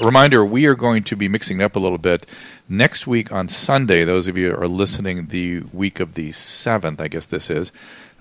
Reminder, 0.00 0.42
we 0.42 0.64
are 0.64 0.74
going 0.74 1.02
to 1.04 1.16
be 1.16 1.28
mixing 1.28 1.60
it 1.60 1.64
up 1.64 1.76
a 1.76 1.78
little 1.78 1.98
bit. 1.98 2.24
Next 2.68 3.06
week 3.06 3.30
on 3.30 3.48
Sunday, 3.48 4.04
those 4.04 4.28
of 4.28 4.38
you 4.38 4.50
who 4.50 4.60
are 4.60 4.66
listening 4.66 5.26
the 5.26 5.60
week 5.74 6.00
of 6.00 6.14
the 6.14 6.30
7th, 6.30 7.00
I 7.00 7.08
guess 7.08 7.26
this 7.26 7.50
is, 7.50 7.70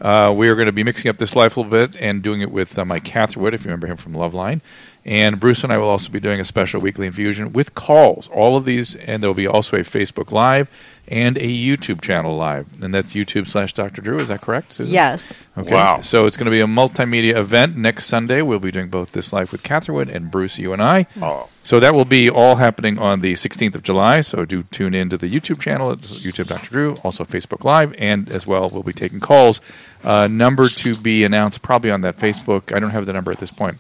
uh, 0.02 0.34
we 0.36 0.50
are 0.50 0.56
going 0.56 0.66
to 0.66 0.74
be 0.74 0.84
mixing 0.84 1.10
up 1.10 1.18
this 1.18 1.38
life 1.38 1.56
a 1.56 1.62
little 1.62 1.72
bit 1.72 1.96
and 2.02 2.22
doing 2.22 2.42
it 2.42 2.52
with 2.52 2.78
uh, 2.78 2.84
Mike 2.84 3.06
Catherwood, 3.06 3.54
if 3.54 3.62
you 3.62 3.70
remember 3.70 3.88
him 3.88 3.96
from 3.96 4.14
Loveline. 4.14 4.60
And 5.06 5.40
Bruce 5.40 5.64
and 5.64 5.72
I 5.72 5.78
will 5.78 5.88
also 5.88 6.12
be 6.12 6.20
doing 6.20 6.40
a 6.40 6.46
special 6.46 6.82
weekly 6.82 7.08
infusion 7.08 7.54
with 7.54 7.74
calls. 7.74 8.28
All 8.30 8.56
of 8.56 8.66
these, 8.66 8.96
and 8.96 9.24
there 9.24 9.30
will 9.30 9.36
be 9.36 9.48
also 9.48 9.78
a 9.78 9.82
Facebook 9.82 10.32
Live 10.32 10.70
and 11.10 11.38
a 11.38 11.42
YouTube 11.42 12.02
channel 12.02 12.38
live. 12.38 12.84
And 12.84 12.94
that's 12.94 13.14
YouTube 13.14 13.48
slash 13.48 13.74
Dr. 13.74 14.02
Drew. 14.02 14.20
Is 14.20 14.28
that 14.28 14.42
correct? 14.42 14.74
Susan? 14.74 14.94
Yes. 14.94 15.48
Okay. 15.58 15.74
Wow. 15.74 16.02
So 16.02 16.26
it's 16.26 16.38
going 16.38 16.46
to 16.46 16.52
be 16.52 16.62
a 16.62 16.68
multimedia 16.68 17.36
event 17.36 17.76
next 17.76 18.06
Sunday. 18.06 18.42
We'll 18.44 18.60
be 18.60 18.72
doing 18.72 18.90
both 18.90 19.12
this 19.12 19.34
live 19.34 19.52
with 19.52 19.64
Catherwood 19.64 20.08
and 20.08 20.30
Bruce, 20.30 20.60
you 20.60 20.72
and 20.72 20.82
I. 20.82 21.08
Oh. 21.20 21.50
So 21.64 21.80
that 21.80 21.94
will 21.94 22.06
be 22.06 22.30
all 22.30 22.56
happening 22.56 23.00
on 23.00 23.22
the 23.22 23.34
16th 23.34 23.76
of 23.76 23.84
July. 23.84 24.22
So 24.22 24.46
do 24.46 24.64
tune 24.64 24.94
in 24.94 25.10
to 25.10 25.18
the 25.18 25.28
YouTube 25.28 25.60
channel 25.60 25.92
at 25.92 25.98
YouTube 26.00 26.48
Dr. 26.48 26.70
Drew, 26.70 26.94
also 27.04 27.26
Facebook 27.26 27.64
Live, 27.64 27.94
and 27.98 28.32
as 28.32 28.46
well 28.46 28.70
we'll 28.70 28.84
be 28.84 28.94
taking 28.94 29.20
calls. 29.20 29.62
Uh, 30.04 30.28
number 30.28 30.68
to 30.68 30.96
be 30.96 31.24
announced 31.24 31.62
probably 31.62 31.92
on 31.92 32.02
that 32.02 32.18
Facebook. 32.18 32.74
I 32.74 32.80
don't 32.80 32.92
have 32.92 33.06
the 33.06 33.14
number 33.14 33.32
at 33.32 33.40
this 33.40 33.52
point. 33.52 33.80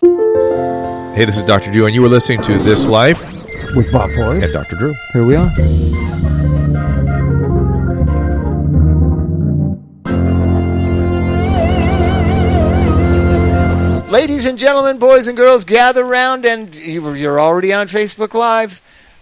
Hey, 0.59 1.25
this 1.25 1.37
is 1.37 1.43
Dr. 1.43 1.71
Drew, 1.71 1.85
and 1.85 1.95
you 1.95 2.01
were 2.01 2.07
listening 2.09 2.41
to 2.43 2.57
This 2.59 2.85
Life 2.85 3.19
with 3.75 3.91
Bob 3.91 4.09
Forrest. 4.11 4.43
and 4.43 4.53
Dr. 4.53 4.75
Drew. 4.75 4.93
Here 5.13 5.25
we 5.25 5.35
are. 5.35 5.49
Ladies 14.11 14.45
and 14.45 14.57
gentlemen, 14.57 14.97
boys 14.97 15.27
and 15.27 15.37
girls, 15.37 15.63
gather 15.65 16.03
round, 16.03 16.45
and 16.45 16.75
you're 16.75 17.39
already 17.39 17.71
on 17.71 17.87
Facebook 17.87 18.33
Live. 18.33 18.81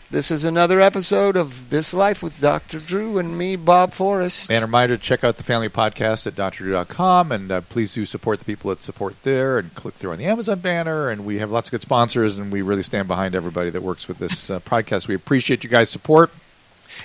This 0.10 0.32
is 0.32 0.46
another 0.46 0.80
episode 0.80 1.36
of 1.36 1.70
This 1.70 1.94
Life 1.94 2.24
with 2.24 2.40
Dr. 2.40 2.80
Drew 2.80 3.18
and 3.18 3.38
me, 3.38 3.58
Bob 3.58 3.92
Forrest. 3.92 4.50
And 4.50 4.64
a 4.64 4.66
reminder 4.66 4.96
to 4.96 5.04
check 5.04 5.22
out 5.26 5.36
the 5.36 5.44
family 5.44 5.68
podcast 5.68 6.26
at 6.26 6.34
drdrew.com. 6.36 7.30
And 7.34 7.52
uh, 7.52 7.60
please 7.62 7.94
do 7.94 8.06
support 8.06 8.40
the 8.40 8.46
people 8.46 8.70
that 8.70 8.82
support 8.82 9.22
there 9.24 9.58
and 9.60 9.76
click 9.76 9.96
through 9.96 10.12
on 10.14 10.18
the 10.18 10.24
Amazon 10.26 10.60
banner. 10.60 11.10
And 11.10 11.26
we 11.26 11.40
have 11.40 11.52
lots 11.52 11.68
of 11.68 11.72
good 11.72 11.82
sponsors, 11.82 12.38
and 12.38 12.54
we 12.54 12.62
really 12.62 12.84
stand 12.84 13.10
behind 13.10 13.36
everybody 13.36 13.70
that 13.70 13.82
works 13.84 14.08
with 14.08 14.18
this 14.20 14.50
uh, 14.50 14.62
podcast. 14.62 15.10
We 15.10 15.16
appreciate 15.16 15.66
you 15.66 15.70
guys' 15.70 15.90
support. 15.90 16.32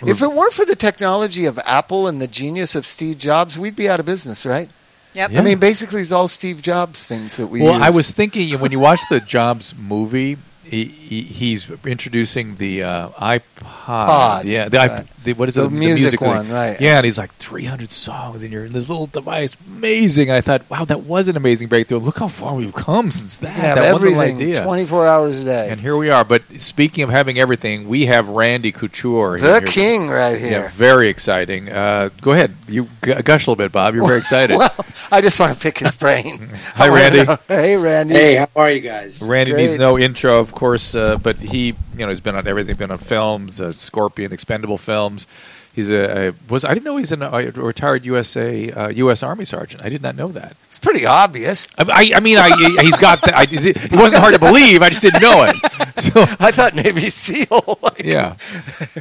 If 0.06 0.22
it 0.22 0.32
weren't 0.32 0.52
for 0.52 0.64
the 0.64 0.76
technology 0.76 1.44
of 1.44 1.58
Apple 1.66 2.06
and 2.06 2.20
the 2.22 2.28
genius 2.28 2.76
of 2.76 2.86
Steve 2.86 3.18
Jobs, 3.18 3.58
we'd 3.58 3.74
be 3.74 3.88
out 3.88 3.98
of 3.98 4.06
business, 4.06 4.46
right? 4.46 4.70
Yep. 5.14 5.32
Yeah. 5.32 5.40
I 5.40 5.42
mean, 5.42 5.58
basically, 5.58 6.02
it's 6.02 6.12
all 6.12 6.28
Steve 6.28 6.62
Jobs 6.62 7.04
things 7.04 7.36
that 7.36 7.48
we 7.48 7.62
Well, 7.62 7.72
use. 7.74 7.82
I 7.82 7.90
was 7.90 8.12
thinking 8.12 8.60
when 8.60 8.70
you 8.70 8.78
watch 8.78 9.00
the 9.10 9.18
Jobs 9.18 9.74
movie, 9.76 10.38
he, 10.64 10.84
he, 10.84 11.22
he's 11.22 11.70
introducing 11.84 12.56
the 12.56 12.82
uh, 12.82 13.08
iPod. 13.10 13.42
Pod, 13.56 14.44
yeah, 14.44 14.68
the, 14.68 14.84
iP- 14.84 15.21
the 15.24 15.32
what 15.34 15.48
is 15.48 15.54
The 15.54 15.64
it? 15.66 15.70
music 15.72 16.20
thing. 16.20 16.28
one, 16.28 16.48
right. 16.50 16.80
Yeah, 16.80 16.96
and 16.96 17.04
he's 17.04 17.18
like 17.18 17.32
300 17.36 17.92
songs 17.92 18.42
in 18.42 18.52
your 18.52 18.64
in 18.64 18.72
this 18.72 18.88
little 18.88 19.06
device, 19.06 19.56
amazing. 19.66 20.28
And 20.28 20.36
I 20.36 20.40
thought, 20.40 20.68
wow, 20.70 20.84
that 20.84 21.02
was 21.02 21.28
an 21.28 21.36
amazing 21.36 21.68
breakthrough. 21.68 21.98
Look 21.98 22.18
how 22.18 22.28
far 22.28 22.54
we've 22.54 22.72
come 22.74 23.10
since 23.10 23.38
that. 23.38 23.48
You 23.48 23.54
can 23.54 23.64
have 23.64 23.76
that 23.78 23.94
everything 23.94 24.36
idea. 24.36 24.62
24 24.64 25.06
hours 25.06 25.42
a 25.42 25.44
day. 25.44 25.68
And 25.70 25.80
here 25.80 25.96
we 25.96 26.10
are. 26.10 26.24
But 26.24 26.42
speaking 26.58 27.04
of 27.04 27.10
having 27.10 27.38
everything, 27.38 27.88
we 27.88 28.06
have 28.06 28.28
Randy 28.28 28.72
Couture. 28.72 29.38
the 29.38 29.46
here. 29.46 29.60
king 29.62 30.08
right 30.08 30.38
here. 30.38 30.50
Yeah, 30.50 30.70
very 30.72 31.08
exciting. 31.08 31.70
Uh, 31.70 32.10
go 32.20 32.32
ahead. 32.32 32.54
You 32.68 32.88
gush 33.00 33.46
a 33.46 33.50
little 33.50 33.56
bit, 33.56 33.72
Bob. 33.72 33.94
You're 33.94 34.06
very 34.06 34.18
excited. 34.20 34.56
Well, 34.56 34.74
I 35.10 35.20
just 35.20 35.38
want 35.40 35.54
to 35.54 35.60
pick 35.60 35.78
his 35.78 35.94
brain. 35.96 36.48
Hi, 36.74 36.88
Randy. 36.88 37.22
Hey, 37.48 37.76
Randy. 37.76 38.14
Hey, 38.14 38.34
how 38.36 38.48
are 38.56 38.70
you 38.70 38.80
guys? 38.80 39.20
Randy 39.20 39.52
Great. 39.52 39.62
needs 39.62 39.78
no 39.78 39.98
intro, 39.98 40.38
of 40.38 40.52
course, 40.52 40.94
uh, 40.94 41.16
but 41.18 41.36
he, 41.36 41.66
you 41.68 41.74
know, 41.98 42.08
he's 42.08 42.20
been 42.20 42.34
on 42.34 42.46
everything. 42.46 42.76
Been 42.76 42.90
on 42.90 42.98
films, 42.98 43.60
uh, 43.60 43.72
Scorpion, 43.72 44.32
Expendable 44.32 44.78
films. 45.12 45.26
He's 45.74 45.88
a, 45.88 46.28
a 46.28 46.34
was 46.50 46.64
I 46.66 46.74
didn't 46.74 46.84
know 46.84 46.98
he's 46.98 47.12
an, 47.12 47.22
a 47.22 47.50
retired 47.52 48.04
USA 48.04 48.70
uh, 48.70 48.88
U.S. 48.90 49.22
Army 49.22 49.46
sergeant. 49.46 49.82
I 49.82 49.88
did 49.88 50.02
not 50.02 50.16
know 50.16 50.28
that. 50.28 50.54
It's 50.68 50.78
pretty 50.78 51.06
obvious. 51.06 51.66
I, 51.78 51.84
I, 52.12 52.16
I 52.16 52.20
mean, 52.20 52.36
I, 52.38 52.50
he's 52.82 52.98
got. 52.98 53.22
The, 53.22 53.34
I, 53.34 53.46
it 53.48 53.92
wasn't 53.92 54.20
hard 54.20 54.34
to 54.34 54.40
believe. 54.40 54.82
I 54.82 54.90
just 54.90 55.00
didn't 55.02 55.22
know 55.22 55.44
it. 55.44 55.56
So 56.02 56.22
I 56.22 56.50
thought 56.50 56.74
Navy 56.74 57.02
SEAL. 57.02 57.78
like- 57.82 58.02
yeah. 58.02 58.34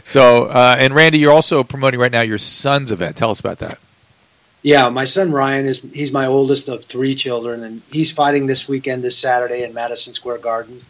So 0.03 0.45
uh, 0.45 0.75
and 0.77 0.93
Randy, 0.93 1.19
you're 1.19 1.31
also 1.31 1.63
promoting 1.63 1.99
right 1.99 2.11
now 2.11 2.21
your 2.21 2.37
son's 2.37 2.91
event. 2.91 3.15
Tell 3.15 3.31
us 3.31 3.39
about 3.39 3.59
that. 3.59 3.79
Yeah, 4.61 4.89
my 4.89 5.05
son 5.05 5.31
Ryan 5.31 5.65
is 5.65 5.81
he's 5.93 6.11
my 6.11 6.27
oldest 6.27 6.67
of 6.69 6.83
three 6.85 7.15
children, 7.15 7.63
and 7.63 7.81
he's 7.91 8.11
fighting 8.11 8.45
this 8.45 8.67
weekend, 8.69 9.03
this 9.03 9.17
Saturday 9.17 9.63
in 9.63 9.73
Madison 9.73 10.13
Square 10.13 10.39
Garden 10.39 10.81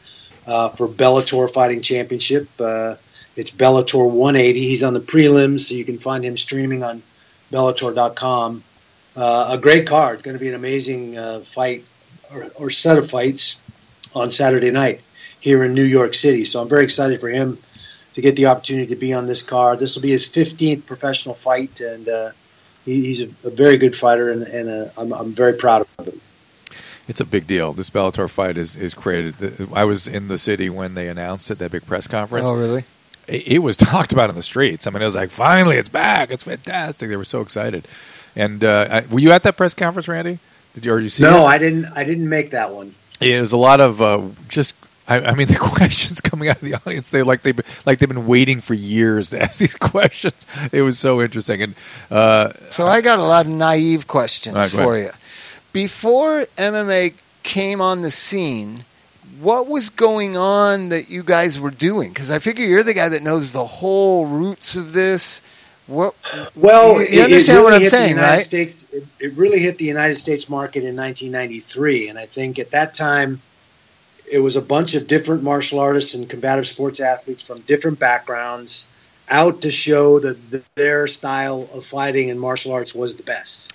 uh, 0.48 0.70
for 0.70 0.88
Bellator 0.88 1.50
Fighting 1.50 1.82
Championship. 1.82 2.50
Uh, 2.59 2.96
it's 3.36 3.52
Bellator 3.52 4.09
180. 4.09 4.59
He's 4.59 4.84
on 4.84 4.94
the 4.94 5.00
prelims, 5.00 5.62
so 5.62 5.75
you 5.75 5.86
can 5.86 5.97
find 5.97 6.24
him 6.24 6.38
streaming 6.38 6.84
on 6.84 7.02
Bellator.com. 7.52 8.64
Uh, 9.16 9.50
a 9.52 9.58
great 9.58 9.88
card, 9.88 10.24
going 10.24 10.36
to 10.36 10.40
be 10.40 10.47
an 10.47 10.56
amazing 10.56 11.18
uh, 11.18 11.40
fight 11.41 11.86
or, 12.34 12.46
or 12.56 12.70
set 12.70 12.97
of 12.97 13.09
fights 13.09 13.58
on 14.16 14.30
Saturday 14.30 14.72
night 14.72 15.02
here 15.40 15.64
in 15.64 15.74
New 15.74 15.84
York 15.84 16.14
City. 16.14 16.46
So 16.46 16.62
I'm 16.62 16.70
very 16.70 16.84
excited 16.84 17.20
for 17.20 17.30
him 17.30 17.58
to 18.14 18.22
get 18.22 18.36
the 18.36 18.46
opportunity 18.46 18.88
to 18.94 19.00
be 19.00 19.14
on 19.14 19.28
this 19.28 19.41
card. 19.41 19.80
This 19.80 19.96
will 19.96 20.02
be 20.02 20.12
his 20.12 20.28
15th 20.28 20.86
professional 20.86 21.36
fight, 21.36 21.80
and 21.81 22.08
uh, 22.08 22.31
he, 22.86 23.06
he's 23.06 23.22
a, 23.22 23.28
a 23.46 23.50
very 23.50 23.78
good 23.78 23.96
fighter, 23.96 24.31
and, 24.31 24.44
and 24.44 24.70
uh, 24.70 24.91
I'm, 24.97 25.14
I'm 25.14 25.31
very 25.31 25.53
proud 25.53 25.86
of 25.97 26.08
him. 26.08 26.22
It's 27.08 27.20
a 27.20 27.25
big 27.25 27.47
deal. 27.47 27.74
This 27.74 27.90
Bellator 27.90 28.30
fight 28.30 28.58
is, 28.58 28.75
is 28.75 28.94
created. 28.94 29.70
I 29.74 29.84
was 29.84 30.08
in 30.08 30.28
the 30.28 30.38
city 30.38 30.70
when 30.70 30.94
they 30.94 31.09
announced 31.09 31.52
it, 31.52 31.58
that 31.58 31.72
big 31.72 31.86
press 31.86 32.08
conference. 32.08 32.46
Oh, 32.47 32.56
really? 32.56 32.84
It, 33.31 33.47
it 33.47 33.59
was 33.59 33.78
talked 33.92 34.12
about 34.12 34.30
in 34.30 34.36
the 34.36 34.44
streets. 34.44 34.86
I 34.88 34.92
mean, 34.92 35.02
it 35.02 35.06
was 35.06 35.16
like, 35.16 35.31
finally, 35.31 35.78
it's 35.78 35.90
back. 35.90 36.31
It's 36.31 36.44
fantastic. 36.44 37.09
They 37.09 37.16
were 37.16 37.25
so 37.25 37.42
excited. 37.42 37.88
And 38.36 38.64
uh, 38.64 38.88
I, 38.92 39.14
were 39.14 39.19
you 39.19 39.31
at 39.31 39.44
that 39.44 39.58
press 39.58 39.74
conference, 39.74 40.08
Randy? 40.08 40.40
Did 40.74 40.86
you, 40.86 40.94
or 40.94 41.00
you 41.00 41.09
see 41.09 41.24
No, 41.24 41.41
it? 41.41 41.46
I 41.47 41.58
didn't. 41.58 41.86
I 41.96 42.03
didn't 42.03 42.30
make 42.30 42.52
that 42.52 42.72
one. 42.72 42.96
It 43.20 43.41
was 43.41 43.52
a 43.52 43.58
lot 43.58 43.80
of 43.80 44.02
uh, 44.02 44.22
just. 44.47 44.74
I, 45.08 45.20
I 45.20 45.34
mean, 45.34 45.47
the 45.50 45.58
questions 45.58 46.22
coming 46.22 46.47
out 46.47 46.56
of 46.56 46.62
the 46.62 46.75
audience, 46.75 47.09
they 47.09 47.24
like 47.24 47.41
they 47.41 47.53
like 47.86 48.00
they've 48.00 48.08
been 48.08 48.28
waiting 48.28 48.62
for 48.62 48.74
years 48.74 49.31
to 49.31 49.41
ask 49.44 49.59
these 49.59 49.75
questions. 49.75 50.47
It 50.72 50.84
was 50.84 50.97
so 50.97 51.22
interesting, 51.22 51.62
and 51.62 51.75
uh, 52.09 52.53
So 52.70 52.88
I 52.88 53.02
got 53.02 53.20
a 53.20 53.24
lot 53.24 53.46
of 53.47 53.52
naive 53.52 54.08
questions 54.08 54.56
All 54.56 54.62
right, 54.62 54.72
go 54.72 54.78
for 54.78 54.97
you. 54.97 55.09
Before 55.74 56.46
MMA 56.58 57.16
came 57.44 57.81
on 57.81 58.02
the 58.02 58.12
scene, 58.12 58.86
what 59.41 59.68
was 59.68 59.90
going 59.90 60.38
on 60.38 60.90
that 60.90 61.09
you 61.09 61.24
guys 61.24 61.59
were 61.59 61.72
doing? 61.72 62.09
Because 62.09 62.29
I 62.31 62.40
figure 62.40 62.66
you're 62.66 62.84
the 62.84 62.94
guy 62.94 63.09
that 63.09 63.24
knows 63.24 63.52
the 63.53 63.66
whole 63.66 64.25
roots 64.25 64.75
of 64.75 64.94
this. 64.94 65.41
What? 65.88 66.16
Well, 66.56 67.02
You- 67.02 67.07
you 67.18 67.22
understand 67.24 67.57
really 67.59 67.63
what 67.66 67.74
I'm 67.74 67.84
the 67.84 67.90
saying, 67.90 68.09
United 68.12 68.28
right? 68.35 68.44
States, 68.44 68.85
it, 68.94 69.06
it 69.19 69.34
really 69.34 69.59
hit 69.59 69.78
the 69.78 69.85
United 69.85 70.16
States 70.16 70.47
market 70.50 70.84
in 70.84 70.96
1993, 70.96 72.07
and 72.09 72.18
I 72.19 72.25
think 72.28 72.59
at 72.59 72.72
that 72.72 72.94
time 72.94 73.41
it 74.31 74.40
was 74.40 74.56
a 74.56 74.62
bunch 74.62 74.96
of 74.96 75.07
different 75.07 75.44
martial 75.44 75.79
artists 75.79 76.13
and 76.13 76.29
combative 76.29 76.66
sports 76.67 76.99
athletes 77.02 77.46
from 77.46 77.59
different 77.61 77.99
backgrounds 77.99 78.85
out 79.29 79.61
to 79.61 79.72
show 79.72 80.20
that 80.20 80.37
th- 80.52 80.64
their 80.76 81.08
style 81.08 81.67
of 81.73 81.84
fighting 81.85 82.29
and 82.29 82.40
martial 82.40 82.72
arts 82.73 82.94
was 82.96 83.16
the 83.16 83.23
best. 83.23 83.73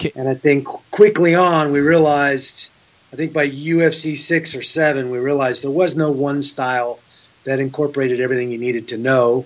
Ca- 0.00 0.12
And 0.16 0.28
I 0.28 0.34
think 0.34 0.66
quickly 0.90 1.34
on 1.34 1.72
we 1.72 1.80
realized, 1.80 2.68
I 3.14 3.16
think 3.16 3.32
by 3.32 3.48
UFC 3.48 4.18
six 4.18 4.56
or 4.56 4.62
seven, 4.62 5.08
we 5.08 5.18
realized 5.18 5.62
there 5.62 5.70
was 5.70 5.96
no 5.96 6.10
one 6.10 6.42
style 6.42 6.98
that 7.44 7.60
incorporated 7.60 8.20
everything 8.20 8.50
you 8.50 8.58
needed 8.58 8.88
to 8.88 8.98
know. 8.98 9.44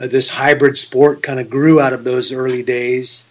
Uh, 0.00 0.08
this 0.08 0.28
hybrid 0.28 0.76
sport 0.76 1.22
kind 1.22 1.38
of 1.38 1.48
grew 1.48 1.80
out 1.80 1.92
of 1.92 2.02
those 2.02 2.32
early 2.32 2.64
days. 2.64 3.24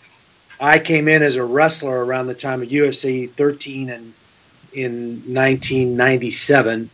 I 0.58 0.80
came 0.80 1.10
in 1.10 1.22
as 1.22 1.36
a 1.36 1.44
wrestler 1.44 2.06
around 2.06 2.28
the 2.28 2.34
time 2.34 2.62
of 2.62 2.70
UFC 2.70 3.30
13 3.30 3.90
and 3.90 4.14
in 4.72 5.16
1997 5.28 6.90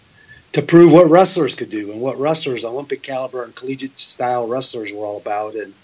to 0.53 0.61
prove 0.63 0.91
what 0.91 1.11
wrestlers 1.11 1.53
could 1.53 1.69
do 1.69 1.91
and 1.91 2.01
what 2.01 2.17
wrestlers, 2.17 2.65
Olympic 2.65 3.03
caliber 3.03 3.43
and 3.43 3.53
collegiate 3.53 3.99
style 3.99 4.47
wrestlers, 4.47 4.91
were 4.91 5.05
all 5.05 5.17
about. 5.17 5.53
And 5.53 5.75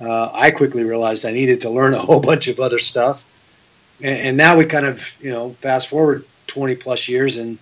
uh, 0.00 0.30
I 0.32 0.52
quickly 0.52 0.84
realized 0.84 1.26
I 1.26 1.32
needed 1.32 1.62
to 1.62 1.70
learn 1.70 1.92
a 1.92 1.98
whole 1.98 2.20
bunch 2.30 2.46
of 2.46 2.60
other 2.60 2.78
stuff. 2.78 3.24
And, 4.00 4.28
and 4.28 4.36
now 4.36 4.56
we 4.56 4.64
kind 4.64 4.86
of, 4.86 5.18
you 5.20 5.32
know, 5.32 5.50
fast 5.54 5.90
forward 5.90 6.24
20 6.46 6.76
plus 6.76 7.08
years 7.08 7.36
and 7.36 7.58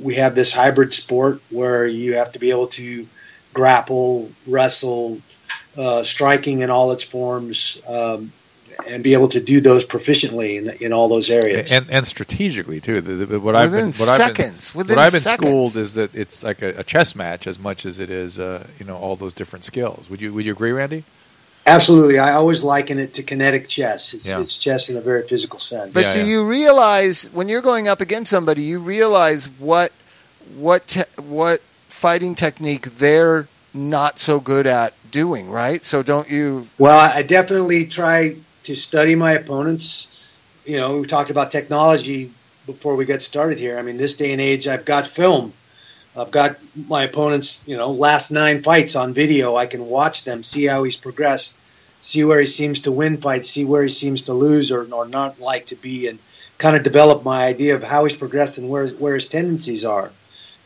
we 0.00 0.14
have 0.14 0.34
this 0.34 0.52
hybrid 0.52 0.92
sport 0.92 1.40
where 1.50 1.86
you 1.86 2.14
have 2.14 2.32
to 2.32 2.38
be 2.38 2.50
able 2.50 2.68
to 2.68 3.06
grapple, 3.52 4.30
wrestle, 4.46 5.20
uh, 5.76 6.02
striking 6.02 6.60
in 6.60 6.70
all 6.70 6.92
its 6.92 7.02
forms, 7.02 7.82
um, 7.88 8.32
and 8.88 9.04
be 9.04 9.12
able 9.12 9.28
to 9.28 9.40
do 9.40 9.60
those 9.60 9.86
proficiently 9.86 10.56
in, 10.56 10.70
in 10.84 10.92
all 10.92 11.08
those 11.08 11.30
areas. 11.30 11.70
and 11.70 11.88
and 11.90 12.06
strategically 12.06 12.80
too. 12.80 13.00
The, 13.00 13.26
the, 13.26 13.40
what 13.40 13.54
Within 13.54 13.56
I've 13.56 13.70
been 13.72 13.86
what 13.86 13.94
seconds, 13.94 14.40
I've 14.70 14.72
been, 14.72 14.78
within 14.78 14.96
what 14.96 15.02
I've 15.04 15.12
been 15.12 15.20
seconds. 15.20 15.48
schooled 15.48 15.76
is 15.76 15.94
that 15.94 16.14
it's 16.14 16.42
like 16.42 16.62
a, 16.62 16.78
a 16.78 16.84
chess 16.84 17.14
match 17.14 17.46
as 17.46 17.58
much 17.58 17.84
as 17.84 17.98
it 17.98 18.10
is 18.10 18.38
uh, 18.38 18.66
you 18.78 18.86
know 18.86 18.96
all 18.96 19.16
those 19.16 19.32
different 19.32 19.64
skills. 19.64 20.08
Would 20.08 20.20
you 20.20 20.32
would 20.32 20.46
you 20.46 20.52
agree, 20.52 20.72
Randy? 20.72 21.04
Absolutely, 21.66 22.18
I 22.18 22.32
always 22.32 22.64
liken 22.64 22.98
it 22.98 23.14
to 23.14 23.22
kinetic 23.22 23.68
chess. 23.68 24.14
It's, 24.14 24.26
Yeah. 24.26 24.40
it's 24.40 24.56
chess 24.56 24.90
in 24.90 24.96
a 24.96 25.00
very 25.00 25.26
physical 25.26 25.60
sense. 25.60 25.92
But 25.94 26.04
Yeah, 26.04 26.10
do 26.10 26.18
yeah. 26.20 26.26
you 26.26 26.44
realize 26.44 27.28
when 27.32 27.48
you're 27.48 27.62
going 27.62 27.86
up 27.86 28.00
against 28.00 28.30
somebody, 28.30 28.62
you 28.62 28.78
realize 28.78 29.48
what 29.58 29.92
what 30.56 30.88
te- 30.88 31.02
what 31.24 31.62
fighting 31.88 32.34
technique 32.34 32.96
they're 32.98 33.46
not 33.72 34.18
so 34.18 34.40
good 34.40 34.66
at 34.66 34.92
doing, 35.10 35.48
right? 35.48 35.84
So 35.84 36.02
don't 36.02 36.28
you? 36.28 36.66
Well, 36.78 36.98
I 36.98 37.18
I 37.18 37.22
definitely 37.22 37.86
try 37.86 38.36
to 38.64 38.74
study 38.74 39.14
my 39.14 39.32
opponents. 39.32 40.08
You 40.64 40.78
know, 40.78 40.98
we 40.98 41.06
talked 41.06 41.30
about 41.30 41.50
technology 41.52 42.30
before 42.66 42.96
we 42.96 43.04
got 43.04 43.22
started 43.22 43.58
here. 43.58 43.78
I 43.78 43.82
mean, 43.82 43.96
this 43.96 44.16
day 44.16 44.32
and 44.32 44.40
age, 44.40 44.66
I've 44.66 44.84
got 44.84 45.06
film. 45.06 45.52
I've 46.16 46.30
got 46.30 46.58
my 46.88 47.04
opponent's, 47.04 47.64
you 47.66 47.76
know, 47.76 47.90
last 47.90 48.30
nine 48.30 48.62
fights 48.62 48.96
on 48.96 49.14
video. 49.14 49.56
I 49.56 49.66
can 49.66 49.86
watch 49.86 50.24
them, 50.24 50.42
see 50.42 50.66
how 50.66 50.82
he's 50.82 50.96
progressed, 50.96 51.56
see 52.02 52.22
where 52.24 52.40
he 52.40 52.46
seems 52.46 52.82
to 52.82 52.92
win 52.92 53.16
fights, 53.16 53.48
see 53.48 53.64
where 53.64 53.82
he 53.82 53.88
seems 53.88 54.22
to 54.22 54.34
lose 54.34 54.70
or, 54.70 54.92
or 54.92 55.08
not 55.08 55.40
like 55.40 55.66
to 55.66 55.76
be, 55.76 56.08
and 56.08 56.18
kind 56.58 56.76
of 56.76 56.82
develop 56.82 57.24
my 57.24 57.46
idea 57.46 57.74
of 57.74 57.82
how 57.82 58.04
he's 58.04 58.16
progressed 58.16 58.58
and 58.58 58.68
where 58.68 58.88
where 58.88 59.14
his 59.14 59.28
tendencies 59.28 59.84
are. 59.84 60.10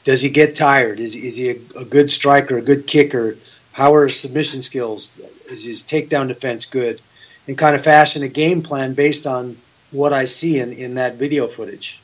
Does 0.02 0.20
he 0.20 0.30
get 0.30 0.54
tired? 0.54 1.00
Is, 1.00 1.14
is 1.14 1.36
he 1.36 1.50
a, 1.50 1.56
a 1.80 1.84
good 1.84 2.10
striker, 2.10 2.58
a 2.58 2.62
good 2.62 2.86
kicker? 2.86 3.36
How 3.72 3.94
are 3.94 4.06
his 4.06 4.18
submission 4.18 4.62
skills? 4.62 5.20
Is 5.48 5.64
his 5.64 5.82
takedown 5.82 6.28
defense 6.28 6.64
good? 6.64 7.00
And 7.46 7.56
kind 7.56 7.76
of 7.76 7.84
fashion 7.84 8.22
a 8.22 8.28
game 8.28 8.62
plan 8.62 8.94
based 8.94 9.26
on 9.26 9.56
what 9.92 10.12
I 10.12 10.24
see 10.24 10.58
in, 10.58 10.72
in 10.72 10.94
that 10.96 11.16
video 11.16 11.46
footage. 11.46 12.00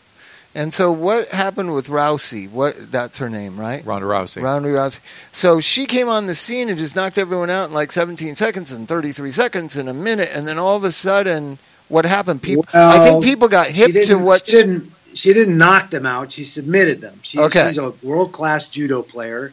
And 0.55 0.75
so 0.75 0.93
what 0.93 1.29
happened 1.29 1.73
with 1.73 1.89
Rousey? 1.89 2.51
What 2.51 2.93
that's 2.93 3.19
her 3.19 3.31
name, 3.31 3.59
right? 3.59 3.85
Ronda 3.85 4.07
Rousey. 4.07 4.43
Ronda 4.43 4.69
Rousey. 4.69 5.01
So 5.33 5.61
she 5.61 5.87
came 5.87 6.09
on 6.09 6.27
the 6.27 6.35
scene 6.35 6.69
and 6.69 6.79
just 6.79 6.95
knocked 6.95 7.17
everyone 7.17 7.49
out 7.49 7.69
in 7.69 7.75
like 7.75 7.91
17 7.91 8.37
seconds 8.37 8.71
and 8.71 8.87
33 8.87 9.31
seconds 9.31 9.77
in 9.77 9.89
a 9.89 9.95
minute, 9.95 10.29
and 10.35 10.47
then 10.47 10.59
all 10.59 10.77
of 10.77 10.85
a 10.85 10.93
sudden, 10.93 11.59
what 11.89 12.05
happened? 12.05 12.43
People, 12.43 12.67
I 12.75 12.99
think 12.99 13.25
people 13.25 13.49
got 13.49 13.69
she 13.69 13.93
hip 13.93 14.05
to 14.07 14.17
what 14.17 14.47
she 14.47 14.53
didn't. 14.53 14.93
She 15.15 15.33
didn't 15.35 15.59
knock 15.59 15.91
them 15.91 16.07
out. 16.07 16.33
She 16.33 16.45
submitted 16.45 17.01
them. 17.01 17.19
She, 17.23 17.39
Okay. 17.39 17.69
She's 17.69 17.79
a 17.79 17.91
world 18.03 18.33
class 18.33 18.69
judo 18.69 19.03
player. 19.03 19.53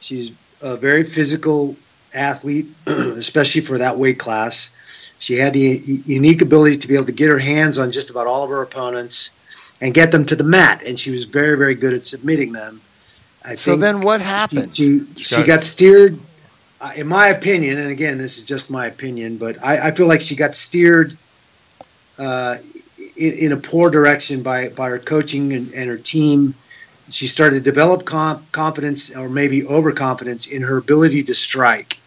She's 0.00 0.32
a 0.62 0.76
very 0.76 1.04
physical 1.04 1.76
athlete, 2.14 2.66
especially 2.86 3.60
for 3.60 3.76
that 3.78 3.98
weight 3.98 4.18
class. 4.18 4.70
She 5.18 5.34
had 5.36 5.54
the 5.54 5.82
unique 6.06 6.40
ability 6.42 6.78
to 6.78 6.88
be 6.88 6.94
able 6.94 7.06
to 7.06 7.12
get 7.12 7.28
her 7.28 7.38
hands 7.38 7.78
on 7.78 7.92
just 7.92 8.10
about 8.10 8.26
all 8.26 8.44
of 8.44 8.50
her 8.50 8.62
opponents 8.62 9.30
and 9.80 9.92
get 9.94 10.10
them 10.12 10.24
to 10.26 10.36
the 10.36 10.44
mat, 10.44 10.82
and 10.86 10.98
she 10.98 11.10
was 11.10 11.24
very, 11.24 11.56
very 11.56 11.74
good 11.74 11.92
at 11.94 12.02
submitting 12.02 12.52
them. 12.52 12.80
I 13.44 13.54
So 13.54 13.76
then 13.76 14.00
what 14.00 14.20
happened? 14.20 14.74
She, 14.74 15.00
she, 15.00 15.14
She 15.16 15.24
she 15.24 15.36
got- 15.36 15.46
got 15.46 15.64
steered, 15.64 16.18
uh, 16.80 16.92
in 16.96 17.06
my 17.06 17.28
opinion, 17.28 17.78
and 17.78 17.90
again, 17.90 18.18
this 18.18 18.38
is 18.38 18.44
just 18.44 18.70
my 18.70 18.86
opinion, 18.86 19.36
but 19.36 19.56
I, 19.62 19.88
I 19.88 19.90
feel 19.92 20.06
like 20.08 20.20
she 20.20 20.34
got 20.34 20.54
steered 20.54 21.16
uh, 22.18 22.56
in, 23.16 23.32
in 23.34 23.52
a 23.52 23.56
poor 23.56 23.90
direction 23.90 24.42
by, 24.42 24.68
by 24.70 24.88
her 24.88 24.98
coaching 24.98 25.52
and, 25.52 25.72
and 25.72 25.88
her 25.90 25.96
team. 25.98 26.54
She 27.08 27.26
started 27.28 27.56
to 27.56 27.70
develop 27.70 28.04
com- 28.04 28.44
confidence 28.52 29.14
or 29.16 29.28
maybe 29.28 29.64
overconfidence 29.66 30.48
in 30.48 30.62
her 30.62 30.78
ability 30.78 31.22
to 31.24 31.34
strike. 31.34 31.98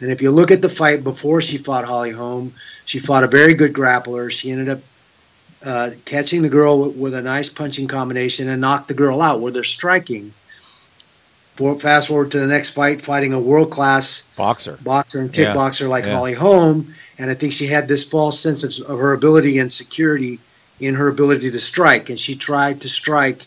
And 0.00 0.10
if 0.10 0.22
you 0.22 0.30
look 0.30 0.50
at 0.50 0.62
the 0.62 0.68
fight 0.68 1.04
before 1.04 1.42
she 1.42 1.58
fought 1.58 1.84
Holly 1.84 2.10
Holm, 2.10 2.54
she 2.86 2.98
fought 2.98 3.22
a 3.22 3.26
very 3.26 3.52
good 3.52 3.74
grappler. 3.74 4.30
She 4.30 4.50
ended 4.50 4.70
up 4.70 4.80
uh, 5.64 5.90
catching 6.04 6.42
the 6.42 6.48
girl 6.48 6.80
with, 6.80 6.96
with 6.96 7.14
a 7.14 7.22
nice 7.22 7.48
punching 7.48 7.86
combination 7.88 8.48
and 8.48 8.60
knock 8.60 8.86
the 8.86 8.94
girl 8.94 9.20
out 9.20 9.40
where 9.40 9.52
they're 9.52 9.64
striking. 9.64 10.32
For, 11.56 11.78
fast 11.78 12.08
forward 12.08 12.30
to 12.32 12.38
the 12.38 12.46
next 12.46 12.70
fight, 12.70 13.02
fighting 13.02 13.34
a 13.34 13.40
world 13.40 13.70
class 13.70 14.24
Boxer. 14.36 14.78
boxer 14.82 15.20
and 15.20 15.36
Yeah, 15.36 15.52
kickboxer 15.54 15.88
like 15.88 16.04
yeah. 16.06 16.12
Holly 16.14 16.32
Holm, 16.32 16.94
and 17.18 17.30
I 17.30 17.34
think 17.34 17.52
she 17.52 17.66
had 17.66 17.86
this 17.86 18.04
false 18.04 18.40
sense 18.40 18.64
of, 18.64 18.86
of 18.90 18.98
her 18.98 19.12
ability 19.12 19.58
and 19.58 19.70
security 19.70 20.38
in 20.78 20.94
her 20.94 21.08
ability 21.08 21.50
to 21.50 21.60
strike, 21.60 22.08
and 22.08 22.18
she 22.18 22.34
tried 22.34 22.80
to 22.80 22.88
strike 22.88 23.46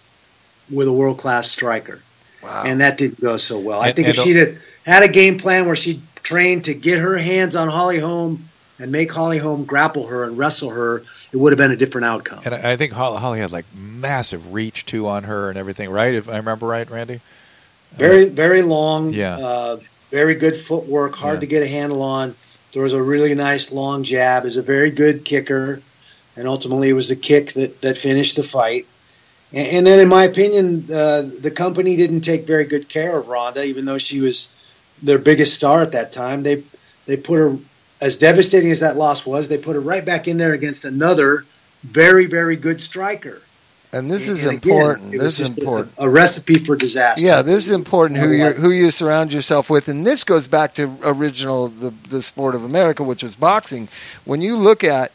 with 0.69 0.87
a 0.87 0.93
world 0.93 1.17
class 1.17 1.49
striker, 1.49 1.99
Wow. 2.43 2.63
and 2.67 2.81
that 2.81 2.97
didn't 2.97 3.19
go 3.19 3.37
so 3.37 3.57
well. 3.57 3.81
I 3.81 3.91
think 3.91 4.09
if 4.09 4.15
she'd 4.17 4.35
had, 4.35 4.57
had 4.85 5.01
a 5.03 5.07
game 5.11 5.39
plan 5.39 5.65
where 5.65 5.75
she 5.75 5.99
trained 6.21 6.65
to 6.65 6.75
get 6.75 6.99
her 6.99 7.17
hands 7.17 7.55
on 7.55 7.67
Holly 7.67 7.97
Holm 7.99 8.47
and 8.79 8.91
make 8.91 9.11
Holly 9.11 9.37
Holm 9.37 9.65
grapple 9.65 10.07
her 10.07 10.25
and 10.25 10.37
wrestle 10.37 10.69
her, 10.71 11.03
it 11.31 11.37
would 11.37 11.51
have 11.53 11.57
been 11.57 11.71
a 11.71 11.75
different 11.75 12.05
outcome. 12.05 12.41
And 12.45 12.55
I 12.55 12.75
think 12.75 12.91
Holly, 12.91 13.19
Holly 13.19 13.39
had 13.39 13.51
like 13.51 13.65
massive 13.75 14.53
reach 14.53 14.85
too 14.85 15.07
on 15.07 15.23
her 15.23 15.49
and 15.49 15.57
everything, 15.57 15.89
right? 15.89 16.13
If 16.13 16.27
I 16.27 16.37
remember 16.37 16.67
right, 16.67 16.89
Randy. 16.89 17.21
Very, 17.95 18.27
very 18.29 18.63
long. 18.63 19.13
Yeah. 19.13 19.37
Uh, 19.37 19.77
very 20.09 20.35
good 20.35 20.55
footwork. 20.55 21.15
Hard 21.15 21.35
Yeah. 21.35 21.39
to 21.41 21.45
get 21.47 21.63
a 21.63 21.67
handle 21.67 22.01
on. 22.01 22.35
Throws 22.71 22.93
a 22.93 23.01
really 23.01 23.35
nice 23.35 23.71
long 23.71 24.03
jab. 24.03 24.45
Is 24.45 24.57
a 24.57 24.63
very 24.63 24.89
good 24.89 25.23
kicker, 25.25 25.79
and 26.35 26.47
ultimately 26.47 26.89
it 26.89 26.93
was 26.93 27.09
the 27.09 27.15
kick 27.15 27.53
that 27.53 27.81
that 27.81 27.95
finished 27.97 28.35
the 28.35 28.41
fight. 28.43 28.87
And, 29.53 29.67
and 29.67 29.87
then, 29.87 29.99
in 29.99 30.09
my 30.09 30.23
opinion, 30.23 30.85
uh, 30.91 31.21
the 31.39 31.51
company 31.55 31.95
didn't 31.95 32.21
take 32.21 32.47
very 32.47 32.65
good 32.65 32.89
care 32.89 33.15
of 33.15 33.27
Ronda, 33.27 33.63
even 33.63 33.85
though 33.85 33.99
she 33.99 34.21
was 34.21 34.49
their 35.03 35.19
biggest 35.19 35.53
star 35.53 35.83
at 35.83 35.91
that 35.91 36.11
time. 36.11 36.41
They 36.41 36.63
they 37.05 37.15
put 37.17 37.35
her 37.37 37.57
as 38.03 38.17
devastating 38.17 38.69
as 38.69 38.81
that 38.81 38.97
loss 38.97 39.25
was. 39.25 39.47
They 39.47 39.57
put 39.57 39.75
her 39.75 39.81
right 39.81 40.03
back 40.03 40.27
in 40.27 40.37
there 40.37 40.53
against 40.53 40.83
another 40.85 41.45
very, 41.83 42.25
very 42.25 42.55
good 42.55 42.79
striker. 42.81 43.41
and 43.95 44.09
this 44.09 44.27
And- 44.27 44.37
is 44.39 44.45
and 44.45 44.57
again, 44.57 44.71
important. 44.75 45.13
it 45.13 45.17
was 45.17 45.25
This 45.25 45.33
is 45.33 45.37
just 45.49 45.57
a- 45.57 45.61
important. 45.61 45.91
A, 45.99 46.09
recipe 46.09 46.55
for 46.65 46.75
disaster. 46.75 47.23
Yeah, 47.23 47.43
this 47.43 47.67
is 47.67 47.71
important 47.71 48.19
who 48.19 48.31
you 48.31 48.45
who 48.53 48.71
you 48.71 48.89
surround 48.89 49.31
yourself 49.31 49.69
with, 49.69 49.87
and 49.87 50.05
this 50.05 50.23
goes 50.23 50.47
back 50.47 50.73
to 50.75 50.89
original 51.03 51.67
the 51.67 51.93
the 52.09 52.23
sport 52.23 52.55
of 52.55 52.63
America, 52.63 53.03
which 53.03 53.21
was 53.23 53.35
boxing. 53.35 53.87
When 54.25 54.41
you 54.41 54.57
look 54.57 54.83
at 54.83 55.11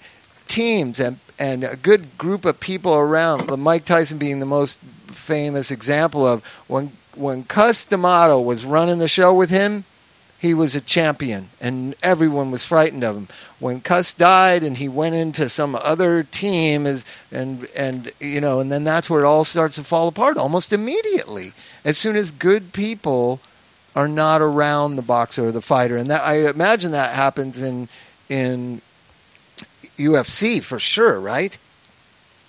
teams 0.47 1.01
and 1.01 1.19
and 1.41 1.65
a 1.65 1.75
good 1.77 2.17
group 2.19 2.45
of 2.45 2.61
people 2.61 2.95
around, 2.95 3.49
the 3.49 3.57
Mike 3.57 3.85
Tyson 3.85 4.17
being 4.17 4.39
the 4.41 4.47
most 4.47 4.79
famous 5.09 5.71
example 5.73 6.25
of 6.25 6.43
when 6.69 6.93
when 7.17 7.43
Cus 7.45 7.85
D'Amato 7.85 8.41
was 8.41 8.65
running 8.65 8.99
the 8.99 9.09
show 9.09 9.35
with 9.35 9.51
him, 9.51 9.83
he 10.39 10.55
was 10.55 10.77
a 10.77 10.81
champion, 10.81 11.49
and 11.61 11.97
everyone 12.03 12.51
was 12.53 12.65
frightened 12.65 13.03
of 13.03 13.17
him. 13.17 13.29
When 13.59 13.81
Cus 13.81 14.13
died, 14.15 14.63
and 14.63 14.77
he 14.77 14.89
went 14.89 15.17
into 15.17 15.49
some 15.49 15.75
other 15.75 16.23
team, 16.23 16.87
is- 16.87 17.05
and 17.33 17.67
and 17.77 18.13
you 18.21 18.41
know, 18.41 18.61
and 18.61 18.71
then 18.71 18.85
that's 18.85 19.11
where 19.11 19.23
it 19.23 19.27
all 19.27 19.45
starts 19.45 19.77
to 19.77 19.85
fall 19.85 20.07
apart 20.07 20.37
almost 20.37 20.73
immediately. 20.73 21.53
As 21.85 21.99
soon 21.99 22.15
as 22.15 22.31
good 22.31 22.73
people 22.73 23.41
are 23.97 24.09
not 24.09 24.41
around 24.41 24.95
the 24.95 25.03
boxer 25.03 25.49
or 25.49 25.53
the 25.53 25.61
fighter, 25.61 25.97
and 25.97 26.09
that 26.11 26.23
I 26.23 26.49
imagine 26.49 26.93
that 26.93 27.15
happens 27.15 27.61
in 27.61 27.89
in 28.29 28.81
UFC 29.99 30.63
for 30.63 30.79
sure, 30.79 31.19
right? 31.21 31.59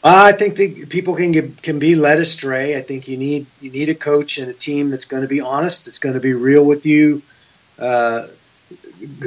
Uh, 0.03 0.25
I 0.27 0.31
think 0.31 0.55
the 0.55 0.85
people 0.85 1.15
can 1.15 1.31
get, 1.33 1.61
can 1.61 1.77
be 1.77 1.95
led 1.95 2.19
astray. 2.19 2.77
I 2.77 2.81
think 2.81 3.07
you 3.07 3.17
need 3.17 3.47
you 3.59 3.71
need 3.71 3.89
a 3.89 3.95
coach 3.95 4.37
and 4.37 4.49
a 4.49 4.53
team 4.53 4.91
that's 4.91 5.05
going 5.05 5.23
to 5.23 5.27
be 5.27 5.41
honest, 5.41 5.85
that's 5.85 5.99
going 5.99 6.13
to 6.13 6.21
be 6.21 6.33
real 6.33 6.63
with 6.63 6.85
you, 6.85 7.21
uh, 7.79 8.27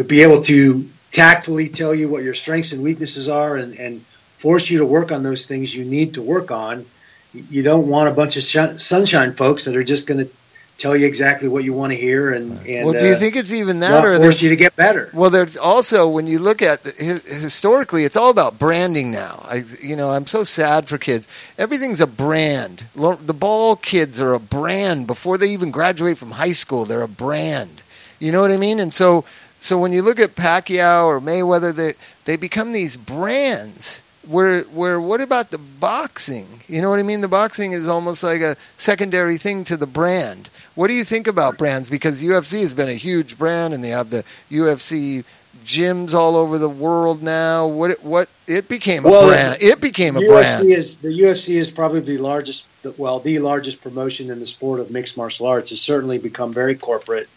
be 0.07 0.23
able 0.23 0.41
to 0.43 0.89
tactfully 1.11 1.69
tell 1.69 1.95
you 1.95 2.09
what 2.09 2.23
your 2.23 2.35
strengths 2.35 2.73
and 2.73 2.83
weaknesses 2.83 3.29
are, 3.29 3.57
and, 3.57 3.79
and 3.79 4.01
force 4.39 4.71
you 4.71 4.79
to 4.79 4.87
work 4.87 5.13
on 5.13 5.23
those 5.23 5.47
things 5.47 5.75
you 5.75 5.85
need 5.85 6.15
to 6.15 6.23
work 6.23 6.51
on. 6.51 6.85
You 7.33 7.63
don't 7.63 7.89
want 7.89 8.09
a 8.09 8.13
bunch 8.13 8.37
of 8.37 8.43
sh- 8.43 8.79
sunshine 8.83 9.33
folks 9.35 9.65
that 9.65 9.77
are 9.77 9.85
just 9.85 10.07
going 10.07 10.27
to 10.27 10.33
tell 10.79 10.97
you 10.97 11.07
exactly 11.07 11.49
what 11.49 11.65
you 11.65 11.73
want 11.73 11.93
to 11.93 11.99
hear, 11.99 12.33
and, 12.33 12.59
and 12.67 12.87
well, 12.87 12.99
do 12.99 13.07
you 13.07 13.15
uh, 13.15 13.19
think 13.19 13.37
it's 13.37 13.53
even 13.53 13.79
that, 13.81 14.05
or 14.05 14.17
force 14.19 14.43
you 14.43 14.49
to 14.49 14.57
get 14.57 14.75
better? 14.75 15.11
Well, 15.15 15.31
there's 15.31 15.57
also 15.57 16.09
when 16.09 16.27
you 16.27 16.39
look 16.39 16.61
at 16.61 16.83
historically, 16.83 18.05
it's 18.05 18.17
all 18.17 18.31
about 18.31 18.59
branding 18.59 19.13
now. 19.13 19.45
I, 19.49 19.65
you 19.83 19.97
know, 19.97 20.11
I'm 20.11 20.27
so 20.27 20.45
sad 20.45 20.89
for 20.89 20.99
kids. 20.99 21.29
Everything's 21.57 22.01
a 22.01 22.07
brand. 22.07 22.87
The 22.95 23.35
ball 23.35 23.77
kids 23.77 24.21
are 24.21 24.33
a 24.33 24.41
brand 24.41 25.07
before 25.07 25.39
they 25.39 25.49
even 25.49 25.71
graduate 25.71 26.19
from 26.19 26.33
high 26.33 26.53
school. 26.53 26.85
They're 26.85 27.03
a 27.03 27.09
brand. 27.09 27.82
You 28.23 28.31
know 28.31 28.41
what 28.41 28.53
I 28.53 28.57
mean? 28.57 28.79
And 28.79 28.95
so, 28.95 29.25
so 29.61 29.77
when 29.77 29.91
you 29.91 30.01
look 30.01 30.21
at 30.21 30.37
Pacquiao 30.37 31.07
or 31.07 31.21
Mayweather, 31.21 31.75
they 31.75 31.95
they 32.25 32.37
become 32.37 32.71
these 32.71 32.97
brands. 32.97 34.01
Where, 34.25 34.63
where, 34.63 35.01
what 35.01 35.21
about 35.21 35.51
the 35.51 35.59
boxing? 35.59 36.61
You 36.69 36.81
know 36.81 36.91
what 36.91 37.01
I 37.01 37.03
mean? 37.03 37.23
The 37.23 37.27
boxing 37.27 37.73
is 37.73 37.89
almost 37.89 38.23
like 38.23 38.41
a 38.41 38.55
secondary 38.79 39.37
thing 39.37 39.65
to 39.65 39.77
the 39.77 39.89
brand. 39.89 40.49
What 40.77 40.87
do 40.87 40.95
you 40.95 41.03
think 41.03 41.27
about 41.27 41.59
brands? 41.59 41.91
Because 41.91 42.23
UFC 42.23 42.61
has 42.61 42.73
been 42.73 42.89
a 42.89 42.95
huge 42.95 43.37
brand, 43.37 43.75
and 43.75 43.83
they 43.83 43.89
have 43.89 44.11
the 44.11 44.23
UFC 44.49 45.25
gyms 45.65 46.15
all 46.15 46.37
over 46.37 46.57
the 46.59 46.69
world 46.69 47.21
now. 47.21 47.67
What 47.67 47.91
it, 47.91 48.05
what 48.05 48.29
it 48.47 48.69
became 48.69 49.05
a 49.05 49.11
Well, 49.11 49.27
brand. 49.27 49.61
It 49.61 49.81
became 49.81 50.17
a 50.17 50.21
UFC 50.21 50.29
brand. 50.29 50.71
is 50.71 50.99
the 50.99 51.09
UFC 51.09 51.57
is 51.57 51.73
probably 51.73 51.99
the 51.99 52.19
largest, 52.19 52.67
well, 52.97 53.19
the 53.19 53.41
largest 53.41 53.83
promotion 53.83 54.31
in 54.31 54.39
the 54.39 54.47
sport 54.47 54.79
of 54.79 54.93
mixed 54.93 55.17
martial 55.17 55.49
arts. 55.49 55.71
Has 55.71 55.81
certainly 55.81 56.21
become 56.21 56.53
very 56.55 56.77
corporate. 56.77 57.29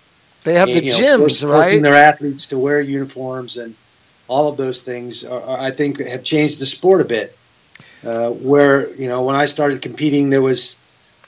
They 0.46 0.54
have 0.54 0.68
the 0.68 0.84
you 0.84 0.92
know, 0.92 0.98
gyms, 0.98 1.48
right? 1.48 1.82
Their 1.82 1.96
athletes 1.96 2.48
to 2.50 2.60
wear 2.60 2.80
uniforms 2.80 3.58
and 3.58 3.76
all 4.28 4.48
of 4.48 4.58
those 4.58 4.84
things, 4.84 5.24
are, 5.26 5.42
are, 5.42 5.60
I 5.60 5.72
think, 5.72 6.00
have 6.00 6.24
changed 6.24 6.60
the 6.60 6.66
sport 6.66 7.02
a 7.02 7.06
bit. 7.06 7.38
Uh, 8.06 8.30
where 8.30 8.94
you 8.96 9.08
know, 9.08 9.24
when 9.24 9.36
I 9.36 9.46
started 9.46 9.82
competing, 9.82 10.30
there 10.30 10.42
was 10.42 10.80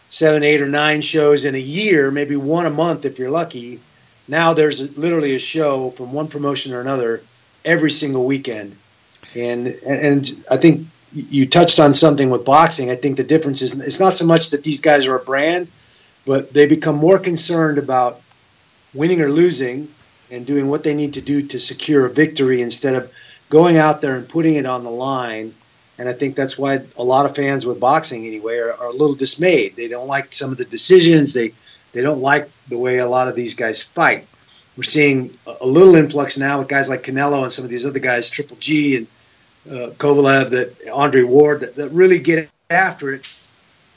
seven, 0.10 0.44
eight, 0.44 0.62
or 0.62 0.68
nine 0.68 1.02
shows 1.02 1.44
in 1.44 1.56
a 1.56 1.60
year, 1.60 2.12
maybe 2.12 2.36
one 2.36 2.68
a 2.68 2.70
month 2.70 3.06
if 3.06 3.18
you're 3.18 3.32
lucky. 3.32 3.80
Now 4.28 4.54
there's 4.54 4.80
a, 4.80 5.00
literally 5.00 5.36
a 5.36 5.40
show 5.40 5.90
from 5.92 6.14
one 6.14 6.28
promotion 6.28 6.74
or 6.74 6.82
another 6.82 7.24
every 7.66 7.90
single 7.90 8.26
weekend, 8.26 8.78
and 9.36 9.68
and, 9.68 10.00
and 10.00 10.46
I 10.52 10.58
think 10.58 10.88
you 11.12 11.48
touched 11.48 11.80
on 11.80 11.94
something 11.94 12.30
with 12.30 12.46
boxing. 12.46 12.92
I 12.92 12.96
think 12.96 13.18
the 13.18 13.24
difference 13.24 13.64
is 13.64 13.76
it's 13.86 14.00
not 14.00 14.14
so 14.14 14.26
much 14.26 14.52
that 14.52 14.64
these 14.64 14.80
guys 14.80 15.08
are 15.08 15.16
a 15.16 15.24
brand, 15.24 15.70
but 16.28 16.54
they 16.54 16.68
become 16.68 16.96
more 16.96 17.18
concerned 17.18 17.80
about 17.80 18.22
winning 18.94 19.22
or 19.22 19.30
losing 19.30 19.88
and 20.32 20.46
doing 20.46 20.68
what 20.68 20.84
they 20.84 20.94
need 20.94 21.14
to 21.14 21.22
do 21.22 21.42
to 21.48 21.60
secure 21.60 22.06
a 22.06 22.10
victory 22.10 22.62
instead 22.62 22.96
of 22.96 23.12
going 23.50 23.78
out 23.78 24.02
there 24.02 24.16
and 24.16 24.28
putting 24.28 24.56
it 24.56 24.66
on 24.66 24.84
the 24.84 24.92
line. 24.92 25.54
And 25.98 26.08
I 26.08 26.14
think 26.14 26.36
that's 26.36 26.58
why 26.58 26.80
a 26.98 27.04
lot 27.04 27.26
of 27.26 27.36
fans 27.36 27.66
with 27.66 27.80
boxing, 27.80 28.26
anyway, 28.26 28.58
are, 28.58 28.74
are 28.74 28.90
a 28.90 28.92
little 28.92 29.16
dismayed. 29.16 29.76
They 29.76 29.88
don't 29.88 30.08
like 30.08 30.32
some 30.32 30.52
of 30.52 30.58
the 30.58 30.66
decisions. 30.66 31.34
They 31.34 31.54
they 31.94 32.02
don't 32.02 32.22
like 32.22 32.50
the 32.68 32.78
way 32.78 33.00
a 33.00 33.08
lot 33.08 33.28
of 33.28 33.36
these 33.36 33.56
guys 33.56 33.82
fight. 33.82 34.28
We're 34.76 34.84
seeing 34.84 35.36
a 35.48 35.66
little 35.66 35.96
influx 35.96 36.38
now 36.38 36.60
with 36.60 36.68
guys 36.68 36.90
like 36.90 37.02
Canelo 37.02 37.42
and 37.44 37.52
some 37.52 37.66
of 37.66 37.72
these 37.72 37.86
other 37.86 38.00
guys, 38.00 38.30
Triple 38.30 38.58
G 38.58 38.98
and 38.98 39.08
uh, 39.68 39.90
Kovalev, 39.98 40.52
that 40.52 40.90
Andre 40.94 41.24
Ward, 41.24 41.62
that, 41.62 41.76
that 41.76 41.90
really 41.90 42.20
get 42.20 42.50
after 42.70 43.14
it, 43.14 43.36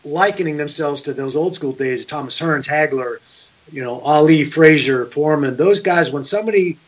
likening 0.04 0.56
themselves 0.56 1.02
to 1.02 1.12
those 1.12 1.36
old 1.36 1.54
school 1.54 1.72
days, 1.72 2.02
of 2.02 2.06
Thomas 2.06 2.40
Hearns, 2.40 2.66
Hagler, 2.66 3.18
you 3.72 3.82
know, 3.82 4.00
Ali, 4.00 4.44
Frazier, 4.44 5.06
Foreman, 5.06 5.56
those 5.56 5.80
guys, 5.80 6.10
when 6.10 6.24
somebody 6.24 6.78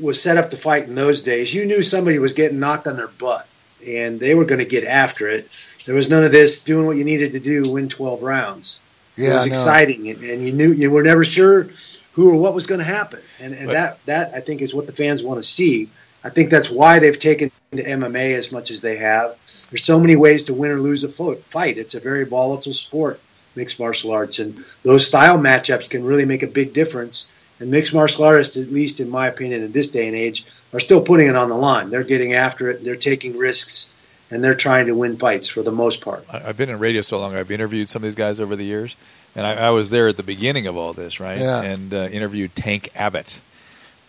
was 0.00 0.20
set 0.20 0.36
up 0.36 0.50
to 0.50 0.56
fight 0.56 0.84
in 0.84 0.94
those 0.94 1.22
days, 1.22 1.54
you 1.54 1.64
knew 1.64 1.82
somebody 1.82 2.18
was 2.18 2.34
getting 2.34 2.58
knocked 2.58 2.86
on 2.86 2.96
their 2.96 3.08
butt 3.08 3.46
and 3.86 4.18
they 4.18 4.34
were 4.34 4.44
going 4.44 4.58
to 4.60 4.64
get 4.64 4.84
after 4.84 5.28
it. 5.28 5.48
There 5.86 5.94
was 5.94 6.08
none 6.08 6.24
of 6.24 6.32
this 6.32 6.62
doing 6.64 6.86
what 6.86 6.96
you 6.96 7.04
needed 7.04 7.32
to 7.32 7.40
do 7.40 7.68
win 7.68 7.88
12 7.88 8.22
rounds. 8.22 8.80
yeah, 9.16 9.30
it 9.30 9.34
was 9.34 9.46
exciting 9.46 10.08
and, 10.08 10.22
and 10.22 10.46
you 10.46 10.52
knew 10.52 10.72
you 10.72 10.90
were 10.90 11.02
never 11.02 11.24
sure 11.24 11.68
who 12.12 12.32
or 12.32 12.40
what 12.40 12.54
was 12.54 12.66
going 12.66 12.78
to 12.80 12.84
happen. 12.86 13.20
And, 13.40 13.54
and 13.54 13.66
But- 13.66 13.72
that, 13.72 14.06
that 14.06 14.34
I 14.34 14.40
think 14.40 14.62
is 14.62 14.74
what 14.74 14.86
the 14.86 14.92
fans 14.92 15.22
want 15.22 15.38
to 15.38 15.42
see. 15.48 15.88
I 16.24 16.30
think 16.30 16.48
that's 16.48 16.70
why 16.70 17.00
they've 17.00 17.18
taken 17.18 17.50
to 17.72 17.82
MMA 17.82 18.34
as 18.34 18.50
much 18.50 18.70
as 18.70 18.80
they 18.80 18.96
have. 18.96 19.36
There's 19.70 19.84
so 19.84 20.00
many 20.00 20.16
ways 20.16 20.44
to 20.44 20.54
win 20.54 20.70
or 20.70 20.80
lose 20.80 21.04
a 21.04 21.08
fight. 21.08 21.76
It's 21.76 21.94
a 21.94 22.00
very 22.00 22.24
volatile 22.24 22.72
sport, 22.72 23.20
mixed 23.56 23.78
martial 23.78 24.10
arts, 24.12 24.38
and 24.38 24.56
those 24.82 25.06
style 25.06 25.38
matchups 25.38 25.88
can 25.90 26.04
really 26.04 26.24
make 26.24 26.42
a 26.42 26.46
big 26.46 26.72
difference. 26.72 27.28
And 27.60 27.70
mixed 27.70 27.94
martial 27.94 28.24
artists, 28.24 28.56
at 28.56 28.72
least 28.72 28.98
in 29.00 29.08
my 29.08 29.28
opinion, 29.28 29.62
in 29.62 29.70
this 29.72 29.90
day 29.90 30.06
and 30.08 30.16
age, 30.16 30.44
are 30.72 30.80
still 30.80 31.00
putting 31.00 31.28
it 31.28 31.36
on 31.36 31.48
the 31.48 31.56
line. 31.56 31.88
They're 31.90 32.02
getting 32.02 32.34
after 32.34 32.68
it. 32.70 32.82
They're 32.82 32.96
taking 32.96 33.38
risks, 33.38 33.90
and 34.30 34.42
they're 34.42 34.56
trying 34.56 34.86
to 34.86 34.92
win 34.92 35.16
fights 35.16 35.48
for 35.48 35.62
the 35.62 35.70
most 35.70 36.00
part. 36.00 36.24
I- 36.32 36.48
I've 36.48 36.56
been 36.56 36.68
in 36.68 36.78
radio 36.80 37.00
so 37.00 37.18
long. 37.20 37.36
I've 37.36 37.50
interviewed 37.52 37.88
some 37.88 38.00
of 38.02 38.04
these 38.08 38.16
guys 38.16 38.40
over 38.40 38.56
the 38.56 38.64
years, 38.64 38.96
and 39.36 39.46
I, 39.46 39.66
I 39.66 39.70
was 39.70 39.90
there 39.90 40.08
at 40.08 40.16
the 40.16 40.22
beginning 40.24 40.66
of 40.66 40.76
all 40.76 40.92
this, 40.92 41.20
right? 41.20 41.38
Yeah. 41.38 41.62
And 41.62 41.94
uh, 41.94 42.08
interviewed 42.10 42.56
Tank 42.56 42.88
Abbott. 42.96 43.38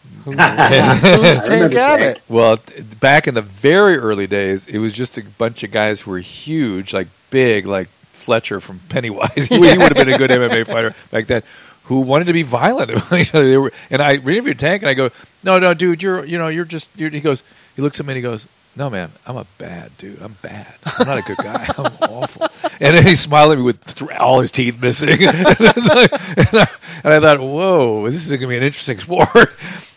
Who's 0.26 0.36
I 0.38 1.44
Tank 1.46 1.74
Abbott? 1.76 2.22
Well, 2.30 2.58
t- 2.58 2.84
back 3.00 3.28
in 3.28 3.34
the 3.36 3.42
very 3.42 3.98
early 3.98 4.28
days, 4.28 4.68
it 4.68 4.78
was 4.80 4.94
just 4.94 5.18
a 5.18 5.24
bunch 5.24 5.64
of 5.64 5.72
guys 5.72 6.02
who 6.02 6.12
were 6.12 6.20
huge, 6.20 6.94
like 6.94 7.08
big, 7.30 7.66
like 7.66 7.90
Fletcher 8.26 8.60
from 8.60 8.80
Pennywise. 8.90 9.30
he 9.50 9.60
would 9.60 9.96
have 9.96 9.96
been 9.96 10.12
a 10.14 10.18
good 10.18 10.32
MMA 10.32 10.66
fighter 10.66 10.94
back 11.12 11.28
then. 11.28 11.44
Who 11.86 12.02
wanted 12.02 12.26
to 12.26 12.34
be 12.34 12.42
violent 12.42 12.92
with 12.96 13.14
each 13.14 13.34
other? 13.36 13.48
They 13.48 13.58
were, 13.58 13.72
and 13.92 14.02
I 14.02 14.16
interviewed 14.16 14.58
Tank, 14.58 14.82
and 14.82 14.90
I 14.90 14.96
go, 14.96 15.12
"No, 15.44 15.60
no, 15.60 15.76
dude, 15.76 16.02
you're, 16.02 16.26
you 16.26 16.38
know, 16.40 16.48
you're 16.48 16.66
just." 16.66 16.90
You're, 16.98 17.12
he 17.12 17.22
goes, 17.22 17.44
he 17.76 17.84
looks 17.84 18.00
at 18.00 18.08
me, 18.08 18.14
and 18.14 18.18
he 18.18 18.22
goes, 18.24 18.48
"No, 18.76 18.90
man, 18.90 19.12
I'm 19.28 19.38
a 19.38 19.46
bad 19.60 19.96
dude. 20.00 20.20
I'm 20.20 20.36
bad. 20.42 20.74
I'm 20.84 21.08
not 21.08 21.20
a 21.20 21.22
good 21.22 21.38
guy. 21.38 21.68
I'm 21.78 21.86
awful." 22.10 22.48
And 22.82 22.98
then 22.98 23.06
he 23.06 23.14
smiled 23.14 23.52
at 23.52 23.58
me 23.60 23.64
with 23.64 23.86
th- 23.96 24.10
all 24.20 24.42
his 24.42 24.50
teeth 24.52 24.82
missing, 24.82 25.10
and, 25.12 25.20
like- 25.22 26.14
and 26.38 26.50
I, 26.54 26.68
and 27.04 27.14
I 27.14 27.20
thought, 27.20 27.40
"Whoa, 27.40 28.06
this 28.06 28.16
is 28.16 28.32
going 28.32 28.42
to 28.42 28.48
be 28.48 28.58
an 28.58 28.64
interesting 28.64 29.00
sport." 29.00 29.54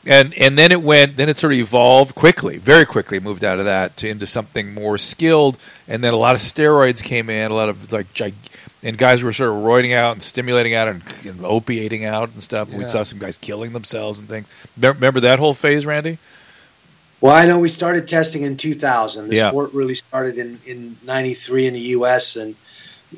And 0.09 0.35
and 0.37 0.59
then 0.59 0.73
it 0.73 0.83
went 0.83 1.17
then 1.17 1.29
it 1.29 1.39
sort 1.39 1.53
of 1.53 1.59
evolved 1.61 2.15
quickly 2.17 2.59
very 2.59 2.85
quickly 2.87 3.21
moved 3.21 3.45
out 3.45 3.59
of 3.61 3.65
that 3.67 3.97
to 3.99 4.09
into 4.09 4.27
something 4.27 4.75
more 4.75 4.99
skilled 4.99 5.57
and 5.87 6.03
then 6.03 6.13
a 6.13 6.17
lot 6.17 6.35
of 6.35 6.41
steroids 6.41 7.03
came 7.03 7.31
in 7.31 7.51
a 7.51 7.55
lot 7.55 7.69
of 7.69 7.93
like 7.93 8.13
gig- 8.15 8.35
and 8.83 8.97
guys 8.97 9.23
were 9.23 9.33
sort 9.33 9.51
of 9.51 9.57
roiding 9.57 9.95
out 9.95 10.13
and 10.13 10.23
stimulating 10.23 10.75
out 10.75 10.89
and, 10.89 11.03
and 11.25 11.45
opiating 11.45 12.05
out 12.05 12.31
and 12.31 12.43
stuff 12.43 12.73
we 12.75 12.87
saw 12.89 13.03
some 13.03 13.19
guys 13.19 13.37
killing 13.37 13.73
themselves 13.73 14.19
and 14.19 14.29
things 14.29 14.47
remember 14.81 15.21
that 15.21 15.39
whole 15.39 15.55
phase 15.55 15.85
randy 15.87 16.17
Well, 17.21 17.35
I 17.35 17.47
know 17.47 17.59
we 17.59 17.69
started 17.69 18.07
testing 18.07 18.43
in 18.45 18.57
2000. 18.57 19.29
The 19.29 19.37
Yeah. 19.37 19.49
sport 19.51 19.73
really 19.75 19.97
started 19.97 20.39
in, 20.39 20.61
in 20.67 20.97
93 21.05 21.67
in 21.67 21.75
the 21.75 21.81
U.S., 21.99 22.37
and, 22.37 22.55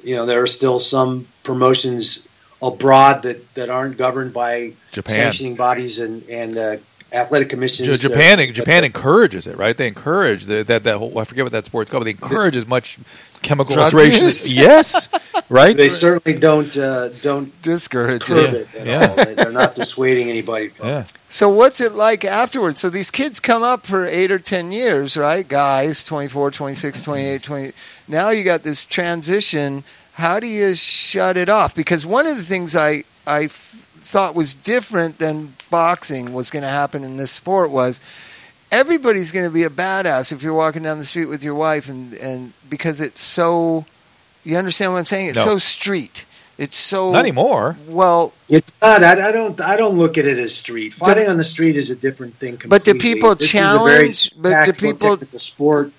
you 0.02 0.16
know, 0.16 0.24
there 0.24 0.40
are 0.42 0.46
still 0.46 0.78
some 0.78 1.26
promotions 1.42 2.26
abroad 2.62 3.22
that, 3.22 3.54
that 3.54 3.70
aren't 3.70 3.96
governed 3.96 4.32
by 4.32 4.72
Japan. 4.92 5.16
sanctioning 5.16 5.54
bodies 5.54 5.98
and, 6.00 6.22
and 6.28 6.56
uh, 6.58 6.76
athletic 7.12 7.48
commissions. 7.48 7.88
J- 7.88 8.08
Japan 8.08 8.38
but 8.38 8.52
Japan 8.54 8.82
the- 8.82 8.86
encourages 8.86 9.46
it, 9.46 9.56
right? 9.56 9.76
They 9.76 9.88
encourage 9.88 10.44
the, 10.44 10.62
that 10.64 10.84
that 10.84 10.98
whole 10.98 11.18
I 11.18 11.24
forget 11.24 11.44
what 11.44 11.52
that 11.52 11.66
sport's 11.66 11.90
called. 11.90 12.02
But 12.02 12.04
they 12.04 12.10
encourage 12.26 12.56
as 12.56 12.66
much 12.66 12.98
chemical 13.42 13.74
Drug 13.74 13.84
alteration. 13.94 14.24
yes, 14.54 15.08
right. 15.48 15.74
They 15.76 15.88
certainly 15.88 16.38
don't 16.38 16.76
uh, 16.76 17.08
don't 17.22 17.50
Discourage 17.62 18.28
it. 18.30 18.54
it 18.54 18.74
at 18.76 18.86
Yeah. 18.86 19.06
all. 19.08 19.16
They- 19.24 19.34
They're 19.34 19.52
not 19.52 19.74
dissuading 19.74 20.28
anybody 20.28 20.68
from 20.68 20.88
yeah. 20.88 21.00
it. 21.00 21.12
So 21.30 21.48
what's 21.48 21.80
it 21.80 21.94
like 21.94 22.24
afterwards? 22.24 22.80
So 22.80 22.90
these 22.90 23.10
kids 23.10 23.40
come 23.40 23.62
up 23.62 23.86
for 23.86 24.04
eight 24.04 24.30
or 24.30 24.38
ten 24.38 24.70
years, 24.72 25.16
right? 25.16 25.46
Guys, 25.48 26.04
24, 26.04 26.50
26, 26.50 27.02
28, 27.02 27.42
20. 27.42 27.70
Now 28.08 28.30
you 28.30 28.44
got 28.44 28.62
this 28.64 28.84
transition. 28.84 29.84
How 30.14 30.40
do 30.40 30.46
you 30.46 30.74
shut 30.74 31.36
it 31.36 31.48
off? 31.48 31.74
Because 31.74 32.04
one 32.04 32.26
of 32.26 32.36
the 32.36 32.42
things 32.42 32.76
I, 32.76 33.04
I 33.26 33.44
f- 33.44 33.88
thought 34.02 34.34
was 34.34 34.54
different 34.54 35.18
than 35.18 35.54
boxing 35.70 36.32
was 36.32 36.50
going 36.50 36.62
to 36.62 36.68
happen 36.68 37.04
in 37.04 37.16
this 37.16 37.30
sport 37.30 37.70
was 37.70 38.00
everybody's 38.70 39.32
going 39.32 39.46
to 39.46 39.52
be 39.52 39.62
a 39.64 39.70
badass 39.70 40.32
if 40.32 40.42
you're 40.42 40.54
walking 40.54 40.82
down 40.82 40.98
the 40.98 41.04
street 41.04 41.26
with 41.26 41.42
your 41.42 41.54
wife 41.54 41.88
and, 41.88 42.14
and 42.14 42.52
because 42.68 43.00
it's 43.00 43.20
so, 43.22 43.84
you 44.44 44.56
understand 44.56 44.92
what 44.92 44.98
I'm 44.98 45.04
saying? 45.04 45.28
It's 45.28 45.36
No. 45.36 45.44
so 45.44 45.58
street. 45.58 46.26
It's 46.58 46.76
so 46.76 47.12
Not 47.12 47.20
anymore. 47.20 47.78
Well, 47.88 48.34
It's 48.50 48.70
not. 48.82 49.02
I, 49.02 49.30
I 49.30 49.32
don't. 49.32 49.58
I 49.62 49.78
don't 49.78 49.96
look 49.96 50.18
at 50.18 50.26
it 50.26 50.36
as 50.36 50.54
street 50.54 50.92
fighting 50.92 51.26
on 51.26 51.38
the 51.38 51.44
street 51.44 51.74
is 51.74 51.88
a 51.88 51.96
different 51.96 52.34
thing. 52.34 52.60
But 52.66 52.84
do 52.84 52.92
people 52.92 53.34
This 53.34 53.54
is 53.54 53.60
a 53.60 53.78
very 53.82 54.12
challenge- 54.12 54.32
but 54.36 54.66
do 54.66 54.72
people- 54.74 55.10
technical 55.16 55.38
sport? 55.38 55.90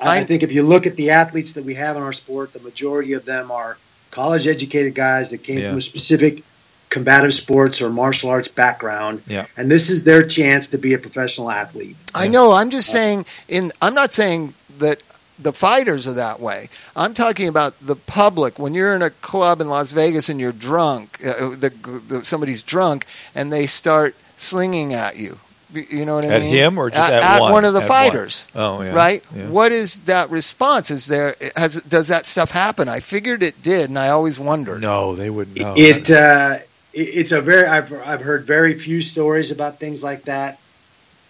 I, 0.00 0.08
I- 0.08 0.20
I 0.20 0.24
think 0.24 0.42
if 0.42 0.52
you 0.52 0.62
look 0.62 0.86
at 0.86 0.96
the 0.96 1.10
athletes 1.10 1.52
that 1.54 1.64
we 1.64 1.74
have 1.74 1.96
in 1.96 2.02
our 2.02 2.12
sport, 2.12 2.52
the 2.52 2.60
majority 2.60 3.12
of 3.14 3.24
them 3.24 3.50
are 3.50 3.76
college 4.10 4.46
educated 4.46 4.94
guys 4.94 5.30
that 5.30 5.38
came 5.42 5.58
Yeah. 5.58 5.68
from 5.70 5.78
a 5.78 5.82
specific 5.82 6.42
combative 6.88 7.34
sports 7.34 7.82
or 7.82 7.90
martial 7.90 8.30
arts 8.30 8.48
background. 8.48 9.22
Yeah. 9.26 9.46
And 9.56 9.70
this 9.70 9.90
is 9.90 10.04
their 10.04 10.24
chance 10.24 10.68
to 10.70 10.78
be 10.78 10.94
a 10.94 10.98
professional 10.98 11.50
athlete. 11.50 11.96
I 12.14 12.28
know. 12.28 12.52
I'm 12.52 12.70
just 12.70 12.90
saying. 12.90 13.26
In 13.48 13.72
I'm 13.82 13.92
not 13.94 14.12
saying 14.14 14.54
that 14.78 15.02
the 15.38 15.52
fighters 15.52 16.06
are 16.06 16.14
that 16.14 16.40
way. 16.40 16.70
I'm 16.94 17.12
talking 17.12 17.48
about 17.48 17.74
the 17.84 17.96
public. 17.96 18.58
When 18.58 18.72
you're 18.72 18.94
in 18.94 19.02
a 19.02 19.10
club 19.10 19.60
in 19.60 19.68
Las 19.68 19.92
Vegas 19.92 20.28
and 20.30 20.40
you're 20.40 20.52
drunk, 20.52 21.18
uh, 21.26 21.50
the, 21.50 21.70
the, 22.08 22.24
somebody's 22.24 22.62
drunk 22.62 23.04
and 23.34 23.52
they 23.52 23.66
start 23.66 24.14
slinging 24.38 24.94
at 24.94 25.16
you. 25.18 25.38
You 25.72 26.04
know 26.04 26.14
what 26.14 26.24
I 26.24 26.28
At 26.28 26.42
mean? 26.42 26.54
At 26.54 26.58
him 26.58 26.78
or 26.78 26.90
just 26.90 27.12
at 27.12 27.40
one? 27.40 27.64
of 27.64 27.74
the 27.74 27.80
At 27.80 27.88
fighters? 27.88 28.48
one. 28.52 28.64
Oh, 28.64 28.82
yeah. 28.82 28.92
Right. 28.92 29.24
Yeah. 29.34 29.48
What 29.48 29.72
is 29.72 29.98
that 30.00 30.30
response? 30.30 30.90
Is 30.90 31.06
there 31.06 31.34
has 31.56 31.82
does 31.82 32.08
that 32.08 32.24
stuff 32.26 32.52
happen? 32.52 32.88
I 32.88 33.00
figured 33.00 33.42
it 33.42 33.62
did, 33.62 33.88
and 33.90 33.98
I 33.98 34.10
always 34.10 34.38
wondered. 34.38 34.80
No, 34.80 35.14
they 35.16 35.30
wouldn't 35.30 35.56
know. 35.56 35.74
It 35.76 36.10
uh, 36.10 36.58
it's 36.92 37.32
a 37.32 37.40
very. 37.40 37.66
I've 37.66 37.92
I've 37.92 38.22
heard 38.22 38.44
very 38.44 38.74
few 38.78 39.02
stories 39.02 39.50
about 39.50 39.78
things 39.80 40.02
like 40.02 40.22
that. 40.24 40.58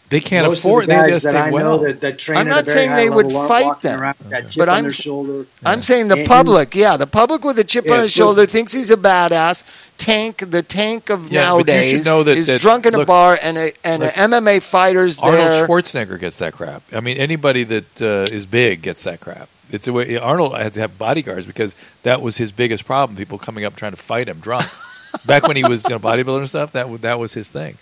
They 0.08 0.20
can't 0.20 0.46
Most 0.46 0.60
afford. 0.60 0.84
of 0.84 0.88
the 0.88 0.94
They 0.94 1.00
guys 1.00 1.10
just 1.10 1.25
that 1.25 1.36
I 1.36 1.50
well. 1.50 1.78
know 1.78 1.84
that, 1.86 2.00
that 2.00 2.18
train 2.18 2.38
I'm 2.38 2.46
at 2.46 2.50
not 2.50 2.62
a 2.62 2.64
very 2.66 2.76
saying 2.86 2.96
they 2.96 3.10
would 3.10 3.32
fight 3.32 3.64
walking 3.64 3.90
them. 3.90 4.00
around 4.02 4.16
that 4.28 4.54
But 4.56 4.68
I'm 4.68 4.84
their. 4.88 5.44
I'm 5.64 5.82
saying 5.82 6.08
the 6.08 6.18
And- 6.18 6.28
public, 6.28 6.75
yeah, 6.75 6.96
the 6.96 7.06
public 7.06 7.44
with 7.44 7.58
a 7.58 7.64
chip 7.64 7.86
Yeah, 7.86 7.94
on 7.94 8.02
his 8.02 8.14
so- 8.14 8.18
shoulder 8.25 8.46
thinks 8.46 8.72
he's 8.72 8.90
a 8.90 8.96
badass. 8.96 9.64
Tank, 9.98 10.50
the 10.50 10.62
tank 10.62 11.08
of 11.10 11.30
Yeah, 11.32 11.40
but 11.40 11.46
nowadays 11.46 12.04
know 12.04 12.22
that- 12.22 12.36
is 12.38 12.46
that- 12.46 12.60
drunk 12.60 12.86
in 12.86 12.94
a 12.94 13.04
bar, 13.04 13.38
and 13.42 13.56
a 13.56 13.72
and 13.82 14.02
look, 14.02 14.12
a 14.14 14.18
MMA 14.18 14.60
fighters 14.60 15.18
Arnold 15.18 15.38
there. 15.40 15.66
Schwarzenegger 15.66 16.20
gets 16.20 16.36
that 16.36 16.52
crap. 16.52 16.82
I 16.92 17.00
mean, 17.00 17.16
anybody 17.16 17.64
that 17.64 18.02
uh, 18.02 18.32
is 18.32 18.46
big 18.46 18.82
gets 18.82 19.04
that 19.04 19.20
crap. 19.20 19.48
It's 19.72 19.88
a 19.88 19.92
way 19.92 20.16
Arnold 20.16 20.54
had 20.56 20.75
to 20.75 20.80
have 20.80 20.96
bodyguards 20.98 21.46
because 21.46 21.75
that 22.04 22.22
was 22.22 22.36
his 22.36 22.52
biggest 22.52 22.84
problem. 22.84 23.16
People 23.16 23.38
coming 23.38 23.64
up 23.64 23.75
trying 23.75 23.90
to 23.92 23.96
fight 23.96 24.28
him 24.28 24.38
drunk. 24.38 24.66
Back 25.25 25.48
when 25.48 25.56
he 25.56 25.64
was 25.64 25.82
you 25.84 25.90
know 25.90 25.98
bodybuilder 25.98 26.38
and 26.40 26.48
stuff, 26.48 26.72
that 26.72 27.00
that 27.02 27.18
was 27.18 27.32
his 27.34 27.48
thing. 27.48 27.76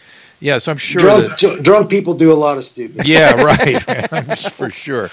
Yeah, 0.44 0.58
so 0.58 0.72
I'm 0.72 0.76
sure. 0.76 1.00
Drunk, 1.00 1.24
that- 1.24 1.38
dr- 1.38 1.62
drunk 1.64 1.88
people 1.88 2.12
do 2.12 2.30
a 2.30 2.34
lot 2.34 2.58
of 2.58 2.66
stupid. 2.66 3.08
yeah, 3.08 3.32
right. 3.42 4.38
for 4.52 4.68
sure. 4.68 5.08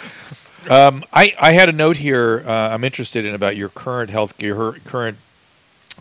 Um, 0.70 1.06
I, 1.14 1.34
I 1.40 1.54
had 1.54 1.70
a 1.70 1.72
note 1.72 1.96
here. 1.96 2.44
Uh, 2.46 2.52
I'm 2.52 2.84
interested 2.84 3.26
in 3.26 3.34
about 3.34 3.56
your 3.56 3.70
current 3.70 4.10
health, 4.10 4.34
your 4.44 4.74
current, 4.84 5.18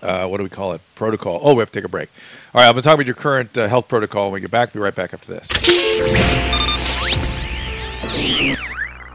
uh, 0.02 0.26
what 0.26 0.38
do 0.38 0.42
we 0.42 0.50
call 0.50 0.72
it? 0.72 0.80
Protocol. 0.96 1.38
Oh, 1.44 1.54
we 1.54 1.60
have 1.60 1.70
to 1.70 1.78
take 1.78 1.84
a 1.84 1.88
break. 1.88 2.08
All 2.52 2.60
right, 2.60 2.66
I'm 2.66 2.72
going 2.72 2.82
to 2.82 2.88
talk 2.88 2.94
about 2.94 3.06
your 3.06 3.14
current 3.14 3.56
uh, 3.56 3.68
health 3.68 3.87
protocol 3.87 4.25
when 4.26 4.34
we 4.34 4.40
get 4.40 4.50
back. 4.50 4.72
Be 4.72 4.80
right 4.80 4.94
back 4.94 5.14
after 5.14 5.32
this. 5.32 5.49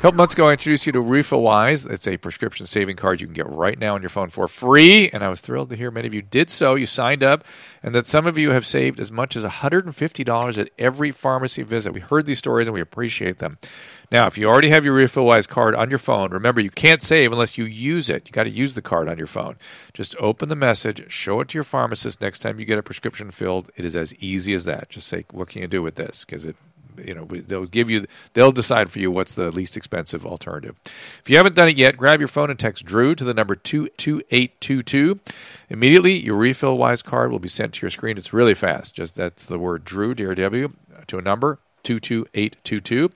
Couple 0.06 0.18
months 0.18 0.36
ago, 0.36 0.50
I 0.50 0.52
introduced 0.52 0.86
you 0.86 0.92
to 0.92 1.02
Refill 1.02 1.42
Wise. 1.42 1.88
It's 1.88 2.08
a 2.08 2.18
prescription 2.18 2.68
saving 2.68 2.96
card 2.96 3.22
you 3.22 3.26
can 3.26 3.34
get 3.34 3.50
right 3.50 3.80
now 3.80 3.96
on 3.96 4.04
your 4.04 4.10
phone 4.10 4.30
for 4.30 4.48
free. 4.48 5.10
And 5.10 5.24
I 5.24 5.30
was 5.30 5.42
thrilled 5.42 5.72
to 5.72 5.76
hear 5.76 5.90
many 5.90 6.06
of 6.06 6.14
you 6.14 6.22
did 6.22 6.52
so. 6.52 6.76
You 6.76 6.86
signed 6.86 7.24
up, 7.24 7.44
and 7.82 7.96
that 7.96 8.06
some 8.06 8.28
of 8.28 8.38
you 8.38 8.52
have 8.52 8.68
saved 8.68 9.00
as 9.00 9.12
much 9.12 9.36
as 9.36 9.44
$150 9.44 10.58
at 10.60 10.70
every 10.78 11.10
pharmacy 11.10 11.64
visit. 11.64 11.92
We 11.92 12.02
heard 12.02 12.28
these 12.28 12.38
stories 12.38 12.68
and 12.68 12.76
we 12.76 12.82
appreciate 12.82 13.40
them. 13.40 13.58
Now, 14.12 14.28
if 14.28 14.38
you 14.38 14.48
already 14.48 14.70
have 14.70 14.86
your 14.86 14.94
Refill 14.94 15.26
Wise 15.26 15.48
card 15.48 15.74
on 15.74 15.90
your 15.90 15.98
phone, 15.98 16.30
remember 16.30 16.62
you 16.62 16.70
can't 16.70 17.02
save 17.02 17.32
unless 17.32 17.58
you 17.58 17.66
use 17.66 18.08
it. 18.08 18.28
You 18.28 18.32
got 18.32 18.44
to 18.44 18.52
use 18.52 18.76
the 18.76 18.84
card 18.84 19.10
on 19.10 19.18
your 19.18 19.26
phone. 19.26 19.56
Just 19.92 20.16
open 20.20 20.50
the 20.50 20.56
message, 20.56 21.12
show 21.12 21.42
it 21.42 21.48
to 21.48 21.58
your 21.58 21.64
pharmacist 21.64 22.22
next 22.22 22.44
time 22.44 22.60
you 22.60 22.66
get 22.68 22.78
a 22.78 22.84
prescription 22.84 23.32
filled. 23.32 23.72
It 23.76 23.84
is 23.84 23.96
as 23.96 24.14
easy 24.18 24.54
as 24.54 24.66
that. 24.66 24.92
Just 24.92 25.08
say, 25.08 25.26
"What 25.32 25.50
can 25.50 25.64
you 25.64 25.68
do 25.68 25.82
with 25.82 25.96
this?" 25.96 26.26
Because 26.26 26.46
it 26.46 26.58
you 27.04 27.14
know 27.14 27.26
they'll 27.26 27.66
give 27.66 27.90
you 27.90 28.06
they'll 28.34 28.52
decide 28.52 28.90
for 28.90 29.00
you 29.00 29.12
what's 29.12 29.36
the 29.36 29.52
least 29.52 29.78
expensive 29.78 30.26
alternative. 30.26 30.76
If 31.20 31.30
you 31.30 31.38
haven't 31.38 31.56
done 31.56 31.70
it 31.70 31.78
yet 31.78 31.98
grab 31.98 32.20
your 32.20 32.28
phone 32.28 32.50
and 32.50 32.60
text 32.60 32.86
drew 32.86 33.16
to 33.16 33.24
the 33.24 33.34
number 33.34 33.56
22822 33.56 35.20
immediately 35.70 36.14
your 36.14 36.36
refill 36.36 36.78
wise 36.78 37.02
card 37.02 37.32
will 37.32 37.40
be 37.40 37.50
sent 37.50 37.74
to 37.76 37.82
your 37.82 37.92
screen. 37.92 38.18
It's 38.18 38.34
really 38.34 38.56
fast. 38.56 38.96
Just 38.96 39.16
that's 39.16 39.46
the 39.46 39.60
word 39.60 39.84
drew 39.84 40.14
drw 40.16 40.74
to 41.08 41.18
a 41.18 41.22
number 41.22 41.60
22822 41.84 43.12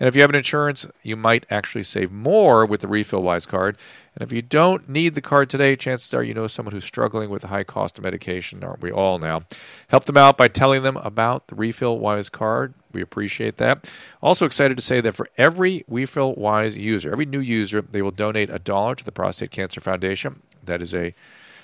and 0.00 0.06
if 0.06 0.14
you 0.14 0.22
have 0.22 0.30
an 0.30 0.36
insurance, 0.36 0.86
you 1.02 1.16
might 1.16 1.44
actually 1.50 1.84
save 1.84 2.12
more 2.12 2.64
with 2.64 2.80
the 2.80 2.88
Refill 2.88 3.22
Wise 3.22 3.46
card. 3.46 3.76
And 4.18 4.26
if 4.28 4.34
you 4.34 4.42
don't 4.42 4.88
need 4.88 5.14
the 5.14 5.20
card 5.20 5.48
today, 5.48 5.76
chances 5.76 6.12
are 6.12 6.24
you 6.24 6.34
know 6.34 6.48
someone 6.48 6.74
who's 6.74 6.84
struggling 6.84 7.30
with 7.30 7.42
the 7.42 7.48
high 7.48 7.62
cost 7.62 7.98
of 7.98 8.04
medication, 8.04 8.64
aren't 8.64 8.82
we 8.82 8.90
all 8.90 9.18
now? 9.20 9.44
Help 9.88 10.06
them 10.06 10.16
out 10.16 10.36
by 10.36 10.48
telling 10.48 10.82
them 10.82 10.96
about 10.98 11.46
the 11.46 11.54
Refill 11.54 11.98
Wise 11.98 12.28
card. 12.28 12.74
We 12.92 13.00
appreciate 13.00 13.58
that. 13.58 13.88
Also 14.20 14.44
excited 14.44 14.76
to 14.76 14.82
say 14.82 15.00
that 15.00 15.12
for 15.12 15.28
every 15.38 15.84
Refill 15.86 16.34
Wise 16.34 16.76
user, 16.76 17.12
every 17.12 17.26
new 17.26 17.38
user, 17.38 17.80
they 17.80 18.02
will 18.02 18.10
donate 18.10 18.50
a 18.50 18.58
dollar 18.58 18.96
to 18.96 19.04
the 19.04 19.12
Prostate 19.12 19.52
Cancer 19.52 19.80
Foundation. 19.80 20.42
That 20.64 20.82
is 20.82 20.94
a 20.94 21.14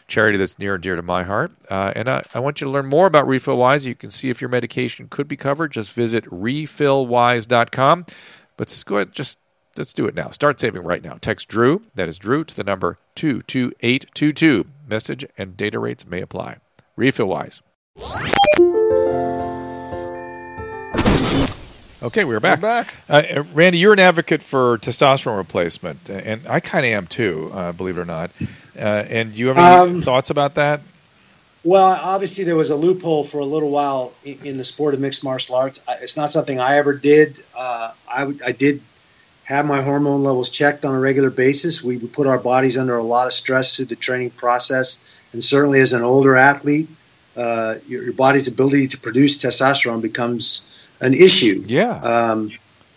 charity 0.07 0.39
that's 0.39 0.57
near 0.59 0.75
and 0.75 0.83
dear 0.83 0.95
to 0.95 1.03
my 1.03 1.25
heart. 1.25 1.51
Uh, 1.69 1.93
and 1.97 2.09
I, 2.09 2.23
I, 2.35 2.39
want 2.39 2.61
you 2.61 2.67
to 2.67 2.71
learn 2.71 2.87
more 2.87 3.07
about 3.07 3.27
Refill 3.27 3.57
Wise. 3.57 3.85
You 3.85 3.95
can 3.97 4.13
see 4.13 4.31
if 4.31 4.41
your 4.41 4.51
medication 4.51 5.09
could 5.09 5.27
be 5.27 5.37
covered. 5.37 5.73
Just 5.73 5.93
visit 5.93 6.25
refillwise.com. 6.27 8.07
But 8.57 8.83
go 8.87 8.97
ahead, 8.97 9.13
just 9.13 9.39
let's 9.77 9.93
do 9.93 10.07
it 10.07 10.15
now. 10.15 10.31
Start 10.31 10.61
saving 10.61 10.83
right 10.83 11.03
now. 11.03 11.19
Text 11.21 11.49
Drew, 11.49 11.83
that 11.95 12.09
is 12.09 12.19
Drew, 12.19 12.45
to 12.45 12.55
the 12.55 12.65
number 12.65 12.99
22822. 13.17 14.67
Message 14.89 15.27
and 15.39 15.57
data 15.57 15.79
rates 15.79 16.07
may 16.07 16.21
apply. 16.21 16.59
Refill 16.97 17.27
Wise. 17.27 17.63
Okay, 22.03 22.25
we're 22.25 22.39
back. 22.39 22.59
We're 22.59 22.85
back. 22.85 22.95
Uh, 23.09 23.45
Randy, 23.55 23.79
you're 23.79 23.95
an 23.95 23.99
advocate 23.99 24.43
for 24.43 24.77
testosterone 24.79 25.39
replacement, 25.39 26.11
and 26.11 26.47
I 26.47 26.61
kind 26.61 26.85
of 26.85 26.93
am 26.93 27.07
too, 27.07 27.51
uh, 27.55 27.73
believe 27.73 27.97
it 27.97 28.03
or 28.03 28.05
not. 28.05 28.31
Uh, 28.77 28.81
and 28.81 29.33
do 29.33 29.39
you 29.41 29.49
have 29.49 29.57
any 29.57 29.97
Um, 29.97 30.03
thoughts 30.03 30.29
about 30.29 30.55
that? 30.55 30.83
Well, 31.63 31.99
obviously 32.03 32.45
there 32.45 32.57
was 32.57 32.69
a 32.69 32.77
loophole 32.77 33.25
for 33.25 33.39
a 33.39 33.45
little 33.47 33.71
while 33.71 34.13
in, 34.23 34.39
in 34.45 34.59
the 34.59 34.65
sport 34.65 34.93
of 34.93 35.01
mixed 35.01 35.25
martial 35.25 35.55
arts. 35.55 35.83
It's 36.03 36.15
not 36.17 36.31
something 36.31 36.61
I 36.61 36.77
ever 36.77 36.93
did. 36.93 37.37
Uh, 37.57 37.93
I, 38.07 38.35
I 38.45 38.53
did 38.53 38.83
have 39.45 39.67
my 39.67 39.83
hormone 39.83 40.23
levels 40.25 40.51
checked 40.51 40.85
on 40.85 40.95
a 40.95 41.01
regular 41.01 41.31
basis. 41.31 41.83
We, 41.83 41.99
put 41.99 42.27
our 42.27 42.39
bodies 42.39 42.77
under 42.79 42.97
a 42.97 43.03
lot 43.03 43.27
of 43.27 43.33
stress 43.33 43.77
through 43.77 43.87
the 43.87 43.97
training 43.97 44.31
process, 44.31 45.03
and 45.33 45.43
certainly 45.43 45.81
as 45.81 45.93
an 45.93 46.03
older 46.03 46.37
athlete, 46.37 46.89
uh, 47.37 47.77
your, 47.87 48.05
your 48.05 48.13
body's 48.15 48.49
ability 48.49 48.89
to 48.89 48.99
produce 48.99 49.43
testosterone 49.43 50.01
becomes 50.01 50.65
an 51.01 51.13
issue. 51.13 51.63
Yeah, 51.67 51.99
Um, 51.99 52.51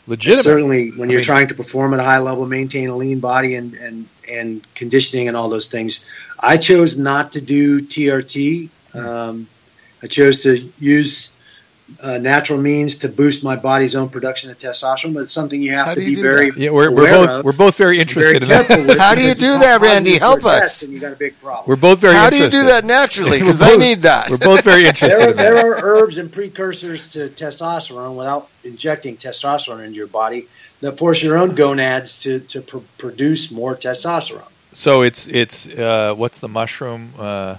legitimate. 0.05 0.43
certainly 0.43 0.89
when 0.91 1.09
you're 1.09 1.19
mean- 1.19 1.25
trying 1.25 1.47
to 1.49 1.55
perform 1.55 1.93
at 1.93 1.99
a 1.99 2.03
high 2.03 2.19
level, 2.19 2.45
maintain 2.45 2.87
a 2.89 2.95
lean 2.95 3.19
body 3.19 3.55
and, 3.55 3.73
and, 3.73 4.07
and 4.31 4.65
conditioning 4.75 5.27
and 5.27 5.35
all 5.35 5.49
those 5.49 5.67
things. 5.67 6.05
I 6.39 6.57
chose 6.57 6.97
not 6.97 7.31
to 7.33 7.41
do 7.41 7.81
TRT. 7.81 8.69
Um, 8.93 9.47
I 10.01 10.07
chose 10.07 10.43
to 10.43 10.57
use 10.79 11.31
uh, 12.01 12.17
natural 12.17 12.59
means 12.59 12.97
to 12.99 13.09
boost 13.09 13.43
my 13.43 13.55
body's 13.55 13.95
own 13.95 14.09
production 14.09 14.51
of 14.51 14.59
testosterone, 14.59 15.13
but 15.13 15.21
it's 15.23 15.33
something 15.33 15.61
you 15.61 15.71
have 15.71 15.87
How 15.87 15.93
to 15.95 16.01
you 16.01 16.17
be 16.17 16.21
very 16.21 16.51
that? 16.51 16.59
Yeah, 16.59 16.69
we're, 16.71 16.91
we're 16.91 17.09
aware 17.09 17.25
both 17.25 17.29
of, 17.29 17.45
we're 17.45 17.53
both 17.53 17.77
very 17.77 17.87
very 17.95 18.01
interested 18.01 18.43
in 18.43 18.49
that. 18.49 18.97
How 18.99 19.15
do 19.15 19.23
you 19.25 19.33
do 19.33 19.57
that, 19.59 19.77
it's 19.77 19.83
Randy? 19.83 20.17
Help 20.17 20.43
us. 20.45 20.79
test, 20.81 20.89
you 20.91 20.99
got 20.99 21.13
a 21.13 21.15
big 21.15 21.39
problem. 21.39 21.65
We're 21.67 21.81
both 21.81 21.99
very. 21.99 22.13
How 22.13 22.29
do 22.29 22.37
you 22.37 22.49
do 22.49 22.65
that 22.65 22.85
naturally? 22.85 23.39
Because 23.47 23.61
I 23.61 23.75
need 23.75 23.99
that. 23.99 24.29
We're 24.29 24.37
both 24.37 24.63
very 24.63 24.85
interested 24.91 25.19
there, 25.19 25.31
in 25.31 25.37
that. 25.37 25.43
there 25.43 25.71
are 25.71 25.79
herbs 25.81 26.17
and 26.17 26.31
precursors 26.31 27.07
to 27.09 27.29
testosterone 27.29 28.15
without 28.15 28.49
injecting 28.63 29.15
testosterone 29.15 29.83
into 29.83 29.95
your 29.95 30.07
body 30.07 30.47
that 30.81 30.97
force 30.97 31.23
your 31.23 31.37
own 31.37 31.55
gonads 31.55 32.21
to, 32.23 32.39
to 32.41 32.61
pr- 32.61 32.77
produce 32.97 33.51
more 33.51 33.75
testosterone. 33.75 34.47
So 34.73 35.01
it's 35.03 35.27
it's 35.27 35.67
uh, 35.67 36.13
what's 36.15 36.39
the 36.39 36.49
mushroom? 36.49 37.13
Uh, 37.17 37.57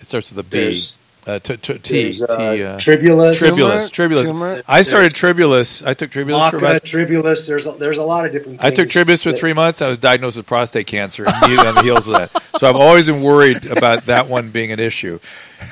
it 0.00 0.06
starts 0.06 0.34
with 0.34 0.44
a 0.44 0.48
B. 0.48 0.58
There's- 0.58 0.98
Uh, 1.26 1.38
t- 1.38 1.56
t- 1.58 1.78
T. 1.78 2.22
Uh, 2.22 2.26
T. 2.54 2.64
Uh, 2.64 2.78
tribulus, 2.78 3.38
tribulus. 3.38 3.90
Tribulus. 3.90 4.28
Turmeric. 4.28 4.64
I 4.66 4.82
started 4.82 5.12
tribulus. 5.14 5.82
I 5.86 5.92
took 5.94 6.10
tribulus 6.10 6.50
for 6.50 6.56
about. 6.56 6.82
tribulus. 6.82 7.46
There's 7.46 7.66
a, 7.66 7.72
there's 7.72 7.98
a 7.98 8.02
lot 8.04 8.24
of 8.24 8.32
different. 8.32 8.64
I 8.64 8.70
took 8.70 8.88
tribulus 8.88 9.22
for 9.22 9.32
that- 9.32 9.38
three 9.38 9.52
months. 9.52 9.82
I 9.82 9.88
was 9.88 9.98
diagnosed 9.98 10.38
with 10.38 10.46
prostate 10.46 10.86
cancer 10.86 11.24
immediately 11.24 11.68
on 11.68 11.74
the 11.74 11.82
heels 11.82 12.08
of 12.08 12.14
that. 12.14 12.42
So 12.58 12.68
I've 12.68 12.76
always 12.76 13.06
been 13.06 13.22
worried 13.22 13.66
about 13.70 14.04
that 14.06 14.28
one 14.28 14.50
being 14.50 14.72
an 14.72 14.80
issue. 14.80 15.18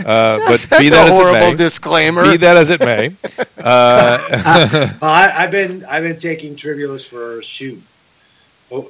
Uh, 0.00 0.38
but 0.46 0.66
be 0.78 0.90
That's 0.90 0.90
that 0.90 1.08
a 1.08 1.12
as 1.12 1.18
it 1.18 1.22
horrible 1.22 1.50
may, 1.50 1.54
disclaimer. 1.56 2.30
be 2.30 2.36
that 2.38 2.56
as 2.58 2.70
it 2.70 2.80
may, 2.80 3.06
uh, 3.58 4.18
Uh, 4.44 4.88
I, 5.02 5.32
I've 5.34 5.50
been 5.50 5.84
I've 5.86 6.02
been 6.02 6.16
taking 6.16 6.56
tribulus 6.56 7.08
for 7.08 7.42
shoot, 7.42 7.82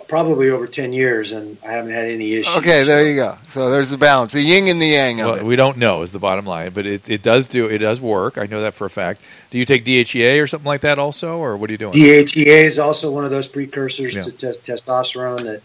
probably 0.09 0.51
over 0.51 0.67
ten 0.67 0.93
years, 0.93 1.33
and 1.33 1.57
I 1.65 1.73
haven't 1.73 1.93
had 1.93 2.07
any 2.07 2.33
issues. 2.33 2.57
okay, 2.57 2.85
there 2.85 3.07
you 3.07 3.15
go. 3.15 3.39
So 3.49 3.71
there's 3.71 3.91
the 3.91 3.99
balance, 3.99 4.33
the 4.33 4.43
yin 4.43 4.69
and 4.69 4.81
the 4.83 4.87
yang 4.87 5.21
of 5.21 5.27
well, 5.27 5.37
it. 5.37 5.45
we 5.45 5.57
don't 5.57 5.79
know 5.79 6.03
is 6.03 6.13
the 6.13 6.19
bottom 6.19 6.45
line, 6.45 6.73
but 6.73 6.87
it, 6.87 7.09
it 7.09 7.23
does 7.23 7.47
do 7.47 7.67
it 7.67 7.79
does 7.79 8.01
work. 8.01 8.39
I 8.39 8.47
know 8.47 8.63
that 8.63 8.75
for 8.75 8.87
a 8.87 8.91
fact. 8.91 9.21
Do 9.51 9.59
you 9.59 9.65
take 9.65 9.85
DHEA 9.85 10.43
or 10.43 10.47
something 10.47 10.67
like 10.67 10.81
that 10.83 10.99
also, 10.99 11.39
or 11.39 11.57
what 11.57 11.71
are 11.71 11.73
you 11.73 11.79
doing? 11.79 11.93
DHEA 11.93 12.65
is 12.65 12.79
also 12.79 13.11
one 13.11 13.25
of 13.25 13.31
those 13.31 13.47
precursors 13.47 14.15
Yeah. 14.15 14.23
to 14.23 14.33
te- 14.33 14.73
testosterone 14.73 15.45
that 15.45 15.63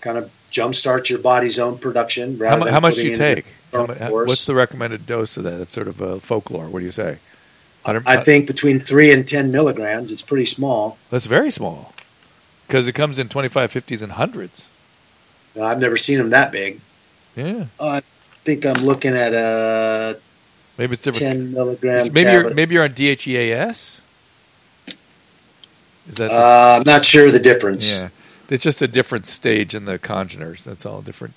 kind 0.00 0.18
of 0.18 0.30
jumpstarts 0.50 1.08
your 1.08 1.18
body's 1.18 1.58
own 1.58 1.78
production. 1.78 2.38
how, 2.38 2.56
mu- 2.56 2.66
how 2.66 2.80
much 2.80 2.96
do 2.96 3.06
you 3.06 3.16
take? 3.16 3.46
How 3.72 3.86
mu- 3.86 4.24
what's 4.26 4.44
the 4.44 4.54
recommended 4.54 5.06
dose 5.06 5.36
of 5.36 5.44
that? 5.44 5.58
That's 5.58 5.72
sort 5.72 5.88
of 5.88 6.02
uh, 6.02 6.18
folklore. 6.18 6.68
What 6.68 6.80
do 6.80 6.84
you 6.84 6.90
say? 6.90 7.18
I 7.84 8.22
think 8.22 8.46
between 8.46 8.78
three 8.78 9.12
and 9.12 9.26
ten 9.28 9.50
milligrams. 9.50 10.10
It's 10.10 10.22
pretty 10.22 10.46
small. 10.46 10.98
that's 11.10 11.26
very 11.26 11.50
small 11.50 11.92
because 12.66 12.88
it 12.88 12.92
comes 12.92 13.18
in 13.18 13.28
25, 13.28 13.72
50s, 13.72 14.02
and 14.02 14.12
hundreds. 14.12 14.68
Uh, 15.56 15.64
I've 15.64 15.78
never 15.80 15.96
seen 15.96 16.18
them 16.18 16.30
that 16.30 16.50
big. 16.52 16.80
Yeah, 17.36 17.66
I 17.80 18.02
think 18.44 18.64
I'm 18.66 18.82
looking 18.84 19.14
at 19.14 19.32
a 19.34 20.18
maybe 20.78 20.94
it's 20.94 21.02
different. 21.02 21.32
ten 21.34 21.52
milligram. 21.52 22.12
Maybe 22.12 22.30
you're 22.30 22.54
maybe 22.54 22.74
you're 22.74 22.84
on 22.84 22.92
DHEAS. 22.94 24.02
Is 26.08 26.16
that 26.16 26.30
Uh, 26.30 26.78
I'm 26.78 26.82
not 26.84 27.04
sure 27.04 27.30
the 27.30 27.38
difference. 27.40 27.88
yeah? 27.88 28.08
It's 28.48 28.62
just 28.62 28.82
a 28.82 28.88
different 28.88 29.26
stage 29.26 29.74
in 29.74 29.84
the 29.86 29.98
congeners. 29.98 30.64
That's 30.64 30.84
all 30.84 31.00
different. 31.00 31.34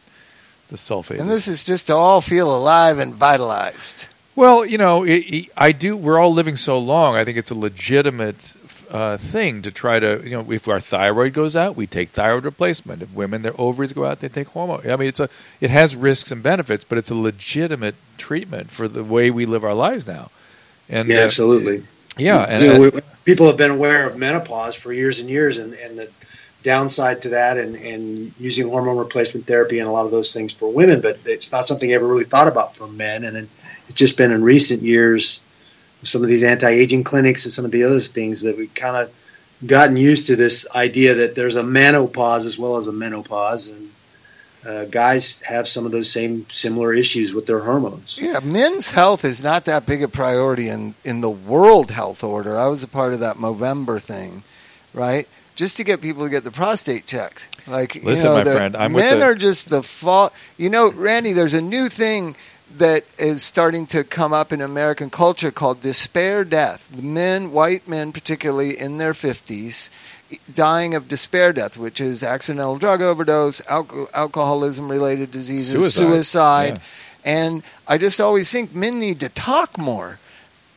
The 0.67 0.75
sulfate. 0.75 1.19
And 1.19 1.29
this 1.29 1.47
is 1.47 1.63
just 1.63 1.88
to 1.88 1.93
all 1.95 2.19
feel 2.21 2.53
alive 2.55 2.97
and 2.99 3.13
vitalized. 3.13 4.07
Well, 4.35 4.65
you 4.65 4.77
know, 4.77 5.03
it, 5.03 5.19
it, 5.19 5.45
I 5.55 5.71
do. 5.71 5.95
We're 5.95 6.19
all 6.19 6.33
living 6.33 6.55
so 6.57 6.77
long. 6.77 7.15
I 7.15 7.23
think 7.23 7.38
it's 7.38 7.51
a 7.51 7.55
legitimate 7.55 8.35
uh, 8.89 9.17
thing 9.17 9.62
to 9.63 9.71
try 9.71 10.00
to, 10.00 10.21
you 10.24 10.32
know, 10.32 10.52
if 10.52 10.67
our 10.67 10.80
thyroid 10.80 11.34
goes 11.34 11.56
out, 11.56 11.76
we 11.76 11.88
take 11.88 12.10
thyroid 12.10 12.45
replacement. 12.45 13.02
If 13.02 13.13
women 13.13 13.41
their 13.41 13.60
ovaries 13.60 13.93
go 13.93 14.06
out, 14.06 14.19
they 14.19 14.30
take 14.30 14.48
hormone. 14.50 14.89
I 14.89 14.95
mean, 14.95 15.10
it's 15.10 15.19
a 15.19 15.30
it 15.62 15.69
has 15.69 15.95
risks 15.95 16.32
and 16.32 16.43
benefits, 16.43 16.84
but 16.84 16.98
it's 16.98 17.12
a 17.12 17.15
legitimate 17.15 17.95
treatment 18.17 18.71
for 18.71 18.88
the 18.88 19.04
way 19.04 19.32
we 19.32 19.45
live 19.45 19.63
our 19.63 19.74
lives 19.74 20.08
now. 20.08 20.32
And 20.89 21.10
Yeah, 21.10 21.17
uh, 21.17 21.26
absolutely. 21.26 21.84
yeah, 22.17 22.43
and 22.43 22.63
you 22.63 22.67
know, 22.67 22.78
we, 22.78 22.91
people 23.26 23.48
have 23.48 23.58
been 23.58 23.71
aware 23.71 24.10
of 24.10 24.17
menopause 24.17 24.76
for 24.76 24.93
years 24.93 25.19
and 25.19 25.30
years, 25.30 25.58
and, 25.58 25.74
and 25.74 25.98
the 26.00 26.10
downside 26.63 27.21
to 27.24 27.30
that, 27.30 27.58
and, 27.58 27.76
and 27.76 28.34
using 28.39 28.67
hormone 28.67 28.98
replacement 28.98 29.48
therapy 29.48 29.80
and 29.80 29.88
a 29.88 29.91
lot 29.91 30.06
of 30.06 30.12
those 30.12 30.34
things 30.34 30.54
for 30.54 30.71
women, 30.71 31.02
but 31.02 31.19
it's 31.26 31.52
not 31.52 31.65
something 31.65 31.89
I 31.91 31.93
ever 31.93 32.08
really 32.08 32.24
thought 32.24 32.48
about 32.48 32.76
for 32.76 32.88
men. 32.88 33.24
And 33.24 33.36
then 33.36 33.50
it's 33.88 34.00
just 34.00 34.17
been 34.17 34.32
in 34.32 34.43
recent 34.43 34.82
years, 34.82 35.41
some 36.05 36.21
of 36.23 36.29
these 36.29 36.43
anti-aging 36.43 37.03
clinics 37.03 37.45
and 37.45 37.51
some 37.53 37.65
of 37.65 37.71
the 37.71 37.83
other 37.83 37.99
things 37.99 38.41
that 38.43 38.55
we've 38.57 38.73
kind 38.75 38.95
of 38.95 39.13
gotten 39.65 39.97
used 39.97 40.27
to 40.27 40.35
this 40.35 40.67
idea 40.75 41.13
that 41.15 41.35
there's 41.35 41.55
a 41.55 41.63
menopause 41.63 42.45
as 42.45 42.57
well 42.59 42.77
as 42.77 42.87
a 42.87 42.91
menopause, 42.91 43.69
and 43.69 43.91
uh, 44.65 44.85
guys 44.85 45.39
have 45.39 45.67
some 45.67 45.85
of 45.85 45.91
those 45.91 46.09
same 46.11 46.45
similar 46.49 46.93
issues 46.93 47.33
with 47.33 47.45
their 47.45 47.59
hormones. 47.59 48.19
Yeah, 48.21 48.39
men's 48.43 48.91
health 48.91 49.23
is 49.25 49.43
not 49.43 49.65
that 49.65 49.85
big 49.85 50.01
a 50.03 50.07
priority 50.07 50.69
in, 50.69 50.95
in 51.03 51.21
the 51.21 51.29
World 51.29 51.91
Health 51.91 52.23
Order. 52.23 52.57
I 52.57 52.67
was 52.67 52.83
a 52.83 52.87
part 52.87 53.13
of 53.13 53.19
that 53.19 53.37
Movember 53.37 54.01
thing, 54.01 54.43
right? 54.93 55.27
Just 55.55 55.77
to 55.77 55.83
get 55.83 56.01
people 56.01 56.23
to 56.25 56.29
get 56.29 56.43
the 56.43 56.51
prostate 56.51 57.05
checked. 57.05 57.47
Like, 57.67 57.95
Listen, 58.03 58.25
you 58.25 58.29
know, 58.31 58.37
my 58.39 58.43
the- 58.43 58.55
friend, 58.55 58.75
I'm 58.75 58.93
with 58.93 59.05
men 59.05 59.19
the- 59.19 59.25
are 59.25 59.35
just 59.35 59.69
the 59.69 59.81
fault. 59.83 60.33
You 60.57 60.69
know, 60.69 60.91
Randy, 60.91 61.31
there's 61.33 61.53
a 61.53 61.61
new 61.61 61.87
thing 61.87 62.35
that 62.77 63.03
is 63.17 63.43
starting 63.43 63.88
to 63.88 64.03
come 64.03 64.33
up 64.33 64.51
in 64.51 64.61
American 64.61 65.09
culture 65.09 65.51
called 65.51 65.79
despair 65.81 66.43
death. 66.43 66.95
Men, 67.01 67.51
white 67.51 67.88
men 67.88 68.11
particularly 68.11 68.77
in 68.77 68.97
their 68.97 69.13
50s, 69.13 69.89
dying 70.53 70.93
of 70.95 71.07
despair 71.07 71.53
death, 71.53 71.77
which 71.77 72.01
is 72.01 72.23
accidental 72.23 72.77
drug 72.77 73.01
overdose, 73.01 73.61
alco- 73.61 74.11
alcoholism 74.13 74.89
related 74.89 75.31
diseases, 75.31 75.73
Suicide. 75.73 76.01
suicide. 76.01 76.73
Yeah. 76.73 76.79
And 77.23 77.63
I 77.88 77.97
just 77.97 78.19
always 78.21 78.51
think 78.51 78.73
men 78.75 78.99
need 78.99 79.19
to 79.21 79.29
talk 79.29 79.77
more 79.77 80.19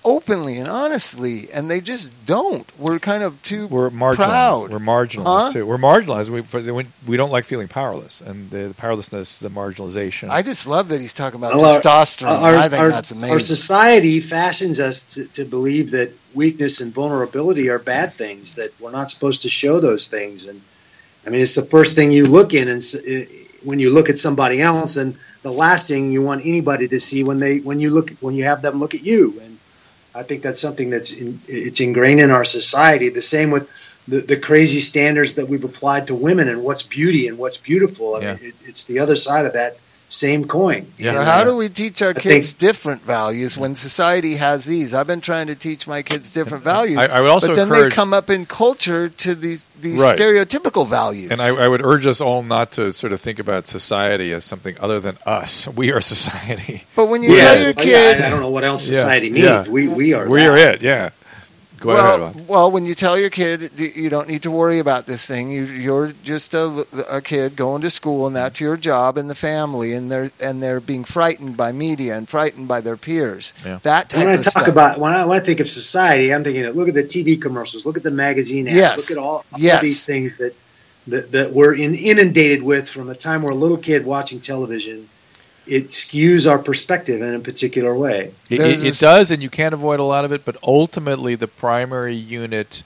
openly 0.04 0.58
and 0.58 0.68
honestly, 0.68 1.48
and 1.52 1.70
they 1.70 1.80
just 1.80 2.10
don't. 2.24 2.66
We're 2.78 2.98
kind 2.98 3.22
of 3.22 3.42
too 3.42 3.66
We're 3.66 3.90
marginalized. 3.90 4.14
proud. 4.16 4.70
We're 4.70 4.78
marginalized 4.78 5.24
Huh? 5.46 5.52
too. 5.52 5.66
We're 5.66 5.76
marginalized. 5.78 6.28
We, 6.30 6.72
we 6.72 6.86
we 7.06 7.16
don't 7.16 7.30
like 7.30 7.44
feeling 7.44 7.68
powerless, 7.68 8.20
and 8.20 8.50
the 8.50 8.74
powerlessness, 8.76 9.38
the 9.40 9.50
marginalization. 9.50 10.30
I 10.30 10.42
just 10.42 10.66
love 10.66 10.88
that 10.88 11.00
he's 11.00 11.14
talking 11.14 11.38
about 11.38 11.54
Well, 11.54 11.64
our- 11.74 11.80
testosterone. 11.80 12.40
Our, 12.40 12.56
I 12.56 12.68
think 12.68 12.80
our- 12.82 12.90
that's 12.90 13.12
Our 13.22 13.40
society 13.40 14.20
fashions 14.20 14.80
us 14.80 15.02
to, 15.14 15.26
to 15.28 15.44
believe 15.44 15.90
that 15.90 16.10
weakness 16.34 16.80
and 16.80 16.92
vulnerability 16.92 17.68
are 17.68 17.78
bad 17.78 18.12
things, 18.12 18.54
that 18.54 18.70
we're 18.80 18.90
not 18.90 19.10
supposed 19.10 19.42
to 19.42 19.48
show 19.48 19.80
those 19.80 20.08
things. 20.08 20.46
And 20.46 20.60
I 21.26 21.30
mean, 21.30 21.40
it's 21.40 21.54
the 21.54 21.66
first 21.66 21.94
thing 21.96 22.12
you 22.12 22.26
look 22.26 22.54
in, 22.54 22.68
and 22.68 22.78
s- 22.78 22.94
uh, 22.94 23.24
when 23.64 23.80
you 23.80 23.90
look 23.92 24.08
at 24.08 24.16
somebody 24.18 24.62
else, 24.62 24.96
and 24.96 25.16
the 25.42 25.50
last 25.50 25.88
thing 25.88 26.12
you 26.12 26.22
want 26.22 26.42
anybody 26.46 26.86
to 26.88 27.00
see 27.00 27.24
when 27.24 27.40
they 27.40 27.58
when 27.58 27.80
you 27.80 27.90
look 27.90 28.10
when 28.20 28.34
you 28.36 28.44
have 28.44 28.62
them 28.62 28.78
look 28.78 28.94
at 28.94 29.02
you. 29.02 29.34
And 29.42 29.57
I 30.18 30.24
think 30.24 30.42
that's 30.42 30.60
something 30.60 30.90
that's 30.90 31.12
in, 31.22 31.38
it's 31.46 31.80
ingrained 31.80 32.20
in 32.20 32.30
our 32.30 32.44
society. 32.44 33.08
The 33.08 33.22
same 33.22 33.50
with 33.50 33.68
the, 34.08 34.20
the 34.20 34.38
crazy 34.38 34.80
standards 34.80 35.34
that 35.34 35.48
we've 35.48 35.64
applied 35.64 36.08
to 36.08 36.14
women 36.14 36.48
and 36.48 36.64
what's 36.64 36.82
beauty 36.82 37.28
and 37.28 37.38
what's 37.38 37.56
beautiful. 37.56 38.16
I 38.16 38.20
Yeah. 38.20 38.34
mean, 38.34 38.44
it, 38.50 38.54
it's 38.62 38.84
the 38.86 38.98
other 38.98 39.16
side 39.16 39.44
of 39.46 39.52
that 39.52 39.78
same 40.08 40.44
coin. 40.46 40.86
Yeah. 40.98 41.12
So 41.12 41.20
how 41.22 41.44
do 41.44 41.54
we 41.56 41.68
teach 41.68 42.00
our 42.02 42.14
kids 42.14 42.52
think- 42.52 42.58
different 42.58 43.02
values 43.02 43.58
when 43.58 43.74
society 43.76 44.36
has 44.36 44.64
these? 44.64 44.94
I've 44.94 45.06
been 45.06 45.20
trying 45.20 45.48
to 45.48 45.54
teach 45.54 45.86
my 45.86 46.02
kids 46.02 46.32
different 46.32 46.64
values. 46.74 46.98
I- 46.98 47.18
I 47.18 47.20
would 47.20 47.30
also 47.30 47.48
but 47.48 47.56
then 47.56 47.68
encourage- 47.68 47.92
they 47.92 47.94
come 47.96 48.14
up 48.14 48.30
in 48.30 48.46
culture 48.46 49.08
to 49.10 49.34
these 49.34 49.64
these 49.80 50.00
Right. 50.00 50.18
stereotypical 50.18 50.88
values. 50.88 51.30
and 51.30 51.40
I, 51.40 51.48
I 51.54 51.68
would 51.68 51.84
urge 51.84 52.04
us 52.04 52.20
all 52.20 52.42
not 52.42 52.72
to 52.72 52.92
sort 52.92 53.12
of 53.12 53.20
think 53.20 53.38
about 53.38 53.68
society 53.68 54.32
as 54.32 54.44
something 54.44 54.74
other 54.80 54.98
than 54.98 55.16
us. 55.24 55.68
We 55.68 55.92
are 55.92 56.00
society. 56.00 56.82
but 56.96 57.06
when 57.08 57.22
you 57.22 57.30
Yes. 57.30 57.58
tell 57.58 57.66
your 57.66 57.74
Well, 57.76 57.84
kid, 57.84 58.18
yeah, 58.18 58.26
I 58.26 58.30
don't 58.30 58.40
know 58.40 58.50
what 58.50 58.64
else 58.64 58.88
Yeah, 58.88 58.96
society 58.96 59.30
means. 59.30 59.44
yeah. 59.44 59.68
We 59.68 59.86
we 59.86 60.14
are 60.14 60.28
We 60.28 60.40
that. 60.40 60.48
are 60.50 60.56
it. 60.56 60.82
Yeah. 60.82 61.10
Go 61.78 61.90
ahead. 61.90 62.20
well, 62.20 62.32
Bob. 62.32 62.48
well, 62.48 62.70
when 62.70 62.86
you 62.86 62.94
tell 62.94 63.18
your 63.18 63.30
kid 63.30 63.70
you 63.76 63.86
you 63.94 64.08
don't 64.10 64.28
need 64.28 64.42
to 64.42 64.50
worry 64.50 64.78
about 64.78 65.06
this 65.06 65.24
thing, 65.26 65.50
you, 65.50 65.64
you're 65.64 66.12
just 66.24 66.54
a, 66.54 66.86
a 67.10 67.20
kid 67.20 67.56
going 67.56 67.82
to 67.82 67.90
school, 67.90 68.26
and 68.26 68.34
that's 68.36 68.60
your 68.60 68.76
job 68.76 69.16
in 69.18 69.28
the 69.28 69.34
family, 69.34 69.92
and 69.92 70.10
they're 70.10 70.30
and 70.42 70.62
they're 70.62 70.80
being 70.80 71.04
frightened 71.04 71.56
by 71.56 71.72
media 71.72 72.16
and 72.16 72.28
frightened 72.28 72.68
by 72.68 72.80
their 72.80 72.96
peers. 72.96 73.54
Yeah. 73.64 73.78
That 73.82 74.10
type 74.10 74.20
When 74.20 74.28
I 74.28 74.34
of 74.34 74.42
talk 74.44 74.50
stuff. 74.52 74.68
about 74.68 74.98
when 74.98 75.12
I, 75.14 75.24
when 75.26 75.40
I 75.40 75.44
think 75.44 75.60
of 75.60 75.68
society, 75.68 76.32
I'm 76.34 76.44
thinking 76.44 76.64
of 76.66 76.76
look 76.76 76.88
at 76.88 76.94
the 76.94 77.04
TV 77.04 77.40
commercials, 77.40 77.86
look 77.86 77.96
at 77.96 78.02
the 78.02 78.10
magazine 78.10 78.66
ads, 78.68 78.76
Yes. 78.76 78.96
look 78.98 79.10
at 79.10 79.18
all, 79.18 79.34
all 79.36 79.44
Yes. 79.56 79.82
these 79.82 80.04
things 80.04 80.36
that, 80.38 80.54
that 81.06 81.32
that 81.32 81.52
we're 81.52 81.74
in, 81.76 81.94
inundated 81.94 82.62
with 82.62 82.88
from 82.90 83.06
the 83.06 83.14
time 83.14 83.42
we're 83.42 83.50
a 83.52 83.54
little 83.54 83.78
kid 83.78 84.04
watching 84.04 84.40
television. 84.40 85.08
It 85.68 85.88
skews 85.88 86.50
our 86.50 86.58
perspective 86.58 87.20
in 87.20 87.34
a 87.34 87.40
particular 87.40 87.94
way. 87.94 88.32
It, 88.48 88.60
it, 88.60 88.84
it 88.84 88.98
does, 88.98 89.30
and 89.30 89.42
you 89.42 89.50
can't 89.50 89.74
avoid 89.74 90.00
a 90.00 90.04
lot 90.04 90.24
of 90.24 90.32
it. 90.32 90.44
But 90.44 90.56
ultimately, 90.62 91.34
the 91.34 91.48
primary 91.48 92.14
unit 92.14 92.82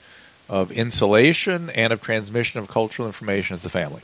of 0.49 0.71
insulation 0.71 1.69
and 1.69 1.93
of 1.93 2.01
transmission 2.01 2.59
of 2.59 2.67
cultural 2.67 3.07
information 3.07 3.55
is 3.55 3.63
the 3.63 3.69
family. 3.69 4.01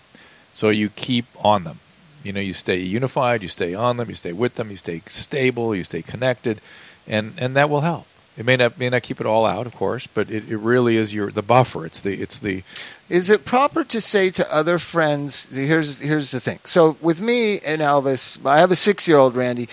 So 0.54 0.70
you 0.70 0.90
keep 0.90 1.26
on 1.44 1.64
them. 1.64 1.80
You 2.24 2.34
know, 2.34 2.42
you 2.42 2.54
stay 2.54 2.80
unified, 2.80 3.42
you 3.42 3.48
stay 3.48 3.74
on 3.74 3.98
them, 3.98 4.10
you 4.10 4.16
stay 4.16 4.34
with 4.34 4.56
them, 4.56 4.72
you 4.72 4.78
stay 4.78 5.02
stable, 5.08 5.74
you 5.74 5.84
stay 5.84 6.02
connected, 6.02 6.60
and 7.08 7.34
and 7.38 7.56
that 7.56 7.70
will 7.70 7.82
help. 7.82 8.06
It 8.40 8.46
may 8.46 8.56
not 8.56 8.80
may 8.80 8.90
not 8.90 9.04
keep 9.04 9.20
it 9.20 9.26
all 9.26 9.46
out, 9.46 9.66
of 9.68 9.76
course, 9.76 10.08
but 10.08 10.32
it, 10.32 10.50
it 10.50 10.58
really 10.58 10.96
is 10.96 11.14
your 11.14 11.30
the 11.30 11.42
buffer. 11.42 11.86
It's 11.86 12.00
the 12.00 12.22
it's 12.22 12.40
the 12.40 12.64
Is 13.10 13.30
it 13.30 13.44
proper 13.44 13.84
to 13.84 14.00
say 14.00 14.30
to 14.30 14.56
other 14.56 14.80
friends? 14.80 15.50
Here's 15.52 16.00
here's 16.00 16.32
the 16.32 16.40
thing. 16.40 16.60
So 16.64 16.96
with 17.02 17.22
me 17.22 17.60
and 17.60 17.82
Elvis, 17.82 18.44
I 18.46 18.60
have 18.60 18.72
a 18.72 18.78
six 18.78 19.10
year 19.10 19.18
old 19.18 19.36
Randy, 19.36 19.68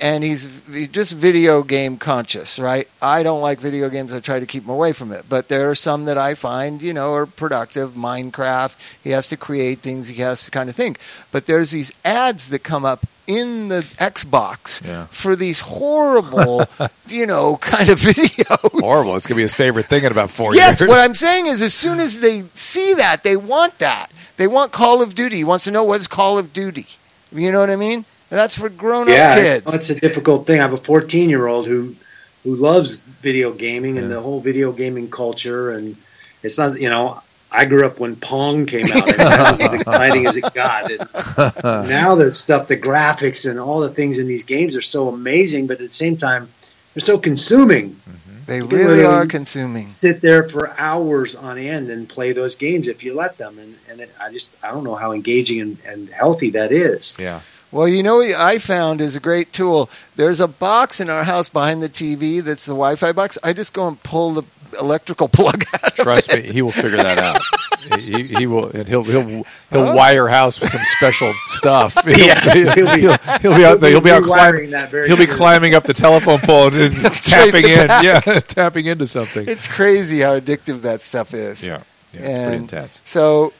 and 0.00 0.24
he's 0.24 0.62
just 0.90 1.12
video 1.12 1.62
game 1.62 1.98
conscious, 1.98 2.58
right? 2.58 2.88
I 3.02 3.22
don't 3.22 3.42
like 3.42 3.60
video 3.60 3.90
games. 3.90 4.14
I 4.14 4.20
try 4.20 4.40
to 4.40 4.46
keep 4.46 4.64
him 4.64 4.70
away 4.70 4.94
from 4.94 5.12
it. 5.12 5.26
But 5.28 5.48
there 5.48 5.68
are 5.68 5.74
some 5.74 6.06
that 6.06 6.16
I 6.16 6.34
find, 6.34 6.80
you 6.80 6.94
know, 6.94 7.12
are 7.12 7.26
productive. 7.26 7.92
Minecraft. 7.92 8.78
He 9.04 9.10
has 9.10 9.28
to 9.28 9.36
create 9.36 9.80
things. 9.80 10.08
He 10.08 10.22
has 10.22 10.46
to 10.46 10.50
kind 10.50 10.70
of 10.70 10.74
think. 10.74 10.98
But 11.30 11.44
there's 11.44 11.72
these 11.72 11.92
ads 12.06 12.48
that 12.48 12.60
come 12.60 12.86
up 12.86 13.04
in 13.28 13.68
the 13.68 13.80
Xbox 13.98 14.84
Yeah. 14.84 15.06
for 15.10 15.36
these 15.36 15.60
horrible, 15.60 16.64
you 17.08 17.26
know, 17.26 17.56
kind 17.58 17.88
of 17.90 18.00
videos. 18.00 18.80
horrible. 18.80 19.14
It's 19.16 19.26
gonna 19.26 19.36
be 19.36 19.42
his 19.42 19.54
favorite 19.54 19.86
thing 19.86 20.02
in 20.02 20.10
about 20.10 20.30
four 20.30 20.54
Yes, 20.54 20.80
years. 20.80 20.88
what 20.88 20.98
I'm 20.98 21.14
saying 21.14 21.46
is, 21.46 21.62
as 21.62 21.74
soon 21.74 22.00
as 22.00 22.20
they 22.20 22.44
see 22.54 22.94
that, 22.94 23.22
they 23.22 23.36
want 23.36 23.78
that. 23.78 24.08
They 24.38 24.46
want 24.48 24.72
Call 24.72 25.02
of 25.02 25.14
Duty. 25.14 25.36
He 25.36 25.44
wants 25.44 25.64
to 25.64 25.70
know 25.70 25.84
what's 25.84 26.06
Call 26.06 26.38
of 26.38 26.52
Duty. 26.52 26.86
You 27.30 27.52
know 27.52 27.60
what 27.60 27.70
I 27.70 27.76
mean? 27.76 28.04
And 28.30 28.38
that's 28.38 28.58
for 28.58 28.68
grown-up 28.68 29.14
yeah, 29.14 29.34
kids. 29.36 29.74
it's 29.74 29.90
a 29.90 30.00
difficult 30.00 30.46
thing. 30.46 30.58
I 30.60 30.62
have 30.62 30.72
a 30.72 30.76
14 30.78 31.28
year 31.30 31.46
old 31.46 31.66
who 31.68 31.94
who 32.44 32.56
loves 32.56 33.00
video 33.22 33.52
gaming 33.52 33.98
and 33.98 34.10
the 34.10 34.20
whole 34.20 34.40
video 34.40 34.72
gaming 34.72 35.10
culture, 35.10 35.70
and 35.72 35.96
it's 36.42 36.56
not 36.58 36.80
you 36.80 36.88
know. 36.88 37.22
I 37.50 37.64
grew 37.64 37.86
up 37.86 37.98
when 37.98 38.16
Pong 38.16 38.66
came 38.66 38.84
out, 38.86 39.08
and 39.08 39.18
that 39.18 39.50
was 39.52 39.60
as 39.60 39.74
exciting 39.74 40.26
as 40.26 40.36
it 40.36 40.52
got. 40.52 40.90
And 40.90 41.00
now 41.88 42.14
the 42.14 42.30
stuff, 42.30 42.68
the 42.68 42.76
graphics, 42.76 43.48
and 43.48 43.58
all 43.58 43.80
the 43.80 43.88
things 43.88 44.18
in 44.18 44.28
these 44.28 44.44
games 44.44 44.76
are 44.76 44.82
so 44.82 45.08
amazing, 45.08 45.66
but 45.66 45.74
at 45.74 45.78
the 45.80 45.88
same 45.88 46.16
time, 46.16 46.48
they're 46.94 47.00
so 47.00 47.18
consuming. 47.18 47.90
Mm-hmm. 47.90 48.44
they 48.46 48.58
can 48.58 48.68
really 48.68 48.84
really- 48.98 49.04
are 49.04 49.26
consuming. 49.26 49.88
Sit 49.88 50.20
there 50.20 50.48
for 50.48 50.74
hours 50.78 51.34
on 51.34 51.56
end 51.58 51.90
and 51.90 52.08
play 52.08 52.32
those 52.32 52.54
games 52.56 52.86
if 52.86 53.02
you 53.02 53.14
let 53.14 53.38
them, 53.38 53.58
and, 53.58 53.76
and 53.88 54.00
it, 54.00 54.14
I 54.20 54.30
just 54.30 54.54
I 54.62 54.70
don't 54.70 54.84
know 54.84 54.96
how 54.96 55.12
engaging 55.12 55.60
and, 55.60 55.78
and 55.86 56.08
healthy 56.10 56.50
that 56.50 56.70
is. 56.72 57.16
yeah. 57.18 57.40
Well, 57.70 57.86
you 57.88 58.02
know 58.02 58.16
what 58.16 58.34
I 58.34 58.58
found 58.58 59.00
is 59.00 59.14
a 59.14 59.20
great 59.20 59.52
tool. 59.52 59.90
There's 60.16 60.40
a 60.40 60.48
box 60.48 61.00
in 61.00 61.10
our 61.10 61.24
house 61.24 61.48
behind 61.48 61.82
the 61.82 61.88
TV 61.88 62.42
that's 62.42 62.64
the 62.64 62.72
Wi-Fi 62.72 63.12
box. 63.12 63.36
I 63.44 63.52
just 63.52 63.72
go 63.74 63.86
and 63.88 64.02
pull 64.02 64.32
the 64.32 64.42
electrical 64.80 65.28
plug 65.32 65.64
out. 65.74 65.84
of 65.90 65.94
Trust 65.96 66.32
it. 66.32 66.46
me, 66.46 66.52
he 66.52 66.62
will 66.62 66.70
figure 66.72 66.96
that 66.96 67.18
out. 67.18 67.40
he, 68.00 68.22
he 68.24 68.46
will, 68.46 68.70
and 68.70 68.86
he'll 68.88 69.02
he'll 69.04 69.26
he'll 69.26 69.44
oh. 69.72 69.94
wire 69.94 70.28
house 70.28 70.60
with 70.60 70.70
some 70.70 70.80
special 70.84 71.32
stuff. 71.48 71.94
He'll, 72.04 72.18
Yeah, 72.26 72.40
he'll, 72.52 72.72
he'll 72.72 72.94
be- 72.94 73.00
he'll, 73.00 73.16
he'll 73.40 73.56
be 73.56 73.64
out 73.64 73.80
there. 73.80 73.90
He'll 73.90 74.00
be 74.00 74.10
out 74.10 74.22
rewiring 74.22 74.26
climbing. 74.26 74.70
that 74.70 74.90
very 74.90 75.08
He'll 75.08 75.16
be 75.18 75.26
climbing 75.26 75.74
up 75.74 75.84
the 75.84 75.94
telephone 75.94 76.38
pole 76.40 76.72
and 76.72 76.94
tapping 76.94 77.68
in. 77.68 77.86
back. 77.86 78.04
Yeah, 78.04 78.20
tapping 78.40 78.86
into 78.86 79.06
something. 79.06 79.46
It's 79.48 79.66
crazy 79.66 80.20
how 80.20 80.38
addictive 80.38 80.82
that 80.82 81.00
stuff 81.00 81.34
is. 81.34 81.62
Yeah, 81.66 81.82
yeah, 82.12 82.20
it's 82.20 82.28
and 82.28 82.46
pretty 82.48 82.56
intense. 82.62 83.00
So, 83.04 83.52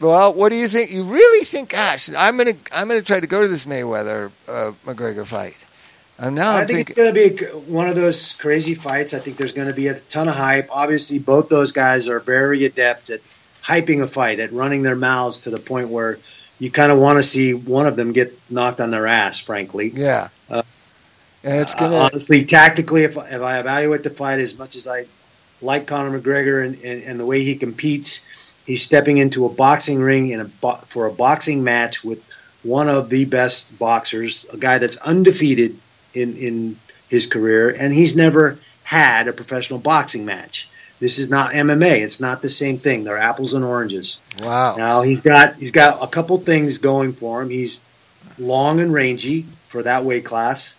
well, 0.00 0.32
what 0.32 0.48
do 0.50 0.56
you 0.56 0.68
think? 0.68 0.90
You 0.90 1.04
really 1.04 1.44
think? 1.44 1.70
Gosh, 1.70 2.10
I'm 2.16 2.36
gonna 2.36 2.54
I'm 2.72 2.88
gonna 2.88 3.02
try 3.02 3.20
to 3.20 3.26
go 3.26 3.42
to 3.42 3.48
this 3.48 3.66
Mayweather 3.66 4.30
uh, 4.48 4.72
McGregor 4.86 5.26
fight. 5.26 5.56
I'm 6.18 6.34
now 6.34 6.54
I 6.54 6.66
think 6.66 6.90
it's 6.90 6.98
going 6.98 7.14
to 7.14 7.36
be 7.38 7.44
one 7.72 7.88
of 7.88 7.96
those 7.96 8.34
crazy 8.34 8.74
fights. 8.74 9.14
I 9.14 9.20
think 9.20 9.38
there's 9.38 9.54
going 9.54 9.68
to 9.68 9.74
be 9.74 9.86
a 9.86 9.98
ton 10.00 10.28
of 10.28 10.34
hype. 10.34 10.68
Obviously, 10.70 11.18
both 11.18 11.48
those 11.48 11.72
guys 11.72 12.10
are 12.10 12.20
very 12.20 12.66
adept 12.66 13.08
at 13.08 13.20
hyping 13.62 14.02
a 14.02 14.06
fight, 14.06 14.38
at 14.38 14.52
running 14.52 14.82
their 14.82 14.96
mouths 14.96 15.40
to 15.40 15.50
the 15.50 15.58
point 15.58 15.88
where 15.88 16.18
you 16.58 16.70
kind 16.70 16.92
of 16.92 16.98
want 16.98 17.16
to 17.18 17.22
see 17.22 17.54
one 17.54 17.86
of 17.86 17.96
them 17.96 18.12
get 18.12 18.38
knocked 18.50 18.82
on 18.82 18.90
their 18.90 19.06
ass, 19.06 19.40
frankly. 19.40 19.92
Yeah. 19.94 20.28
Uh, 20.50 20.60
and 21.42 21.58
it's 21.62 21.74
Uh, 21.74 21.78
gonna. 21.78 21.96
honestly, 21.96 22.44
tactically, 22.44 23.04
if, 23.04 23.16
if 23.16 23.40
I 23.40 23.58
evaluate 23.58 24.02
the 24.02 24.10
fight 24.10 24.40
as 24.40 24.58
much 24.58 24.76
as 24.76 24.86
I 24.86 25.06
like 25.62 25.86
Conor 25.86 26.20
McGregor 26.20 26.62
and, 26.66 26.74
and, 26.84 27.02
and 27.02 27.18
the 27.18 27.24
way 27.24 27.42
he 27.44 27.54
competes, 27.54 28.20
he's 28.70 28.82
stepping 28.82 29.18
into 29.18 29.46
a 29.46 29.48
boxing 29.48 30.00
ring 30.00 30.28
in 30.30 30.40
a 30.40 30.44
bo- 30.44 30.80
for 30.86 31.06
a 31.06 31.12
boxing 31.12 31.64
match 31.64 32.04
with 32.04 32.22
one 32.62 32.88
of 32.88 33.10
the 33.10 33.24
best 33.24 33.76
boxers, 33.78 34.46
a 34.52 34.56
guy 34.56 34.78
that's 34.78 34.96
undefeated 34.98 35.76
in, 36.14 36.36
in 36.36 36.76
his 37.08 37.26
career, 37.26 37.74
and 37.76 37.92
he's 37.92 38.14
never 38.14 38.58
had 38.84 39.26
a 39.26 39.32
professional 39.32 39.80
boxing 39.80 40.24
match. 40.24 40.68
This 41.00 41.18
is 41.18 41.28
not 41.28 41.52
MMA. 41.52 42.00
It's 42.00 42.20
not 42.20 42.42
the 42.42 42.48
same 42.48 42.78
thing. 42.78 43.02
They're 43.02 43.18
apples 43.18 43.54
and 43.54 43.64
oranges. 43.64 44.20
wow. 44.40 44.76
Now 44.76 45.02
he's 45.02 45.20
got 45.20 45.56
he's 45.56 45.72
got 45.72 46.02
a 46.02 46.06
couple 46.06 46.38
things 46.38 46.78
going 46.78 47.12
for 47.12 47.42
him. 47.42 47.50
He's 47.50 47.80
long 48.38 48.80
and 48.80 48.92
rangy 48.92 49.46
for 49.66 49.82
that 49.82 50.04
weight 50.04 50.24
class, 50.24 50.76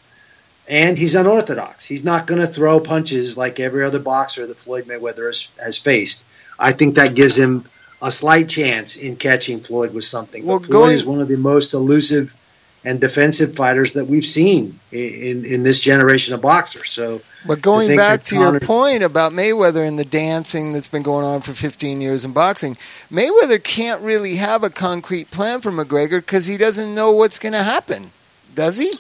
and 0.69 0.97
he's 0.97 1.15
unorthodox. 1.15 1.83
He's 1.83 2.05
not 2.05 2.25
going 2.27 2.39
to 2.39 2.47
throw 2.47 2.79
punches 2.79 3.37
like 3.37 3.59
every 3.59 3.83
other 3.83 3.99
boxer 3.99 4.47
that 4.47 4.57
Floyd 4.57 4.85
Mayweather 4.85 5.27
has, 5.27 5.49
has 5.61 5.77
faced. 5.77 6.23
I 6.59 6.71
think 6.71 6.95
that 6.95 7.15
gives 7.15 7.35
him 7.35 7.65
a 8.01 8.11
slight 8.11 8.49
chance 8.49 8.95
in 8.95 9.15
catching 9.15 9.59
Floyd 9.59 9.93
with 9.93 10.03
something. 10.03 10.45
Well, 10.45 10.59
but 10.59 10.67
Floyd 10.67 10.73
going- 10.73 10.97
is 10.97 11.05
one 11.05 11.21
of 11.21 11.27
the 11.27 11.37
most 11.37 11.73
elusive 11.73 12.35
and 12.83 12.99
defensive 12.99 13.55
fighters 13.55 13.93
that 13.93 14.05
we've 14.05 14.25
seen 14.25 14.79
in, 14.91 14.99
in, 14.99 15.45
in 15.45 15.63
this 15.63 15.79
generation 15.81 16.33
of 16.33 16.41
boxers. 16.41 16.89
So, 16.89 17.21
But 17.45 17.61
going 17.61 17.89
think 17.89 17.99
back 17.99 18.23
to 18.23 18.35
your 18.35 18.59
point 18.59 19.03
about 19.03 19.33
Mayweather 19.33 19.87
and 19.87 19.99
the 19.99 20.05
dancing 20.05 20.73
that's 20.73 20.89
been 20.89 21.03
going 21.03 21.23
on 21.23 21.41
for 21.41 21.51
15 21.53 22.01
years 22.01 22.25
in 22.25 22.31
boxing, 22.33 22.77
Mayweather 23.11 23.63
can't 23.63 24.01
really 24.01 24.37
have 24.37 24.63
a 24.63 24.71
concrete 24.71 25.29
plan 25.29 25.61
for 25.61 25.71
McGregor 25.71 26.21
because 26.21 26.47
he 26.47 26.57
doesn't 26.57 26.95
know 26.95 27.11
what's 27.11 27.37
going 27.37 27.53
to 27.53 27.61
happen, 27.61 28.09
does 28.55 28.79
he? 28.79 28.91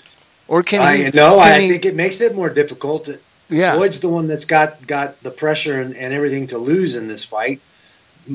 Or 0.47 0.61
can 0.61 0.81
he? 0.81 1.05
I 1.07 1.09
no, 1.15 1.39
can 1.39 1.39
I 1.39 1.61
he- 1.61 1.69
think 1.69 1.85
it 1.85 1.95
makes 1.95 2.21
it 2.21 2.35
more 2.35 2.51
difficult. 2.53 3.09
Yeah. 3.49 3.73
Floyd's 3.73 3.99
the 3.99 4.09
one 4.09 4.27
that's 4.27 4.45
got 4.45 4.85
got 4.85 5.21
the 5.23 5.31
pressure 5.31 5.81
and, 5.81 5.95
and 5.95 6.13
everything 6.13 6.47
to 6.47 6.57
lose 6.59 6.95
in 6.95 7.07
this 7.07 7.25
fight. 7.25 7.61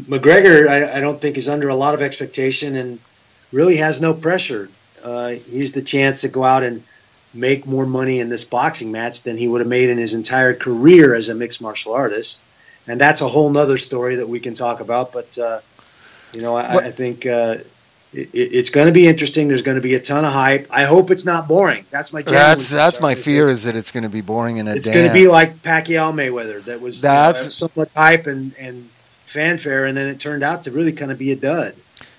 McGregor, 0.03 0.69
I, 0.69 0.97
I 0.99 1.01
don't 1.01 1.21
think 1.21 1.37
is 1.37 1.49
under 1.49 1.69
a 1.69 1.75
lot 1.75 1.95
of 1.95 2.03
expectation 2.03 2.77
and 2.77 2.99
really 3.53 3.77
has 3.77 4.01
no 4.01 4.15
pressure. 4.15 4.69
Uh, 5.03 5.31
he's 5.31 5.73
the 5.73 5.83
chance 5.83 6.21
to 6.23 6.29
go 6.29 6.45
out 6.45 6.63
and 6.63 6.83
make 7.35 7.67
more 7.67 7.87
money 7.87 8.21
in 8.21 8.29
this 8.29 8.45
boxing 8.45 8.91
match 8.91 9.23
than 9.23 9.37
he 9.37 9.47
would 9.49 9.61
have 9.61 9.69
made 9.69 9.91
in 9.91 9.99
his 9.99 10.15
entire 10.15 10.55
career 10.55 11.15
as 11.15 11.29
a 11.29 11.35
mixed 11.35 11.61
martial 11.61 11.93
artist, 11.93 12.45
and 12.87 13.01
that's 13.01 13.21
a 13.21 13.29
whole 13.29 13.51
nother 13.51 13.79
story 13.79 14.17
that 14.17 14.29
we 14.29 14.41
can 14.41 14.55
talk 14.55 14.81
about. 14.81 15.13
But 15.13 15.37
uh, 15.39 15.61
you 16.33 16.41
know, 16.41 16.57
I, 16.57 16.77
I 16.77 16.91
think 16.91 17.27
uh, 17.27 17.59
it, 18.13 18.29
it's 18.33 18.71
going 18.71 18.87
to 18.87 18.93
be 18.93 19.07
interesting. 19.07 19.49
There's 19.49 19.63
going 19.63 19.77
to 19.77 19.83
be 19.83 19.95
a 19.95 20.01
ton 20.01 20.25
of 20.25 20.33
hype. 20.33 20.67
I 20.71 20.85
hope 20.85 21.11
it's 21.11 21.27
not 21.27 21.47
boring. 21.47 21.85
That's 21.91 22.13
my 22.13 22.23
That's 22.23 22.71
that's 22.71 23.01
my 23.01 23.15
fear 23.15 23.49
is 23.49 23.65
that 23.65 23.77
it's 23.77 23.93
going 23.93 24.05
to 24.05 24.11
be 24.11 24.23
boring 24.23 24.59
and 24.59 24.69
a 24.69 24.75
It's 24.75 24.89
going 24.89 25.07
to 25.07 25.13
be 25.13 25.29
like 25.29 25.55
Pacquiao 25.57 26.13
Mayweather. 26.13 26.65
That 26.65 26.81
was 26.81 27.03
you 27.03 27.09
know, 27.09 27.15
That's- 27.15 27.55
so 27.55 27.71
much 27.77 27.91
hype 27.95 28.27
and, 28.27 28.55
and 28.59 28.89
fanfare, 29.41 29.85
and 29.85 29.97
then 29.97 30.09
it 30.09 30.19
turned 30.19 30.43
out 30.43 30.63
to 30.65 30.71
really 30.71 30.93
kind 30.93 31.13
of 31.13 31.19
be 31.19 31.31
a 31.31 31.37
dud. 31.37 31.75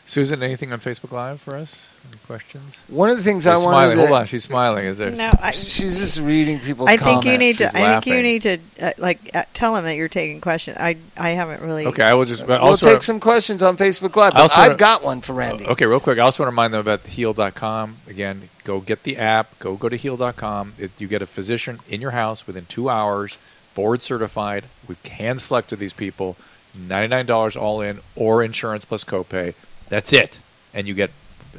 Susan, 0.06 0.41
anything 0.41 0.71
on 0.71 0.80
Facebook 0.80 1.12
Live 1.12 1.41
for 1.41 1.56
us? 1.56 1.89
Any 2.10 2.17
questions? 2.25 2.82
One 2.88 3.10
of 3.10 3.17
the 3.17 3.23
things 3.23 3.43
She's 3.43 3.47
I 3.51 3.56
wanted 3.58 3.65
smiling. 3.71 3.97
to. 3.97 4.01
Hold 4.08 4.19
on, 4.21 4.25
she's 4.27 4.43
smiling. 4.45 4.86
Is 4.86 4.97
there? 4.99 5.12
No, 5.12 5.30
I, 5.41 5.51
She's 5.51 5.97
just 5.97 6.21
reading 6.21 6.62
people's 6.62 6.88
I 6.88 6.95
think 6.95 7.25
you 7.25 7.38
need 7.38 7.58
to. 7.58 7.65
She's 7.65 7.75
I 7.75 7.99
think 7.99 8.06
you 8.15 8.21
need 8.23 8.41
to 8.43 8.58
uh, 8.82 8.91
like 8.97 9.19
uh, 9.36 9.43
tell 9.53 9.73
them 9.73 9.84
that 9.84 9.95
you're 9.97 10.08
taking 10.08 10.39
questions. 10.39 10.77
I 10.80 10.95
I 11.17 11.32
haven't 11.32 11.62
really. 11.62 11.86
Okay, 11.88 12.03
I 12.03 12.13
will 12.13 12.23
just. 12.23 12.47
but 12.47 12.62
We'll 12.62 12.69
also, 12.71 12.89
take 12.93 13.03
some 13.03 13.19
questions 13.19 13.62
on 13.62 13.75
Facebook 13.75 14.15
Live. 14.15 14.34
I 14.36 14.43
also 14.43 14.56
But 14.56 14.62
I've 14.62 14.67
wanna- 14.69 14.77
got 14.77 15.03
one 15.03 15.19
for 15.19 15.34
Randy. 15.34 15.65
Okay, 15.67 15.86
real 15.86 15.99
quick. 15.99 16.17
I 16.19 16.21
also 16.21 16.43
want 16.43 16.47
to 16.47 16.51
remind 16.53 16.73
them 16.73 16.80
about 16.80 17.06
heal.com. 17.06 17.97
Again, 18.08 18.43
go 18.63 18.80
get 18.80 19.03
the 19.03 19.17
app. 19.17 19.60
Go 19.60 19.75
go 19.75 19.89
to 19.89 19.97
heal.com. 19.97 20.73
It, 20.80 20.91
you 20.99 21.10
get 21.10 21.21
a 21.21 21.27
physician 21.27 21.80
in 21.89 21.99
your 21.99 22.12
house 22.12 22.47
within 22.47 22.65
two 22.67 22.88
hours, 22.89 23.38
board 23.75 24.03
certified. 24.03 24.63
We've 24.88 25.03
hand 25.06 25.41
selected 25.41 25.80
these 25.80 25.91
people. 25.93 26.38
$99 26.78 27.60
all 27.60 27.82
in 27.82 28.00
or 28.16 28.44
insurance 28.44 28.86
plus 28.86 29.04
copay. 29.04 29.54
That's 29.90 30.13
it. 30.13 30.40
And 30.74 30.88
you 30.88 30.94
get 30.94 31.12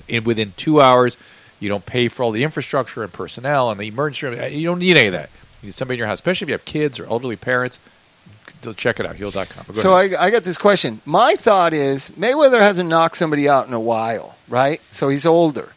in 0.06 0.24
within 0.24 0.52
two 0.56 0.80
hours. 0.80 1.16
You 1.60 1.68
don't 1.68 1.84
pay 1.84 2.08
for 2.08 2.22
all 2.22 2.30
the 2.30 2.44
infrastructure 2.44 3.02
and 3.02 3.12
personnel 3.12 3.70
and 3.70 3.80
the 3.80 3.88
emergency 3.88 4.26
room. 4.26 4.52
You 4.52 4.68
don't 4.68 4.78
need 4.78 4.96
any 4.96 5.08
of 5.08 5.12
that. 5.14 5.30
You 5.62 5.68
need 5.68 5.74
somebody 5.74 5.96
in 5.96 5.98
your 5.98 6.06
house, 6.06 6.18
especially 6.18 6.44
if 6.46 6.48
you 6.48 6.54
have 6.54 6.64
kids 6.64 7.00
or 7.00 7.06
elderly 7.06 7.36
parents. 7.36 7.80
Check 8.76 8.98
it 8.98 9.06
out, 9.06 9.16
heal.com. 9.16 9.74
So. 9.74 9.92
I, 9.92 10.10
I 10.18 10.30
got 10.30 10.42
this 10.42 10.58
question. 10.58 11.00
My 11.04 11.34
thought 11.34 11.72
is 11.72 12.10
Mayweather 12.10 12.60
hasn't 12.60 12.88
knocked 12.88 13.16
somebody 13.16 13.48
out 13.48 13.68
in 13.68 13.72
a 13.72 13.80
while, 13.80 14.36
right? 14.48 14.80
So 14.80 15.08
he's 15.08 15.26
older. 15.26 15.74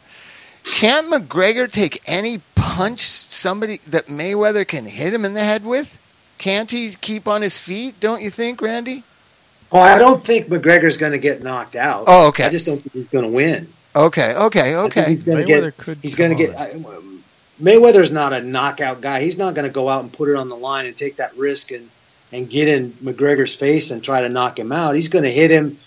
Can't 0.64 1.10
McGregor 1.10 1.70
take 1.70 2.00
any 2.06 2.40
punch 2.54 3.02
somebody 3.02 3.78
that 3.88 4.06
Mayweather 4.06 4.66
can 4.66 4.86
hit 4.86 5.12
him 5.12 5.24
in 5.24 5.34
the 5.34 5.44
head 5.44 5.64
with? 5.64 5.98
Can't 6.38 6.70
he 6.70 6.96
keep 7.00 7.28
on 7.28 7.42
his 7.42 7.58
feet? 7.58 8.00
Don't 8.00 8.22
you 8.22 8.30
think, 8.30 8.60
Randy? 8.60 9.04
Oh, 9.72 9.80
I 9.80 9.98
don't 9.98 10.24
think 10.24 10.48
McGregor's 10.48 10.98
going 10.98 11.12
to 11.12 11.18
get 11.18 11.42
knocked 11.42 11.76
out. 11.76 12.04
Oh, 12.06 12.28
okay. 12.28 12.44
I 12.44 12.50
just 12.50 12.66
don't 12.66 12.78
think 12.78 12.92
he's 12.92 13.08
going 13.08 13.24
to 13.24 13.30
win. 13.30 13.68
Okay, 13.94 14.34
okay, 14.34 14.74
I 14.74 14.82
think 14.82 14.96
okay. 14.96 15.10
he's 15.10 15.22
going 15.22 15.38
to 15.38 15.44
get. 15.44 15.76
could 15.76 15.98
He's 16.02 16.14
going 16.14 16.30
to 16.30 16.36
get. 16.36 16.56
I, 16.58 16.80
Mayweather's 17.60 18.10
not 18.10 18.32
a 18.32 18.42
knockout 18.42 19.00
guy. 19.00 19.22
He's 19.22 19.38
not 19.38 19.54
going 19.54 19.66
to 19.66 19.72
go 19.72 19.88
out 19.88 20.02
and 20.02 20.12
put 20.12 20.28
it 20.28 20.36
on 20.36 20.48
the 20.48 20.56
line 20.56 20.86
and 20.86 20.96
take 20.96 21.16
that 21.16 21.36
risk 21.36 21.70
and 21.70 21.88
and 22.32 22.48
get 22.48 22.66
in 22.68 22.90
McGregor's 22.92 23.54
face 23.54 23.90
and 23.90 24.02
try 24.02 24.22
to 24.22 24.28
knock 24.28 24.58
him 24.58 24.72
out. 24.72 24.94
He's 24.94 25.08
going 25.08 25.24
to 25.24 25.30
hit 25.30 25.50
him. 25.50 25.78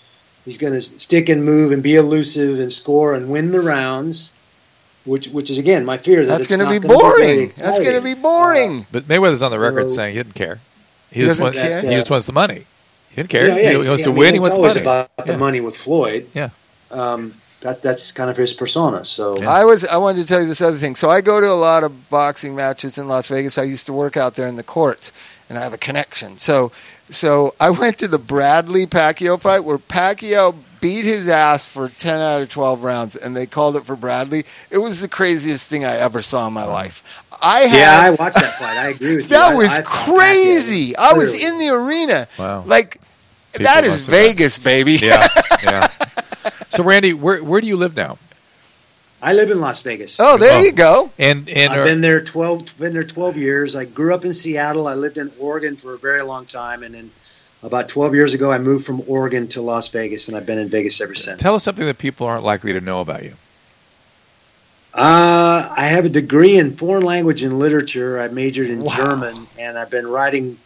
He's 0.44 0.58
going 0.58 0.72
to 0.74 0.80
stick 0.80 1.28
and 1.28 1.44
move 1.44 1.72
and 1.72 1.82
be 1.82 1.96
elusive 1.96 2.60
and 2.60 2.72
score 2.72 3.14
and 3.14 3.28
win 3.28 3.50
the 3.50 3.60
rounds. 3.60 4.32
Which, 5.04 5.28
which 5.28 5.50
is 5.50 5.58
again 5.58 5.84
my 5.84 5.98
fear 5.98 6.24
that 6.24 6.26
That's 6.26 6.46
it's 6.46 6.48
going 6.48 6.60
to 6.68 6.80
be 6.80 6.80
gonna 6.80 6.98
boring. 6.98 7.52
That's 7.56 7.78
going 7.78 7.94
to 7.96 8.02
be 8.02 8.14
boring. 8.14 8.86
But 8.90 9.04
Mayweather's 9.04 9.42
on 9.42 9.52
the 9.52 9.58
record 9.58 9.90
So- 9.90 9.96
saying 9.96 10.16
he 10.16 10.22
didn't 10.22 10.34
care. 10.34 10.58
He, 11.12 11.20
He 11.20 11.26
just, 11.26 11.40
doesn't 11.40 11.44
wants, 11.44 11.58
care? 11.58 11.90
he 11.90 11.96
just 11.96 12.10
wants 12.10 12.26
the 12.26 12.32
money. 12.32 12.64
He 13.16 13.22
didn't 13.22 13.30
care. 13.30 13.48
Yeah, 13.48 13.56
yeah, 13.56 13.72
he, 13.78 13.82
he 13.82 13.88
wants 13.88 14.02
I 14.02 14.04
to 14.04 14.10
mean, 14.10 14.18
win. 14.18 14.34
He 14.34 14.38
it's 14.38 14.42
wants 14.42 14.56
always 14.58 14.74
money. 14.74 14.84
about 14.84 15.10
Yeah. 15.18 15.24
the 15.32 15.38
money 15.38 15.60
with 15.60 15.76
Floyd. 15.76 16.28
Yeah. 16.34 16.50
Um, 16.92 17.34
that's 17.60 17.80
that's 17.80 18.12
kind 18.12 18.30
of 18.30 18.36
his 18.36 18.52
persona. 18.54 19.04
So 19.04 19.36
Yeah. 19.38 19.50
I 19.50 19.64
was 19.64 19.84
I 19.86 19.96
wanted 19.96 20.20
to 20.22 20.26
tell 20.28 20.40
you 20.40 20.46
this 20.46 20.60
other 20.60 20.76
thing. 20.76 20.94
So 20.94 21.10
I 21.10 21.20
go 21.22 21.40
to 21.40 21.50
a 21.50 21.56
lot 21.56 21.82
of 21.82 22.10
boxing 22.10 22.54
matches 22.54 22.98
in 22.98 23.08
Las 23.08 23.28
Vegas. 23.28 23.58
I 23.58 23.62
used 23.64 23.86
to 23.86 23.92
work 23.92 24.16
out 24.16 24.34
there 24.34 24.46
in 24.46 24.56
the 24.56 24.62
courts, 24.62 25.10
and 25.48 25.58
I 25.58 25.62
have 25.62 25.72
a 25.72 25.78
connection. 25.78 26.38
So 26.38 26.70
so 27.10 27.54
I 27.58 27.70
went 27.70 27.98
to 27.98 28.08
the 28.08 28.18
Bradley 28.18 28.86
Pacquiao 28.86 29.40
fight 29.40 29.60
where 29.64 29.78
Pacquiao 29.78 30.54
beat 30.80 31.04
his 31.06 31.28
ass 31.28 31.66
for 31.66 31.88
ten 31.88 32.20
out 32.20 32.42
of 32.42 32.50
twelve 32.50 32.84
rounds, 32.84 33.16
and 33.16 33.34
they 33.34 33.46
called 33.46 33.74
it 33.76 33.84
for 33.86 33.96
Bradley. 33.96 34.44
It 34.70 34.78
was 34.78 35.00
the 35.00 35.08
craziest 35.08 35.68
thing 35.68 35.84
I 35.84 35.96
ever 35.96 36.20
saw 36.20 36.46
in 36.46 36.52
my 36.52 36.64
life. 36.66 37.24
I 37.42 37.60
had 37.60 37.78
yeah, 37.78 38.00
I 38.04 38.10
watched 38.10 38.36
that 38.36 38.54
fight. 38.58 38.76
I 38.76 38.88
agree 38.90 39.16
with 39.16 39.24
you. 39.30 39.30
that 39.30 39.56
was 39.56 39.68
I 39.78 39.82
thought 39.82 39.84
crazy. 39.86 40.94
I 40.96 41.14
was 41.14 41.32
in 41.34 41.58
the 41.58 41.68
arena. 41.70 42.28
Wow. 42.38 42.62
Like 42.66 42.92
People 42.92 43.05
that 43.64 43.84
is 43.84 43.90
must 43.90 44.06
have- 44.06 44.14
Vegas, 44.14 44.58
baby. 44.58 44.92
Yeah. 44.94 45.26
yeah. 45.62 45.88
So, 46.68 46.84
Randy, 46.84 47.12
where 47.14 47.42
where 47.42 47.60
do 47.60 47.66
you 47.66 47.76
live 47.76 47.96
now? 47.96 48.18
I 49.22 49.32
live 49.32 49.50
in 49.50 49.60
Las 49.60 49.82
Vegas. 49.82 50.16
Oh, 50.18 50.36
there 50.36 50.58
Oh. 50.58 50.60
you 50.60 50.72
go. 50.72 51.10
And 51.18 51.48
and 51.48 51.72
I've 51.72 51.78
are- 51.80 51.84
been 51.84 52.00
there 52.02 52.20
twelve. 52.22 52.76
Been 52.78 52.92
there 52.92 53.02
twelve 53.04 53.36
years. 53.36 53.74
I 53.74 53.84
grew 53.86 54.14
up 54.14 54.24
in 54.24 54.32
Seattle. 54.34 54.86
I 54.86 54.94
lived 54.94 55.16
in 55.18 55.32
Oregon 55.38 55.76
for 55.76 55.94
a 55.94 55.98
very 55.98 56.22
long 56.22 56.44
time, 56.44 56.82
and 56.82 56.94
then 56.94 57.10
about 57.62 57.88
twelve 57.88 58.14
years 58.14 58.34
ago, 58.34 58.52
I 58.52 58.58
moved 58.58 58.84
from 58.84 59.02
Oregon 59.06 59.48
to 59.48 59.62
Las 59.62 59.88
Vegas, 59.88 60.28
and 60.28 60.36
I've 60.36 60.44
been 60.46 60.58
in 60.58 60.68
Vegas 60.68 61.00
ever 61.00 61.14
since. 61.14 61.40
tell 61.40 61.54
us 61.54 61.64
something 61.64 61.86
that 61.86 61.98
people 61.98 62.26
aren't 62.26 62.44
likely 62.44 62.72
to 62.74 62.80
know 62.80 63.00
about 63.00 63.22
you. 63.24 63.34
Uh, 64.94 65.68
I 65.76 65.86
have 65.88 66.04
a 66.06 66.08
degree 66.08 66.56
in 66.56 66.74
foreign 66.76 67.02
language 67.04 67.42
and 67.42 67.58
literature. 67.58 68.18
I 68.20 68.28
majored 68.28 68.70
in 68.70 68.82
Wow. 68.82 68.94
German, 68.96 69.46
and 69.58 69.78
I've 69.78 69.90
been 69.90 70.06
writing 70.06 70.58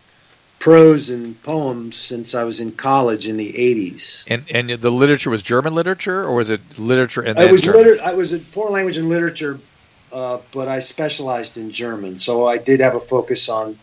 prose 0.60 1.10
and 1.10 1.42
poems 1.42 1.96
since 1.96 2.34
I 2.34 2.44
was 2.44 2.60
in 2.60 2.70
college 2.70 3.26
in 3.26 3.36
the 3.36 3.52
'80s. 3.52 4.24
And 4.28 4.44
and 4.50 4.70
the 4.70 4.90
literature 4.90 5.30
was 5.30 5.42
German 5.42 5.74
literature, 5.74 6.22
or 6.22 6.36
was 6.36 6.50
it 6.50 6.60
literature 6.78 7.22
and 7.22 7.36
I 7.38 7.50
was 7.50 7.66
liter- 7.66 8.00
I 8.00 8.12
was 8.12 8.32
in 8.32 8.40
foreign 8.44 8.74
language 8.74 8.96
and 8.96 9.08
literature, 9.08 9.58
uh, 10.12 10.38
but 10.52 10.68
I 10.68 10.78
specialized 10.78 11.56
in 11.56 11.72
German, 11.72 12.18
so 12.18 12.46
I 12.46 12.58
did 12.58 12.80
have 12.80 12.94
a 12.94 13.00
focus 13.00 13.48
on 13.48 13.76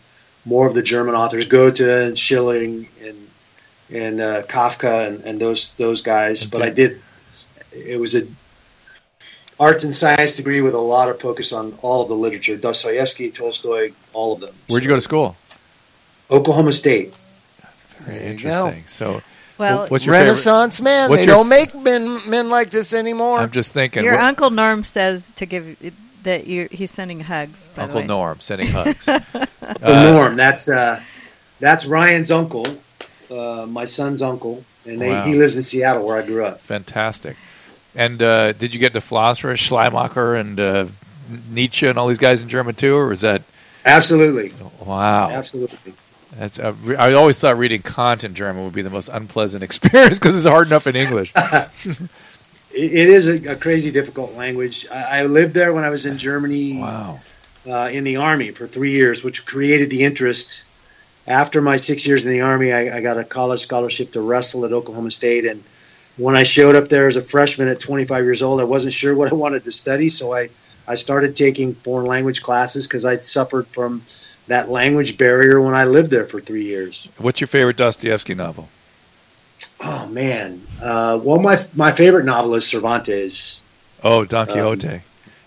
more 0.46 0.66
of 0.66 0.74
the 0.74 0.82
German 0.82 1.14
authors, 1.14 1.44
Goethe 1.44 1.80
and 1.80 2.18
Schilling 2.18 2.88
and 3.02 3.28
and 3.90 4.20
uh, 4.20 4.42
Kafka 4.44 5.08
and, 5.08 5.22
and 5.24 5.40
those 5.40 5.74
those 5.74 6.00
guys. 6.00 6.46
But 6.46 6.62
I 6.62 6.70
did. 6.70 7.02
It 7.72 8.00
was 8.00 8.14
a 8.14 8.22
arts 9.60 9.82
and 9.84 9.94
science 9.94 10.36
degree 10.36 10.60
with 10.60 10.74
a 10.74 10.78
lot 10.80 11.08
of 11.08 11.20
focus 11.20 11.52
on 11.52 11.76
all 11.82 12.02
of 12.02 12.08
the 12.08 12.14
literature: 12.14 12.56
Dostoevsky, 12.56 13.30
Tolstoy, 13.30 13.92
all 14.12 14.32
of 14.34 14.40
them. 14.40 14.54
Where'd 14.68 14.84
you 14.84 14.88
go 14.88 14.94
to 14.94 15.00
school? 15.00 15.36
Oklahoma 16.30 16.72
State. 16.72 17.14
Very 18.00 18.32
you 18.32 18.38
go. 18.44 18.68
Interesting. 18.68 18.84
So, 18.86 19.22
Well, 19.58 19.86
what's 19.88 20.04
your 20.06 20.14
favorite? 20.14 20.28
Renaissance 20.30 20.80
man. 20.80 21.10
what's 21.10 21.22
They 21.22 21.26
your- 21.26 21.36
don't 21.36 21.48
make 21.48 21.74
men 21.74 22.20
men 22.28 22.48
like 22.50 22.70
this 22.70 22.92
anymore. 22.92 23.40
I'm 23.40 23.50
just 23.50 23.72
thinking. 23.72 24.04
your 24.04 24.14
what- 24.14 24.22
uncle 24.24 24.50
Norm 24.50 24.84
says 24.84 25.32
to 25.36 25.46
give 25.46 25.76
that 26.22 26.46
you 26.46 26.68
he's 26.70 26.90
sending 26.90 27.20
hugs. 27.20 27.66
By 27.74 27.82
Uncle 27.84 27.94
the 27.96 28.00
way. 28.02 28.06
Norm 28.06 28.40
sending 28.40 28.68
hugs. 28.72 29.04
The 29.06 29.46
Uh, 29.82 30.10
Norm. 30.12 30.36
That's 30.36 30.68
uh, 30.68 31.00
that's 31.60 31.86
Ryan's 31.86 32.30
uncle, 32.30 32.66
uh, 33.30 33.66
my 33.68 33.84
son's 33.84 34.22
uncle, 34.22 34.64
and 34.86 35.00
they, 35.00 35.10
Wow. 35.10 35.24
he 35.24 35.34
lives 35.34 35.56
in 35.56 35.62
Seattle 35.62 36.06
where 36.06 36.18
I 36.18 36.22
grew 36.24 36.44
up. 36.44 36.60
Fantastic. 36.60 37.36
And 37.96 38.22
uh, 38.22 38.52
did 38.52 38.74
you 38.74 38.80
get 38.80 38.92
to 38.92 39.00
Philosopher, 39.00 39.56
Schleiermacher, 39.56 40.36
and 40.36 40.60
uh, 40.60 40.86
Nietzsche, 41.50 41.86
and 41.88 41.98
all 41.98 42.06
these 42.06 42.18
guys 42.18 42.42
in 42.42 42.48
German 42.48 42.74
too, 42.76 42.94
or 42.94 43.12
is 43.12 43.22
that 43.22 43.42
Absolutely, 43.84 44.52
wow? 44.84 45.30
absolutely. 45.30 45.94
That's 46.36 46.58
uh, 46.58 46.74
re- 46.82 46.96
I 46.96 47.14
always 47.14 47.38
thought 47.40 47.56
reading 47.58 47.82
Kant 47.82 48.22
in 48.24 48.34
German 48.34 48.64
would 48.64 48.74
be 48.74 48.82
the 48.82 48.90
most 48.90 49.08
unpleasant 49.08 49.62
experience 49.68 50.18
because 50.18 50.36
it's 50.36 50.46
hard 50.46 50.66
enough 50.66 50.86
in 50.86 50.96
English. 50.96 51.32
It, 52.70 53.08
is 53.08 53.26
a, 53.26 53.52
a 53.52 53.56
crazy, 53.56 53.90
difficult 53.90 54.34
language. 54.34 54.86
I, 54.92 55.20
I 55.20 55.22
lived 55.24 55.54
there 55.54 55.72
when 55.72 55.84
I 55.84 55.88
was 55.88 56.04
in 56.04 56.18
Germany 56.18 56.78
Wow. 56.78 57.18
uh, 57.66 57.88
in 57.90 58.04
the 58.04 58.18
army 58.18 58.50
for 58.50 58.66
three 58.66 58.90
years, 58.92 59.24
which 59.24 59.46
created 59.46 59.88
the 59.90 60.04
interest. 60.04 60.64
After 61.26 61.60
my 61.62 61.78
six 61.78 62.06
years 62.06 62.24
in 62.24 62.30
the 62.30 62.42
army, 62.42 62.72
I, 62.72 62.98
I 62.98 63.00
got 63.00 63.18
a 63.18 63.24
college 63.24 63.60
scholarship 63.60 64.12
to 64.12 64.20
wrestle 64.20 64.64
at 64.66 64.72
Oklahoma 64.72 65.10
State, 65.10 65.46
and 65.46 65.64
when 66.18 66.36
I 66.36 66.42
showed 66.42 66.76
up 66.76 66.88
there 66.88 67.08
as 67.08 67.16
a 67.16 67.22
freshman 67.22 67.68
at 67.68 67.80
25 67.80 68.22
years 68.24 68.42
old, 68.42 68.60
I 68.60 68.64
wasn't 68.64 68.92
sure 68.92 69.14
what 69.14 69.32
I 69.32 69.34
wanted 69.34 69.64
to 69.64 69.72
study, 69.72 70.08
so 70.08 70.34
I 70.34 70.50
I 70.86 70.94
started 70.94 71.34
taking 71.36 71.74
foreign 71.74 72.06
language 72.06 72.42
classes 72.42 72.86
because 72.86 73.04
I 73.04 73.16
suffered 73.16 73.66
from 73.68 74.02
that 74.48 74.68
language 74.70 75.16
barrier 75.16 75.60
when 75.60 75.74
I 75.74 75.84
lived 75.84 76.10
there 76.10 76.26
for 76.26 76.40
three 76.40 76.64
years. 76.64 77.08
What's 77.18 77.40
your 77.40 77.48
favorite 77.48 77.76
Dostoevsky 77.76 78.34
novel? 78.34 78.68
oh 79.80 80.08
man, 80.08 80.60
uh, 80.82 81.18
well 81.22 81.38
my 81.40 81.56
my 81.74 81.90
favorite 81.92 82.24
novel 82.24 82.54
is 82.54 82.66
Cervantes. 82.66 83.60
Oh, 84.02 84.24
Don 84.24 84.46
Quixote. 84.46 84.86
Um, 84.88 84.92
have 84.92 85.02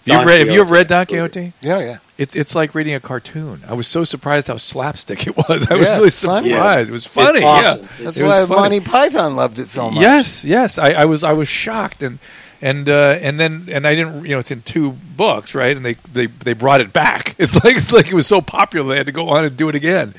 you 0.06 0.14
Don 0.14 0.28
read? 0.28 0.40
Have 0.40 0.50
you 0.50 0.62
ever 0.62 0.74
read 0.74 0.88
Don 0.88 1.06
Quixote? 1.06 1.54
Yeah, 1.62 1.80
yeah. 1.80 1.98
It's 2.18 2.36
it's 2.36 2.56
like 2.56 2.76
reading 2.76 2.94
a 2.94 3.00
cartoon. 3.00 3.62
I 3.68 3.74
was 3.74 3.88
so 3.88 4.04
surprised 4.04 4.48
how 4.48 4.58
slapstick 4.58 5.26
it 5.28 5.36
was. 5.38 5.68
I 5.72 5.76
was 5.76 5.88
Yeah, 5.88 5.96
really 5.96 6.08
it's 6.08 6.24
funny. 6.24 6.50
surprised. 6.50 6.90
It 6.90 6.94
was 6.94 7.06
funny. 7.06 7.44
Awesome. 7.44 7.82
Yeah, 7.84 8.06
That's 8.06 8.20
It 8.20 8.26
why 8.26 8.46
funny. 8.46 8.62
Monty 8.62 8.80
Python 8.82 9.36
loved 9.36 9.60
it 9.60 9.70
so 9.70 9.90
much. 9.90 10.02
Yes, 10.02 10.44
yes. 10.46 10.78
I, 10.78 10.92
I 10.92 11.06
was 11.06 11.24
I 11.24 11.34
was 11.34 11.48
shocked 11.48 12.04
and 12.04 12.20
and 12.62 12.88
uh, 12.90 13.18
and 13.22 13.40
then 13.40 13.68
and 13.72 13.86
I 13.88 13.96
didn't 13.96 14.24
you 14.26 14.32
know 14.32 14.40
it's 14.40 14.52
in 14.52 14.62
two 14.62 14.92
books 15.18 15.56
right 15.56 15.76
and 15.76 15.86
they, 15.86 15.94
they 16.14 16.28
they 16.28 16.54
brought 16.54 16.82
it 16.82 16.94
back. 16.94 17.36
It's 17.40 17.64
like 17.64 17.76
it's 17.76 17.92
like 17.92 18.08
it 18.08 18.14
was 18.14 18.28
so 18.28 18.42
popular 18.42 18.90
they 18.90 18.98
had 18.98 19.08
to 19.08 19.12
go 19.12 19.30
on 19.30 19.46
and 19.46 19.58
do 19.58 19.68
it 19.70 19.76
again. 19.76 20.14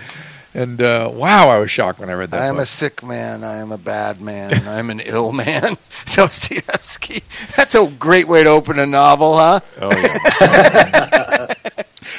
And 0.54 0.82
uh, 0.82 1.10
wow, 1.12 1.48
I 1.48 1.58
was 1.60 1.70
shocked 1.70 1.98
when 1.98 2.10
I 2.10 2.12
read 2.12 2.30
that. 2.32 2.42
I 2.42 2.46
am 2.48 2.56
book. 2.56 2.64
a 2.64 2.66
sick 2.66 3.02
man. 3.02 3.42
I 3.42 3.56
am 3.56 3.72
a 3.72 3.78
bad 3.78 4.20
man. 4.20 4.68
I 4.68 4.78
am 4.78 4.90
an 4.90 5.00
ill 5.00 5.32
man. 5.32 5.76
Dostoevsky. 6.14 7.22
That's 7.56 7.74
a 7.74 7.90
great 7.98 8.28
way 8.28 8.42
to 8.44 8.50
open 8.50 8.78
a 8.78 8.84
novel, 8.86 9.34
huh? 9.36 9.60
oh 9.80 9.90
yeah. 9.96 11.54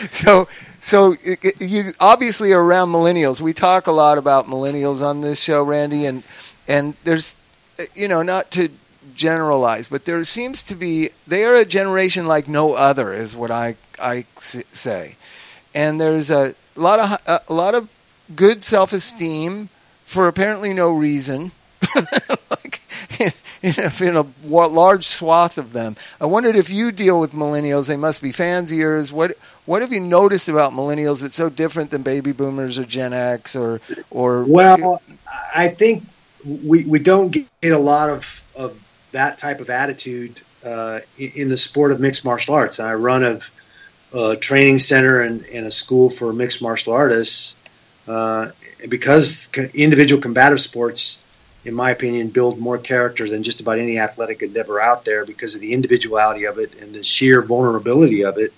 So, 0.09 0.47
so 0.81 1.13
i- 1.25 1.37
i- 1.43 1.51
you 1.63 1.93
obviously 1.99 2.51
around 2.51 2.89
millennials. 2.91 3.39
We 3.41 3.53
talk 3.53 3.87
a 3.87 3.91
lot 3.91 4.17
about 4.17 4.47
millennials 4.47 5.01
on 5.01 5.21
this 5.21 5.39
show, 5.41 5.63
Randy, 5.63 6.05
and 6.05 6.23
and 6.67 6.95
there's, 7.03 7.35
uh, 7.79 7.83
you 7.93 8.07
know, 8.07 8.21
not 8.23 8.49
to 8.51 8.69
generalize, 9.15 9.89
but 9.89 10.05
there 10.05 10.23
seems 10.23 10.61
to 10.63 10.75
be 10.75 11.09
they 11.27 11.43
are 11.45 11.55
a 11.55 11.65
generation 11.65 12.25
like 12.25 12.47
no 12.47 12.73
other, 12.73 13.13
is 13.13 13.35
what 13.35 13.51
I 13.51 13.75
I 13.99 14.25
say, 14.37 15.15
and 15.73 15.99
there's 15.99 16.29
a 16.29 16.55
lot 16.75 16.99
of 16.99 17.41
a, 17.47 17.53
lot 17.53 17.75
of 17.75 17.89
good 18.35 18.63
self 18.63 18.93
esteem 18.93 19.69
for 20.05 20.27
apparently 20.27 20.73
no 20.73 20.91
reason. 20.91 21.51
like 22.49 22.81
in 23.19 23.73
a, 23.77 24.03
in 24.03 24.17
a 24.17 24.25
large 24.49 25.05
swath 25.05 25.57
of 25.57 25.73
them. 25.73 25.95
I 26.19 26.25
wondered 26.25 26.55
if 26.55 26.69
you 26.69 26.91
deal 26.91 27.19
with 27.19 27.31
millennials. 27.31 27.87
They 27.87 27.97
must 27.97 28.21
be 28.21 28.31
fans 28.31 28.71
of 28.71 28.77
yours. 28.77 29.11
What 29.11 29.37
what 29.65 29.81
have 29.81 29.93
you 29.93 29.99
noticed 30.01 30.49
about 30.49 30.73
millennials 30.73 31.21
that's 31.21 31.35
so 31.35 31.49
different 31.49 31.89
than 31.89 32.03
baby 32.03 32.33
boomers 32.33 32.77
or 32.77 32.83
Gen 32.83 33.13
X 33.13 33.55
or 33.55 33.79
or 34.11 34.43
Well, 34.43 35.01
I 35.55 35.69
think 35.69 36.03
we 36.45 36.83
we 36.85 36.99
don't 36.99 37.29
get 37.29 37.71
a 37.71 37.77
lot 37.77 38.09
of 38.09 38.43
of 38.55 38.92
that 39.13 39.37
type 39.37 39.61
of 39.61 39.69
attitude 39.69 40.41
uh, 40.65 40.99
in 41.17 41.49
the 41.49 41.57
sport 41.57 41.91
of 41.91 41.99
mixed 41.99 42.25
martial 42.25 42.53
arts. 42.53 42.79
I 42.79 42.93
run 42.95 43.23
a, 43.23 43.39
a 44.17 44.35
training 44.35 44.79
center 44.79 45.21
and, 45.21 45.45
and 45.47 45.65
a 45.65 45.71
school 45.71 46.09
for 46.09 46.33
mixed 46.33 46.61
martial 46.61 46.93
artists 46.93 47.55
uh, 48.07 48.47
because 48.89 49.49
individual 49.73 50.21
combative 50.21 50.59
sports, 50.59 51.21
in 51.63 51.73
my 51.73 51.91
opinion, 51.91 52.29
build 52.29 52.59
more 52.59 52.77
character 52.77 53.29
than 53.29 53.43
just 53.43 53.61
about 53.61 53.77
any 53.77 53.97
athletic 53.97 54.41
endeavor 54.41 54.81
out 54.81 55.05
there 55.05 55.25
because 55.25 55.55
of 55.55 55.61
the 55.61 55.73
individuality 55.73 56.45
of 56.45 56.57
it 56.57 56.81
and 56.81 56.93
the 56.93 57.03
sheer 57.03 57.41
vulnerability 57.41 58.23
of 58.25 58.37
it. 58.37 58.53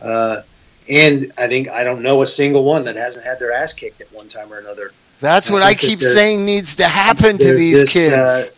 Uh, 0.00 0.42
and 0.88 1.32
I 1.38 1.46
think 1.46 1.68
I 1.68 1.84
don't 1.84 2.02
know 2.02 2.22
a 2.22 2.26
single 2.26 2.64
one 2.64 2.84
that 2.84 2.96
hasn't 2.96 3.24
had 3.24 3.38
their 3.38 3.52
ass 3.52 3.72
kicked 3.72 4.00
at 4.00 4.12
one 4.12 4.28
time 4.28 4.52
or 4.52 4.58
another. 4.58 4.92
that's 5.20 5.50
what 5.50 5.62
I 5.62 5.66
I 5.66 5.68
think 5.74 5.80
that 5.80 5.86
keep 5.86 6.00
saying 6.00 6.44
needs 6.44 6.76
to 6.76 6.88
happen 6.88 7.38
to 7.38 7.54
these 7.54 7.82
this, 7.82 7.92
kids. 7.92 8.50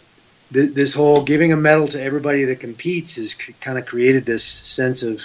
Th- 0.52 0.74
this 0.74 0.94
whole 0.94 1.22
giving 1.22 1.52
a 1.52 1.56
medal 1.56 1.88
to 1.88 2.02
everybody 2.02 2.44
that 2.44 2.60
competes 2.60 3.16
has 3.16 3.32
c- 3.32 3.54
kind 3.60 3.78
of 3.78 3.86
created 3.86 4.24
this 4.24 4.44
sense 4.44 5.02
of, 5.02 5.22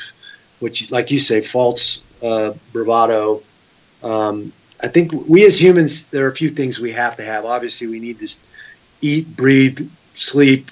which, 0.60 0.92
like 0.92 1.12
you 1.12 1.20
say, 1.20 1.42
false 1.42 2.04
uh, 2.24 2.54
bravado. 2.74 3.42
Um, 4.04 4.52
I 4.82 4.88
think 4.88 5.12
we 5.28 5.46
as 5.46 5.62
humans, 5.62 6.08
there 6.08 6.26
are 6.26 6.32
a 6.32 6.36
few 6.36 6.50
things 6.50 6.80
we 6.80 6.92
have 6.92 7.16
to 7.18 7.24
have. 7.24 7.46
Obviously, 7.46 7.88
we 7.88 8.00
need 8.00 8.20
this 8.20 8.40
eat, 9.02 9.36
breathe, 9.36 9.90
sleep, 10.13 10.72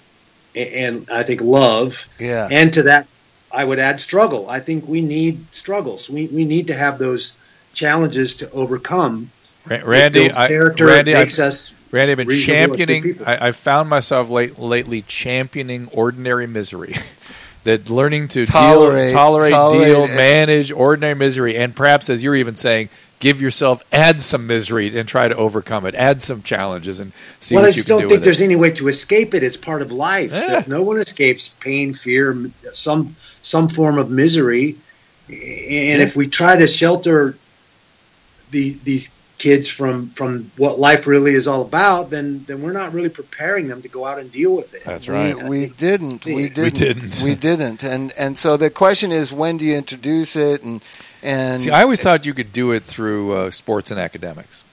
a- 0.55 0.85
and 0.85 1.07
I 1.11 1.23
think 1.23 1.41
love. 1.41 2.07
yeah. 2.19 2.47
And 2.51 2.73
to 2.73 2.83
that, 2.83 3.07
I 3.51 3.63
would 3.63 3.79
add 3.79 3.99
struggle. 3.99 4.49
I 4.49 4.59
think 4.59 4.87
we 4.87 5.01
need 5.01 5.39
struggles. 5.53 6.09
We, 6.09 6.27
we 6.27 6.45
need 6.45 6.67
to 6.67 6.73
have 6.75 6.99
those 6.99 7.35
challenges 7.73 8.35
to 8.35 8.49
overcome. 8.51 9.29
Ra- 9.67 9.75
It 9.77 9.85
Randy, 9.85 10.31
I, 10.31 10.47
Randy, 10.47 11.11
it 11.11 11.15
I- 11.15 11.19
makes 11.19 11.39
us 11.39 11.75
Randy, 11.91 12.11
I've 12.11 12.17
been 12.17 12.27
reasonable 12.27 12.61
and 12.61 12.77
good 12.77 12.87
championing. 12.87 13.27
I, 13.27 13.47
I 13.47 13.51
found 13.51 13.89
myself 13.89 14.29
late, 14.29 14.59
lately 14.59 15.01
championing 15.03 15.87
ordinary 15.93 16.47
misery. 16.47 16.93
that 17.63 17.89
learning 17.89 18.27
to 18.29 18.45
Tolerate- 18.45 19.07
deal, 19.09 19.13
tolerate, 19.17 19.51
tolerate 19.51 19.85
deal, 19.85 20.03
it. 20.03 20.09
manage 20.15 20.71
ordinary 20.71 21.15
misery, 21.15 21.57
and 21.57 21.75
perhaps, 21.75 22.09
as 22.09 22.21
you're 22.23 22.35
even 22.35 22.55
saying, 22.55 22.89
give 23.19 23.41
yourself 23.41 23.81
add 23.91 24.21
some 24.21 24.45
misery 24.45 24.95
and 24.99 25.07
try 25.07 25.27
to 25.27 25.35
overcome 25.35 25.85
it. 25.85 25.95
Add 25.95 26.21
some 26.21 26.43
challenges 26.43 26.99
and 26.99 27.11
see 27.39 27.55
well, 27.55 27.63
I 27.63 27.67
what 27.67 27.75
you 27.75 27.79
just 27.79 27.87
don't 27.87 28.07
think 28.07 28.21
there's 28.23 28.41
it. 28.41 28.45
any 28.45 28.55
way 28.55 28.69
to 28.71 28.87
escape 28.87 29.33
it. 29.33 29.41
It's 29.41 29.57
part 29.57 29.81
of 29.81 29.91
life. 29.91 30.31
Yeah. 30.31 30.63
No 30.67 30.83
one 30.83 30.97
escapes 30.97 31.55
pain, 31.59 31.93
fear, 31.93 32.51
some 32.73 33.15
some 33.17 33.67
form 33.67 33.97
of 33.97 34.11
misery. 34.11 34.75
And 35.27 36.01
if 36.03 36.15
we 36.15 36.27
try 36.27 36.55
to 36.57 36.67
shelter 36.67 37.35
the, 38.51 38.77
these 38.83 39.15
kids 39.37 39.69
from 39.69 40.09
from 40.09 40.51
what 40.57 40.79
life 40.79 41.07
really 41.07 41.33
is 41.33 41.47
all 41.47 41.61
about, 41.61 42.09
then 42.09 42.43
then 42.47 42.61
we're 42.61 42.71
not 42.73 42.93
really 42.93 43.09
preparing 43.09 43.67
them 43.67 43.81
to 43.81 43.87
go 43.87 44.05
out 44.05 44.19
and 44.19 44.31
deal 44.31 44.55
with 44.55 44.73
it. 44.73 44.83
That's 44.83 45.07
right. 45.09 45.35
We, 45.35 45.43
we 45.49 45.67
didn't. 45.67 46.25
We 46.25 46.35
We 46.35 46.49
didn't. 46.49 46.75
didn't. 46.75 47.21
We 47.23 47.35
didn't. 47.35 47.83
And 47.83 48.13
and 48.17 48.37
so 48.37 48.57
the 48.57 48.69
question 48.69 49.11
is, 49.11 49.33
when 49.33 49.57
do 49.57 49.65
you 49.65 49.75
introduce 49.75 50.35
it? 50.35 50.63
And 50.63 50.81
and 51.21 51.61
See, 51.61 51.71
I 51.71 51.81
always 51.81 52.01
thought 52.01 52.25
you 52.25 52.33
could 52.33 52.53
do 52.53 52.71
it 52.71 52.83
through 52.83 53.33
uh, 53.33 53.51
sports 53.51 53.91
and 53.91 53.99
academics 53.99 54.63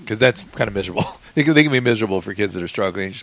because 0.00 0.18
that's 0.18 0.42
kind 0.42 0.68
of 0.68 0.74
miserable. 0.74 1.04
they, 1.34 1.44
can, 1.44 1.54
they 1.54 1.62
can 1.62 1.72
be 1.72 1.80
miserable 1.80 2.20
for 2.20 2.34
kids 2.34 2.54
that 2.54 2.62
are 2.62 2.68
struggling. 2.68 3.14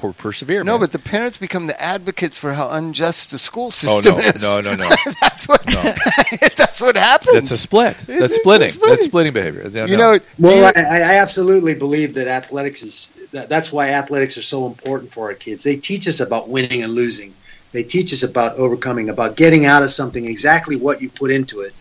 Just 0.00 0.18
persevere. 0.18 0.64
no, 0.64 0.72
man. 0.72 0.80
but 0.80 0.92
the 0.92 0.98
parents 0.98 1.38
become 1.38 1.66
the 1.66 1.80
advocates 1.82 2.38
for 2.38 2.52
how 2.54 2.70
unjust 2.70 3.30
the 3.30 3.38
school 3.38 3.66
oh 3.66 3.70
system 3.70 4.16
no, 4.16 4.18
is. 4.18 4.42
no, 4.42 4.60
no, 4.60 4.74
no. 4.74 4.88
that's 5.20 5.46
what. 5.46 5.66
No. 5.66 5.82
that's 6.56 6.80
what 6.80 6.96
happens. 6.96 7.34
That's 7.34 7.50
a 7.50 7.58
split. 7.58 7.96
That's 8.06 8.22
it's 8.22 8.36
splitting. 8.36 8.68
splitting. 8.70 8.90
That's 8.90 9.04
splitting 9.04 9.32
behavior. 9.32 9.70
No, 9.70 9.84
you 9.84 9.96
no. 9.96 10.14
know. 10.14 10.20
Well, 10.38 10.72
you- 10.74 10.82
I, 10.82 10.98
I 10.98 11.14
absolutely 11.20 11.74
believe 11.74 12.14
that 12.14 12.28
athletics 12.28 12.82
is 12.82 13.14
that, 13.32 13.48
that's 13.48 13.72
why 13.72 13.90
athletics 13.90 14.36
are 14.36 14.42
so 14.42 14.66
important 14.66 15.12
for 15.12 15.28
our 15.28 15.34
kids. 15.34 15.62
They 15.62 15.76
teach 15.76 16.08
us 16.08 16.20
about 16.20 16.48
winning 16.48 16.82
and 16.82 16.92
losing. 16.92 17.34
They 17.72 17.82
teach 17.84 18.12
us 18.12 18.22
about 18.22 18.56
overcoming, 18.56 19.10
about 19.10 19.36
getting 19.36 19.64
out 19.66 19.82
of 19.82 19.90
something 19.90 20.26
exactly 20.26 20.76
what 20.76 21.00
you 21.00 21.08
put 21.08 21.30
into 21.30 21.60
it. 21.60 21.72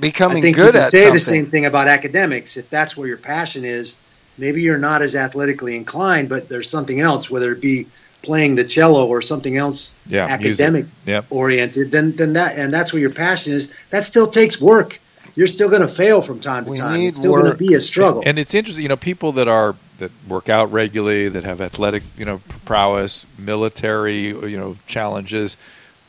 becoming 0.00 0.38
I 0.38 0.40
think 0.40 0.56
good 0.56 0.66
you 0.66 0.72
can 0.72 0.80
at 0.82 0.86
say 0.90 0.98
something. 1.02 1.14
the 1.14 1.20
same 1.20 1.46
thing 1.46 1.66
about 1.66 1.86
academics. 1.86 2.56
If 2.56 2.70
that's 2.70 2.96
where 2.96 3.06
your 3.06 3.18
passion 3.18 3.64
is, 3.64 3.98
maybe 4.38 4.62
you're 4.62 4.78
not 4.78 5.02
as 5.02 5.14
athletically 5.14 5.76
inclined, 5.76 6.28
but 6.28 6.48
there's 6.48 6.68
something 6.68 7.00
else, 7.00 7.30
whether 7.30 7.52
it 7.52 7.60
be 7.60 7.86
playing 8.22 8.54
the 8.54 8.64
cello 8.64 9.06
or 9.06 9.20
something 9.20 9.56
else 9.56 9.94
Yeah, 10.06 10.26
academic. 10.26 10.86
Yep. 11.06 11.26
oriented, 11.30 11.90
then 11.90 12.12
then 12.12 12.32
that 12.34 12.56
and 12.56 12.72
that's 12.72 12.92
where 12.92 13.00
your 13.00 13.12
passion 13.12 13.52
is. 13.52 13.84
That 13.90 14.04
still 14.04 14.26
takes 14.26 14.60
work. 14.60 15.00
You're 15.36 15.46
still 15.46 15.68
going 15.68 15.82
to 15.82 15.88
fail 15.88 16.22
from 16.22 16.40
time 16.40 16.64
to 16.64 16.70
We 16.70 16.78
time. 16.78 17.00
It's 17.00 17.18
still 17.18 17.32
going 17.32 17.50
to 17.50 17.58
be 17.58 17.74
a 17.74 17.80
struggle. 17.80 18.22
And 18.24 18.38
it's 18.38 18.54
interesting, 18.54 18.82
you 18.82 18.88
know, 18.88 18.96
people 18.96 19.32
that 19.32 19.48
are 19.48 19.74
that 19.98 20.10
work 20.28 20.48
out 20.48 20.70
regularly, 20.72 21.28
that 21.28 21.44
have 21.44 21.60
athletic, 21.60 22.02
you 22.16 22.24
know, 22.24 22.40
prowess, 22.64 23.26
military, 23.38 24.28
you 24.28 24.56
know, 24.56 24.76
challenges, 24.86 25.56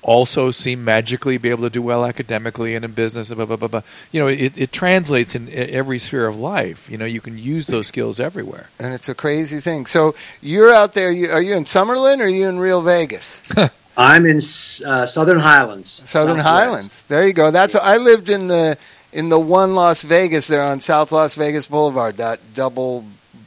also 0.06 0.52
seem 0.52 0.86
magically 0.86 1.38
be 1.38 1.50
able 1.50 1.64
to 1.64 1.70
do 1.70 1.82
well 1.82 2.06
academically 2.06 2.76
and 2.76 2.86
in 2.86 2.92
business. 2.92 3.32
Blah, 3.32 3.46
blah, 3.46 3.56
blah, 3.56 3.68
blah. 3.68 3.82
You 4.12 4.20
know, 4.22 4.28
it, 4.28 4.56
it 4.56 4.72
translates 4.72 5.36
in 5.36 5.50
every 5.52 5.98
sphere 5.98 6.28
of 6.28 6.40
life. 6.40 6.90
You 6.90 6.98
know, 6.98 7.06
you 7.06 7.20
can 7.20 7.38
use 7.40 7.68
those 7.68 7.88
skills 7.88 8.20
everywhere. 8.20 8.70
and 8.80 8.94
it's 8.94 9.10
a 9.10 9.16
crazy 9.16 9.60
thing. 9.60 9.88
So 9.88 10.14
you're 10.42 10.72
out 10.72 10.94
there. 10.94 11.12
You, 11.12 11.32
are 11.32 11.42
you 11.42 11.56
in 11.56 11.64
Summerlin 11.64 12.20
or 12.20 12.26
are 12.26 12.28
you 12.28 12.48
in 12.48 12.60
real 12.60 12.84
Vegas? 12.84 13.42
I'm 13.98 14.26
in 14.26 14.38
uh, 14.38 15.06
Southern 15.06 15.40
Highlands. 15.40 15.90
Southern 15.90 16.38
Southwest. 16.38 16.48
Highlands. 16.48 17.08
There 17.08 17.26
you 17.26 17.34
go. 17.34 17.50
That's 17.50 17.74
I 17.76 17.98
lived 17.98 18.30
in 18.30 18.48
the 18.48 18.78
in 19.12 19.30
the 19.30 19.40
one 19.40 19.74
Las 19.74 20.04
Vegas 20.04 20.48
there 20.48 20.62
on 20.62 20.82
South 20.82 21.12
Las 21.12 21.34
Vegas 21.34 21.68
Boulevard. 21.68 22.18
That 22.18 22.40
double 22.54 23.06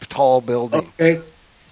tall 0.09 0.40
building. 0.40 0.88
Okay. 0.99 1.21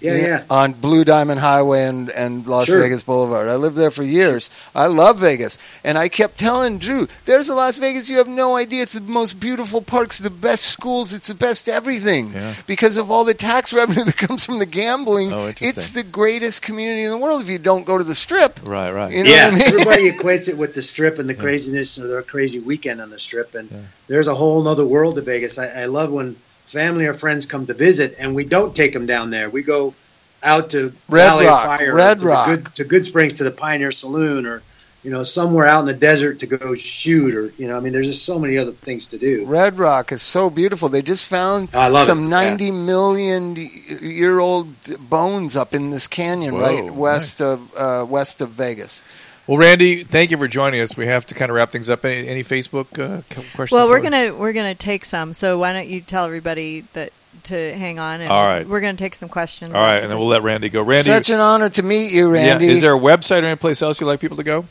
Yeah, 0.06 0.16
yeah. 0.16 0.44
On 0.50 0.72
Blue 0.72 1.04
Diamond 1.04 1.40
Highway 1.40 1.84
and, 1.84 2.10
and 2.10 2.46
Las 2.46 2.66
Sure. 2.66 2.80
Vegas 2.80 3.02
Boulevard. 3.02 3.48
I 3.48 3.56
lived 3.56 3.76
there 3.76 3.90
for 3.90 4.02
years. 4.02 4.50
I 4.74 4.86
love 4.86 5.20
Vegas. 5.20 5.58
And 5.84 5.98
I 5.98 6.08
kept 6.08 6.38
telling 6.38 6.78
Drew, 6.78 7.08
there's 7.24 7.48
a 7.48 7.54
Las 7.54 7.78
Vegas 7.78 8.08
you 8.08 8.18
have 8.18 8.28
no 8.28 8.56
idea. 8.56 8.82
It's 8.82 8.92
the 8.92 9.00
most 9.00 9.40
beautiful 9.40 9.80
parks, 9.80 10.18
the 10.18 10.30
best 10.30 10.66
schools, 10.66 11.12
it's 11.12 11.28
the 11.28 11.34
best 11.34 11.68
everything. 11.68 12.32
Yeah. 12.32 12.54
Because 12.66 12.96
of 12.96 13.10
all 13.10 13.24
the 13.24 13.34
tax 13.34 13.72
revenue 13.72 14.04
that 14.04 14.16
comes 14.16 14.44
from 14.44 14.58
the 14.58 14.66
gambling. 14.66 15.32
Oh, 15.32 15.52
it's 15.60 15.90
the 15.90 16.02
greatest 16.02 16.62
community 16.62 17.02
in 17.02 17.10
the 17.10 17.18
world 17.18 17.42
if 17.42 17.48
you 17.48 17.58
don't 17.58 17.86
go 17.86 17.98
to 17.98 18.04
the 18.04 18.14
strip. 18.14 18.60
Right, 18.62 18.90
right. 18.90 19.12
You 19.12 19.24
know 19.24 19.30
yeah, 19.30 19.50
what 19.50 19.54
I 19.54 19.58
mean? 19.58 19.68
everybody 19.68 20.10
equates 20.18 20.48
it 20.48 20.56
with 20.56 20.74
the 20.74 20.82
strip 20.82 21.18
and 21.18 21.28
the 21.28 21.34
craziness 21.34 21.98
or 21.98 22.06
their 22.06 22.22
crazy 22.22 22.58
weekend 22.58 23.00
on 23.00 23.10
the 23.10 23.18
strip. 23.18 23.54
And 23.54 23.68
there's 24.06 24.28
a 24.28 24.34
whole 24.34 24.66
other 24.66 24.86
world 24.86 25.16
to 25.16 25.22
Vegas. 25.22 25.58
I, 25.58 25.82
I 25.82 25.84
love 25.86 26.12
when 26.12 26.36
family 26.66 27.06
or 27.06 27.14
friends 27.14 27.46
come 27.46 27.66
to 27.66 27.74
visit 27.74 28.16
and 28.18 28.34
we 28.34 28.44
don't 28.44 28.74
take 28.74 28.92
them 28.92 29.06
down 29.06 29.30
there. 29.30 29.48
We 29.48 29.62
go 29.62 29.94
out 30.42 30.70
to 30.70 30.92
Red 31.08 31.26
Valley 31.26 31.46
Rock, 31.46 31.64
Fire, 31.64 31.94
Red 31.94 32.20
to, 32.20 32.26
Rock. 32.26 32.46
Good, 32.46 32.74
to 32.76 32.84
Good 32.84 33.04
Springs, 33.04 33.34
to 33.34 33.44
the 33.44 33.50
Pioneer 33.50 33.92
Saloon, 33.92 34.46
or 34.46 34.62
you 35.02 35.10
know, 35.10 35.22
somewhere 35.22 35.66
out 35.66 35.80
in 35.80 35.86
the 35.86 35.94
desert 35.94 36.40
to 36.40 36.46
go 36.46 36.74
shoot, 36.74 37.34
or 37.34 37.52
you 37.58 37.68
know, 37.68 37.76
I 37.76 37.80
mean, 37.80 37.92
there's 37.92 38.08
just 38.08 38.24
so 38.24 38.38
many 38.38 38.58
other 38.58 38.72
things 38.72 39.06
to 39.08 39.18
do. 39.18 39.44
Red 39.46 39.78
Rock 39.78 40.12
is 40.12 40.22
so 40.22 40.50
beautiful. 40.50 40.88
They 40.88 41.02
just 41.02 41.26
found 41.26 41.70
I 41.74 41.88
love 41.88 42.06
some 42.06 42.24
it. 42.24 42.28
90 42.28 42.70
million 42.72 43.56
year 44.00 44.38
old 44.38 44.74
bones 45.08 45.56
up 45.56 45.74
in 45.74 45.90
this 45.90 46.06
canyon 46.06 46.54
Whoa, 46.54 46.60
right 46.60 46.90
west 46.94 47.40
of 47.40 47.72
uh, 47.76 48.04
west 48.08 48.40
of 48.40 48.50
Vegas. 48.50 49.02
Well, 49.46 49.58
Randy, 49.58 50.02
thank 50.02 50.32
you 50.32 50.38
for 50.38 50.48
joining 50.48 50.80
us. 50.80 50.96
We 50.96 51.06
have 51.06 51.24
to 51.26 51.34
kind 51.34 51.50
of 51.50 51.56
wrap 51.56 51.70
things 51.70 51.88
up. 51.88 52.04
Any, 52.04 52.26
any 52.26 52.42
Facebook 52.42 52.98
uh, 52.98 53.22
questions? 53.54 53.70
Well, 53.70 53.88
we're 53.88 54.00
gonna 54.00 54.34
we're 54.34 54.52
gonna 54.52 54.74
take 54.74 55.04
some. 55.04 55.34
So 55.34 55.56
why 55.58 55.72
don't 55.72 55.86
you 55.86 56.00
tell 56.00 56.24
everybody 56.24 56.80
that 56.94 57.12
to 57.44 57.74
hang 57.74 58.00
on? 58.00 58.20
And 58.20 58.32
All 58.32 58.44
right. 58.44 58.66
We're 58.66 58.80
gonna 58.80 58.96
take 58.96 59.14
some 59.14 59.28
questions. 59.28 59.72
All 59.72 59.80
right, 59.80 60.02
and 60.02 60.10
then 60.10 60.18
we'll 60.18 60.26
let 60.26 60.42
Randy 60.42 60.68
go. 60.68 60.82
Randy, 60.82 61.10
Such 61.10 61.30
an 61.30 61.38
honor 61.38 61.70
to 61.70 61.82
meet 61.84 62.12
you, 62.12 62.28
Randy. 62.28 62.66
Yeah, 62.66 62.72
is 62.72 62.80
there 62.80 62.94
a 62.94 62.98
website 62.98 63.42
or 63.42 63.46
any 63.46 63.54
place 63.56 63.82
else 63.82 64.00
you'd 64.00 64.08
like 64.08 64.18
people 64.20 64.36
to 64.36 64.42
go? 64.42 64.64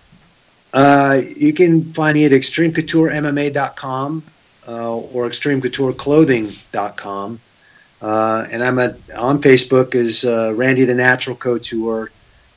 Uh, 0.73 1.21
you 1.37 1.53
can 1.53 1.85
find 1.93 2.15
me 2.15 2.25
at 2.25 2.33
extremecouturemma.com 2.33 4.23
uh, 4.67 4.93
or 4.93 5.29
extremecoutureclothing.com. 5.29 7.39
Uh, 8.01 8.45
and 8.51 8.61
I'm 8.61 8.77
at 8.79 8.97
on 9.15 9.41
Facebook 9.41 9.95
as 9.95 10.25
uh, 10.25 10.51
Randy 10.53 10.83
the 10.83 10.93
Natural 10.93 11.37
Couture, 11.37 12.11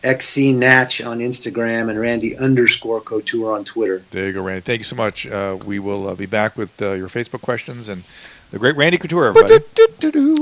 XC 0.05 0.53
Natch 0.53 1.03
on 1.03 1.19
Instagram, 1.19 1.91
and 1.91 1.99
Randy 1.99 2.37
underscore 2.37 3.01
Couture 3.01 3.55
on 3.55 3.65
Twitter. 3.65 4.05
There 4.11 4.27
you 4.27 4.33
go, 4.33 4.43
Randy. 4.43 4.61
Thank 4.61 4.79
you 4.79 4.85
so 4.85 4.97
much. 4.97 5.27
Uh, 5.27 5.59
we 5.65 5.79
will 5.79 6.09
uh, 6.09 6.15
be 6.15 6.27
back 6.27 6.57
with 6.57 6.81
uh, 6.81 6.93
your 6.93 7.09
Facebook 7.09 7.41
questions 7.41 7.89
and 7.89 8.05
the 8.51 8.59
great 8.59 8.77
Randy 8.77 8.99
Couture, 8.99 9.27
everybody. 9.27 9.59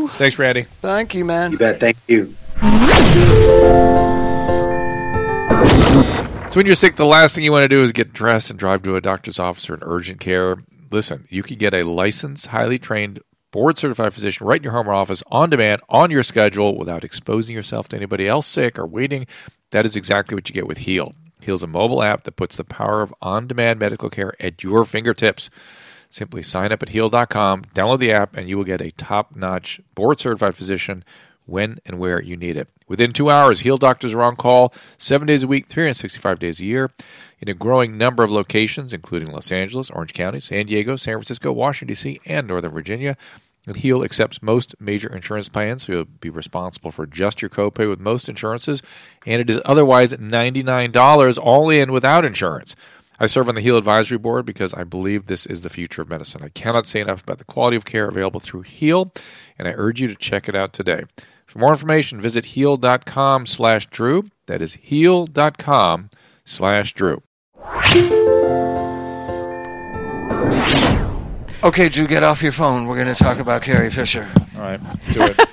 Thanks, 0.08 0.38
Randy. 0.38 0.62
Thank 0.80 1.14
you, 1.14 1.24
man. 1.24 1.52
You 1.52 1.58
bet. 1.58 1.80
Thank 1.80 1.96
you. 2.06 2.34
So 6.50 6.60
when 6.60 6.66
you're 6.66 6.74
sick, 6.74 6.96
the 6.96 7.04
last 7.04 7.34
thing 7.34 7.44
you 7.44 7.52
want 7.52 7.64
to 7.64 7.68
do 7.68 7.82
is 7.82 7.92
get 7.92 8.12
dressed 8.14 8.48
and 8.50 8.58
drive 8.58 8.82
to 8.84 8.96
a 8.96 9.00
doctor's 9.00 9.38
office 9.38 9.68
or 9.68 9.74
an 9.74 9.82
urgent 9.82 10.20
care. 10.20 10.56
Listen, 10.90 11.26
you 11.28 11.42
can 11.42 11.56
get 11.56 11.74
a 11.74 11.82
licensed, 11.82 12.46
highly 12.46 12.78
trained, 12.78 13.20
board 13.56 13.78
certified 13.78 14.12
physician 14.12 14.46
right 14.46 14.58
in 14.58 14.64
your 14.64 14.74
home 14.74 14.86
or 14.86 14.92
office 14.92 15.22
on 15.28 15.48
demand, 15.48 15.80
on 15.88 16.10
your 16.10 16.22
schedule, 16.22 16.76
without 16.76 17.04
exposing 17.04 17.56
yourself 17.56 17.88
to 17.88 17.96
anybody 17.96 18.28
else 18.28 18.46
sick 18.46 18.78
or 18.78 18.86
waiting. 18.86 19.26
That 19.70 19.86
is 19.86 19.96
exactly 19.96 20.34
what 20.34 20.46
you 20.46 20.54
get 20.54 20.68
with 20.68 20.76
Heal. 20.76 21.14
Heal's 21.40 21.62
a 21.62 21.66
mobile 21.66 22.02
app 22.02 22.24
that 22.24 22.36
puts 22.36 22.58
the 22.58 22.64
power 22.64 23.00
of 23.00 23.14
on 23.22 23.46
demand 23.46 23.80
medical 23.80 24.10
care 24.10 24.34
at 24.38 24.62
your 24.62 24.84
fingertips. 24.84 25.48
Simply 26.10 26.42
sign 26.42 26.70
up 26.70 26.82
at 26.82 26.90
heal.com, 26.90 27.62
download 27.74 27.98
the 27.98 28.12
app, 28.12 28.36
and 28.36 28.46
you 28.46 28.58
will 28.58 28.64
get 28.64 28.82
a 28.82 28.90
top 28.90 29.34
notch 29.34 29.80
board 29.94 30.20
certified 30.20 30.54
physician 30.54 31.02
when 31.46 31.78
and 31.86 31.98
where 31.98 32.20
you 32.20 32.36
need 32.36 32.58
it. 32.58 32.68
Within 32.88 33.12
two 33.12 33.30
hours, 33.30 33.60
Heal 33.60 33.78
doctors 33.78 34.12
are 34.12 34.22
on 34.22 34.36
call 34.36 34.74
seven 34.98 35.26
days 35.26 35.42
a 35.42 35.46
week, 35.46 35.66
365 35.66 36.38
days 36.38 36.60
a 36.60 36.64
year, 36.66 36.90
in 37.40 37.48
a 37.48 37.54
growing 37.54 37.96
number 37.96 38.22
of 38.22 38.30
locations, 38.30 38.92
including 38.92 39.30
Los 39.30 39.50
Angeles, 39.50 39.88
Orange 39.90 40.12
County, 40.12 40.40
San 40.40 40.66
Diego, 40.66 40.96
San 40.96 41.14
Francisco, 41.14 41.52
Washington, 41.52 41.88
D.C., 41.88 42.20
and 42.26 42.46
Northern 42.46 42.72
Virginia. 42.72 43.16
Heal 43.74 44.04
accepts 44.04 44.42
most 44.42 44.74
major 44.78 45.12
insurance 45.12 45.48
plans, 45.48 45.84
so 45.84 45.92
you'll 45.92 46.04
be 46.04 46.30
responsible 46.30 46.90
for 46.92 47.06
just 47.06 47.42
your 47.42 47.48
copay 47.48 47.88
with 47.88 47.98
most 47.98 48.28
insurances, 48.28 48.80
and 49.26 49.40
it 49.40 49.50
is 49.50 49.60
otherwise 49.64 50.12
$99 50.12 51.38
all 51.42 51.68
in 51.70 51.90
without 51.90 52.24
insurance. 52.24 52.76
I 53.18 53.26
serve 53.26 53.48
on 53.48 53.54
the 53.54 53.60
Heal 53.62 53.76
Advisory 53.76 54.18
Board 54.18 54.44
because 54.46 54.74
I 54.74 54.84
believe 54.84 55.26
this 55.26 55.46
is 55.46 55.62
the 55.62 55.70
future 55.70 56.02
of 56.02 56.08
medicine. 56.10 56.42
I 56.44 56.50
cannot 56.50 56.86
say 56.86 57.00
enough 57.00 57.22
about 57.22 57.38
the 57.38 57.44
quality 57.44 57.76
of 57.76 57.84
care 57.84 58.08
available 58.08 58.40
through 58.40 58.62
Heal, 58.62 59.10
and 59.58 59.66
I 59.66 59.72
urge 59.74 60.00
you 60.00 60.08
to 60.08 60.14
check 60.14 60.48
it 60.48 60.54
out 60.54 60.72
today. 60.72 61.04
For 61.46 61.58
more 61.58 61.70
information, 61.70 62.20
visit 62.20 62.44
heal.com 62.46 63.46
slash 63.46 63.86
Drew. 63.86 64.24
That 64.46 64.60
is 64.60 64.74
heal.com 64.74 66.10
slash 66.44 66.92
Drew. 66.92 67.22
Okay, 71.64 71.88
Drew, 71.88 72.06
get 72.06 72.22
off 72.22 72.42
your 72.42 72.52
phone. 72.52 72.86
We're 72.86 73.02
going 73.02 73.12
to 73.12 73.20
talk 73.22 73.38
about 73.40 73.62
Carrie 73.62 73.90
Fisher. 73.90 74.28
All 74.54 74.62
right, 74.62 74.80
let's 74.82 75.08
do 75.12 75.22
it. 75.22 75.40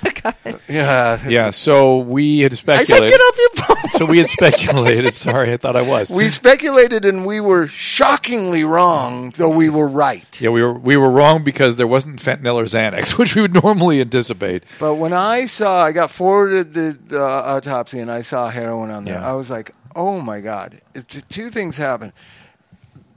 Yeah. 0.68 1.20
yeah, 1.28 1.50
so 1.50 1.98
we 1.98 2.40
had 2.40 2.52
I 2.52 2.56
said 2.56 2.86
speculated. 2.86 3.10
get 3.10 3.20
off 3.20 3.36
your 3.38 3.50
phone. 3.64 3.90
so 3.92 4.06
we 4.06 4.18
had 4.18 4.28
speculated. 4.28 5.14
Sorry, 5.14 5.52
I 5.52 5.58
thought 5.58 5.76
I 5.76 5.82
was. 5.82 6.10
we 6.10 6.30
speculated 6.30 7.04
and 7.04 7.26
we 7.26 7.40
were 7.40 7.66
shockingly 7.66 8.64
wrong, 8.64 9.30
though 9.36 9.50
we 9.50 9.68
were 9.68 9.86
right. 9.86 10.40
yeah, 10.40 10.48
we 10.48 10.62
were 10.62 10.72
we 10.72 10.96
were 10.96 11.10
wrong 11.10 11.44
because 11.44 11.76
there 11.76 11.86
wasn't 11.86 12.20
fentanyl 12.22 12.54
or 12.54 12.64
Xanax, 12.64 13.18
which 13.18 13.34
we 13.36 13.42
would 13.42 13.52
normally 13.62 14.00
anticipate. 14.00 14.64
But 14.80 14.94
when 14.94 15.12
I 15.12 15.44
saw, 15.46 15.84
I 15.84 15.92
got 15.92 16.10
forwarded 16.10 16.72
the, 16.72 16.98
the 17.06 17.20
autopsy 17.22 17.98
and 18.00 18.10
I 18.10 18.22
saw 18.22 18.48
heroin 18.48 18.90
on 18.90 19.04
there. 19.04 19.20
Yeah. 19.20 19.28
I 19.30 19.34
was 19.34 19.50
like, 19.50 19.72
oh 19.94 20.20
my 20.22 20.40
god! 20.40 20.80
It, 20.94 21.22
two 21.28 21.50
things 21.50 21.76
happened. 21.76 22.12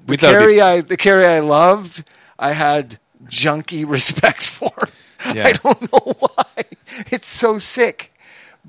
We 0.07 0.17
The 0.17 0.21
thought 0.27 0.29
it'd 0.31 0.41
Carrie, 0.41 0.53
be- 0.55 0.61
I 0.61 0.81
the 0.81 0.97
Carrie 0.97 1.25
I 1.25 1.39
loved, 1.39 2.03
I 2.39 2.53
had 2.53 2.99
junky 3.25 3.83
respect 3.87 4.41
for. 4.45 4.71
Yeah. 5.33 5.47
I 5.47 5.51
don't 5.53 5.81
know 5.91 6.13
why. 6.19 6.63
It's 7.11 7.27
so 7.27 7.57
sick. 7.59 8.13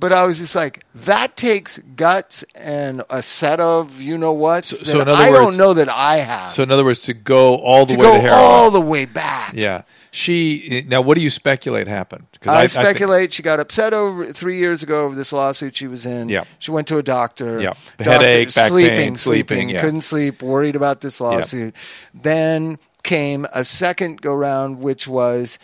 But 0.00 0.12
I 0.12 0.24
was 0.26 0.38
just 0.38 0.54
like, 0.54 0.84
that 0.94 1.36
takes 1.36 1.78
guts 1.96 2.44
and 2.54 3.02
a 3.10 3.20
set 3.20 3.58
of 3.58 4.00
you 4.00 4.16
know 4.16 4.32
what 4.32 4.64
So- 4.64 4.76
so 4.76 5.00
in 5.00 5.08
other 5.08 5.20
I 5.20 5.30
words- 5.30 5.40
don't 5.40 5.56
know 5.56 5.74
that 5.74 5.88
I 5.88 6.18
have. 6.18 6.52
So 6.52 6.62
in 6.62 6.70
other 6.70 6.84
words, 6.84 7.02
to 7.02 7.14
go 7.14 7.56
all 7.56 7.84
the 7.84 7.94
to 7.94 7.98
way 8.00 8.04
go 8.04 8.14
to 8.14 8.20
heroin. 8.20 8.38
all 8.40 8.70
the 8.70 8.80
way 8.80 9.06
back. 9.06 9.54
yeah, 9.56 9.82
she. 10.12 10.84
Now, 10.86 11.00
what 11.00 11.16
do 11.16 11.20
you 11.22 11.30
speculate 11.30 11.88
happened? 11.88 12.26
I, 12.46 12.68
think- 12.68 12.70
speculate 12.86 13.32
she 13.32 13.42
got 13.42 13.58
upset 13.58 13.92
over 13.92 14.32
three 14.32 14.58
years 14.58 14.84
ago 14.84 15.04
over 15.06 15.16
this 15.16 15.32
lawsuit 15.32 15.74
she 15.74 15.88
was 15.88 16.06
in. 16.06 16.28
Yeah. 16.28 16.44
She 16.60 16.70
went 16.70 16.86
to 16.88 16.98
a 16.98 17.02
doctor. 17.02 17.60
Yeah. 17.60 17.72
Doctor- 17.96 18.04
Headache, 18.04 18.54
back 18.54 18.68
sleeping, 18.68 18.96
pain, 18.96 19.16
sleeping, 19.16 19.46
sleeping, 19.56 19.68
yeah. 19.70 19.80
couldn't 19.80 20.02
sleep, 20.02 20.42
worried 20.42 20.76
about 20.76 21.00
this 21.00 21.20
lawsuit. 21.20 21.74
Then 22.14 22.78
came 23.08 23.46
a 23.54 23.64
second 23.64 24.20
go 24.20 24.34
round, 24.34 24.80
which 24.80 25.08
was 25.08 25.58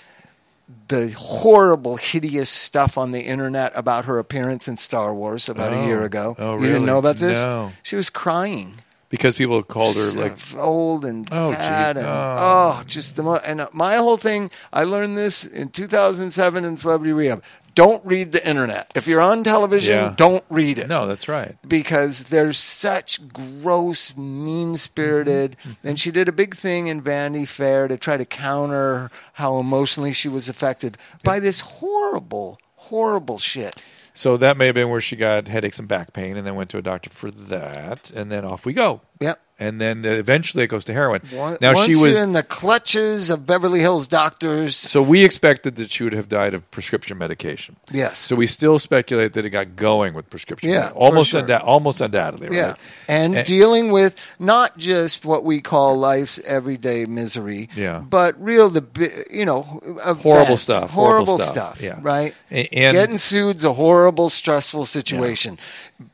the 0.88 1.14
horrible, 1.16 1.96
hideous 1.96 2.48
stuff 2.48 2.96
on 2.96 3.12
the 3.12 3.20
internet 3.20 3.70
about 3.76 4.06
her 4.06 4.18
appearance 4.18 4.66
in 4.66 4.76
Star 4.78 5.14
Wars 5.14 5.48
about 5.48 5.72
Oh. 5.74 5.80
a 5.82 5.86
year 5.86 6.02
ago. 6.04 6.34
Oh, 6.38 6.54
You 6.58 6.66
didn't 6.68 6.86
know 6.86 6.98
about 6.98 7.16
this? 7.16 7.34
No. 7.34 7.72
She 7.82 7.96
was 7.96 8.08
crying. 8.10 8.76
because 9.10 9.36
people 9.36 9.62
called 9.62 9.94
her 9.96 10.10
like 10.12 10.36
old 10.56 11.04
and 11.04 11.28
Oh, 11.30 11.52
fat 11.52 11.96
and 11.98 12.06
Oh. 12.06 12.36
oh, 12.80 12.82
just 12.86 13.14
the 13.14 13.22
mo- 13.22 13.40
and 13.46 13.60
uh, 13.60 13.68
my 13.72 13.94
whole 13.96 14.16
thing. 14.16 14.50
I 14.72 14.82
learned 14.84 15.16
this 15.16 15.44
in 15.44 15.68
2007 15.68 16.64
in 16.64 16.76
Celebrity 16.76 17.12
Rehab. 17.12 17.40
Don't 17.74 18.04
read 18.04 18.32
the 18.32 18.46
internet. 18.48 18.92
If 18.94 19.06
you're 19.06 19.20
on 19.20 19.42
television, 19.44 19.94
Yeah. 19.94 20.14
don't 20.16 20.44
read 20.48 20.78
it 20.78 20.88
no, 20.88 21.06
that's 21.06 21.28
right. 21.28 21.56
because 21.66 22.24
there's 22.24 22.58
such 22.58 23.26
gross, 23.32 24.16
mean 24.16 24.76
spirited. 24.76 25.56
Mm-hmm. 25.62 25.88
And 25.88 26.00
she 26.00 26.10
did 26.10 26.28
a 26.28 26.32
big 26.32 26.54
thing 26.54 26.86
in 26.86 27.00
Vanity 27.02 27.44
Fair 27.44 27.88
to 27.88 27.96
try 27.96 28.16
to 28.16 28.24
counter 28.24 29.10
how 29.34 29.58
emotionally 29.58 30.12
she 30.12 30.28
was 30.28 30.48
affected 30.48 30.96
by 31.24 31.40
this 31.40 31.60
horrible, 31.60 32.58
horrible 32.76 33.38
shit. 33.38 33.82
So 34.16 34.36
that 34.36 34.56
may 34.56 34.66
have 34.66 34.76
been 34.76 34.90
where 34.90 35.00
she 35.00 35.16
got 35.16 35.48
headaches 35.48 35.80
and 35.80 35.88
back 35.88 36.12
pain, 36.12 36.36
and 36.36 36.46
then 36.46 36.54
went 36.54 36.70
to 36.70 36.78
a 36.78 36.82
doctor 36.82 37.10
for 37.10 37.30
that, 37.32 38.12
and 38.12 38.30
then 38.30 38.44
off 38.44 38.64
we 38.64 38.72
go. 38.72 39.00
Yep. 39.20 39.40
And 39.56 39.80
then 39.80 40.04
eventually 40.04 40.64
it 40.64 40.66
goes 40.66 40.84
to 40.86 40.92
heroin. 40.92 41.22
Once 41.32 41.60
now 41.60 41.74
she 41.74 41.94
was. 41.94 42.18
in 42.18 42.32
the 42.32 42.42
clutches 42.42 43.30
of 43.30 43.46
Beverly 43.46 43.78
Hills 43.78 44.08
doctors. 44.08 44.74
so 44.74 45.00
we 45.00 45.24
expected 45.24 45.76
that 45.76 45.92
she 45.92 46.02
would 46.02 46.12
have 46.12 46.28
died 46.28 46.54
of 46.54 46.68
prescription 46.72 47.18
medication. 47.18 47.76
Yes. 47.92 48.18
So 48.18 48.34
we 48.34 48.48
still 48.48 48.80
speculate 48.80 49.32
that 49.34 49.44
it 49.46 49.50
got 49.50 49.76
going 49.76 50.12
with 50.12 50.28
prescription. 50.28 50.70
Yeah, 50.70 50.76
medication. 50.80 51.00
almost 51.02 51.30
sure. 51.30 51.40
unda- 51.42 51.62
almost 51.62 52.00
undoubtedly. 52.00 52.48
Yeah. 52.56 52.66
Right? 52.70 52.76
And, 53.08 53.36
And- 53.36 53.46
dealing 53.46 53.92
with 53.92 54.16
not 54.40 54.76
just 54.76 55.24
what 55.24 55.44
we 55.44 55.60
call 55.60 55.96
life's 55.96 56.40
everyday 56.40 57.06
misery, 57.06 57.68
Yeah. 57.76 57.98
but 58.00 58.34
real 58.42 58.68
the 58.70 58.82
you 59.30 59.44
know 59.44 59.80
events, 60.04 60.22
Horrible 60.24 60.56
stuff, 60.56 60.90
horrible 60.90 61.26
horrible, 61.26 61.38
stuff, 61.38 61.76
stuff, 61.76 61.82
yeah. 61.82 61.98
right? 62.02 62.34
A- 62.50 62.66
and- 62.74 62.96
getting 62.96 63.18
sued's 63.18 63.62
a 63.64 63.74
horrible, 63.74 64.30
stressful 64.30 64.84
situation. 64.86 65.58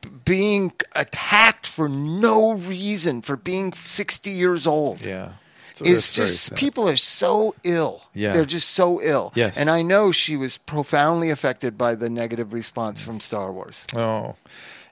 being 0.31 0.71
attacked 0.95 1.67
for 1.67 1.89
no 1.89 2.53
reason 2.53 3.21
for 3.21 3.35
being 3.35 3.73
sixty 3.73 4.29
years 4.31 4.65
old. 4.65 5.03
Yeah. 5.05 5.29
So 5.73 5.83
It's 5.85 6.11
just 6.11 6.55
people 6.55 6.87
are 6.87 6.95
so 6.95 7.53
ill. 7.63 8.03
Yeah. 8.13 8.33
They're 8.33 8.45
just 8.57 8.69
so 8.69 9.01
ill. 9.01 9.31
Yes. 9.35 9.57
And 9.57 9.69
I 9.69 9.81
know 9.81 10.11
she 10.13 10.37
was 10.37 10.57
profoundly 10.57 11.29
affected 11.31 11.77
by 11.77 11.95
the 11.95 12.09
negative 12.09 12.53
response 12.53 13.01
from 13.01 13.19
Star 13.19 13.51
Wars. 13.51 13.85
Oh, 13.95 14.35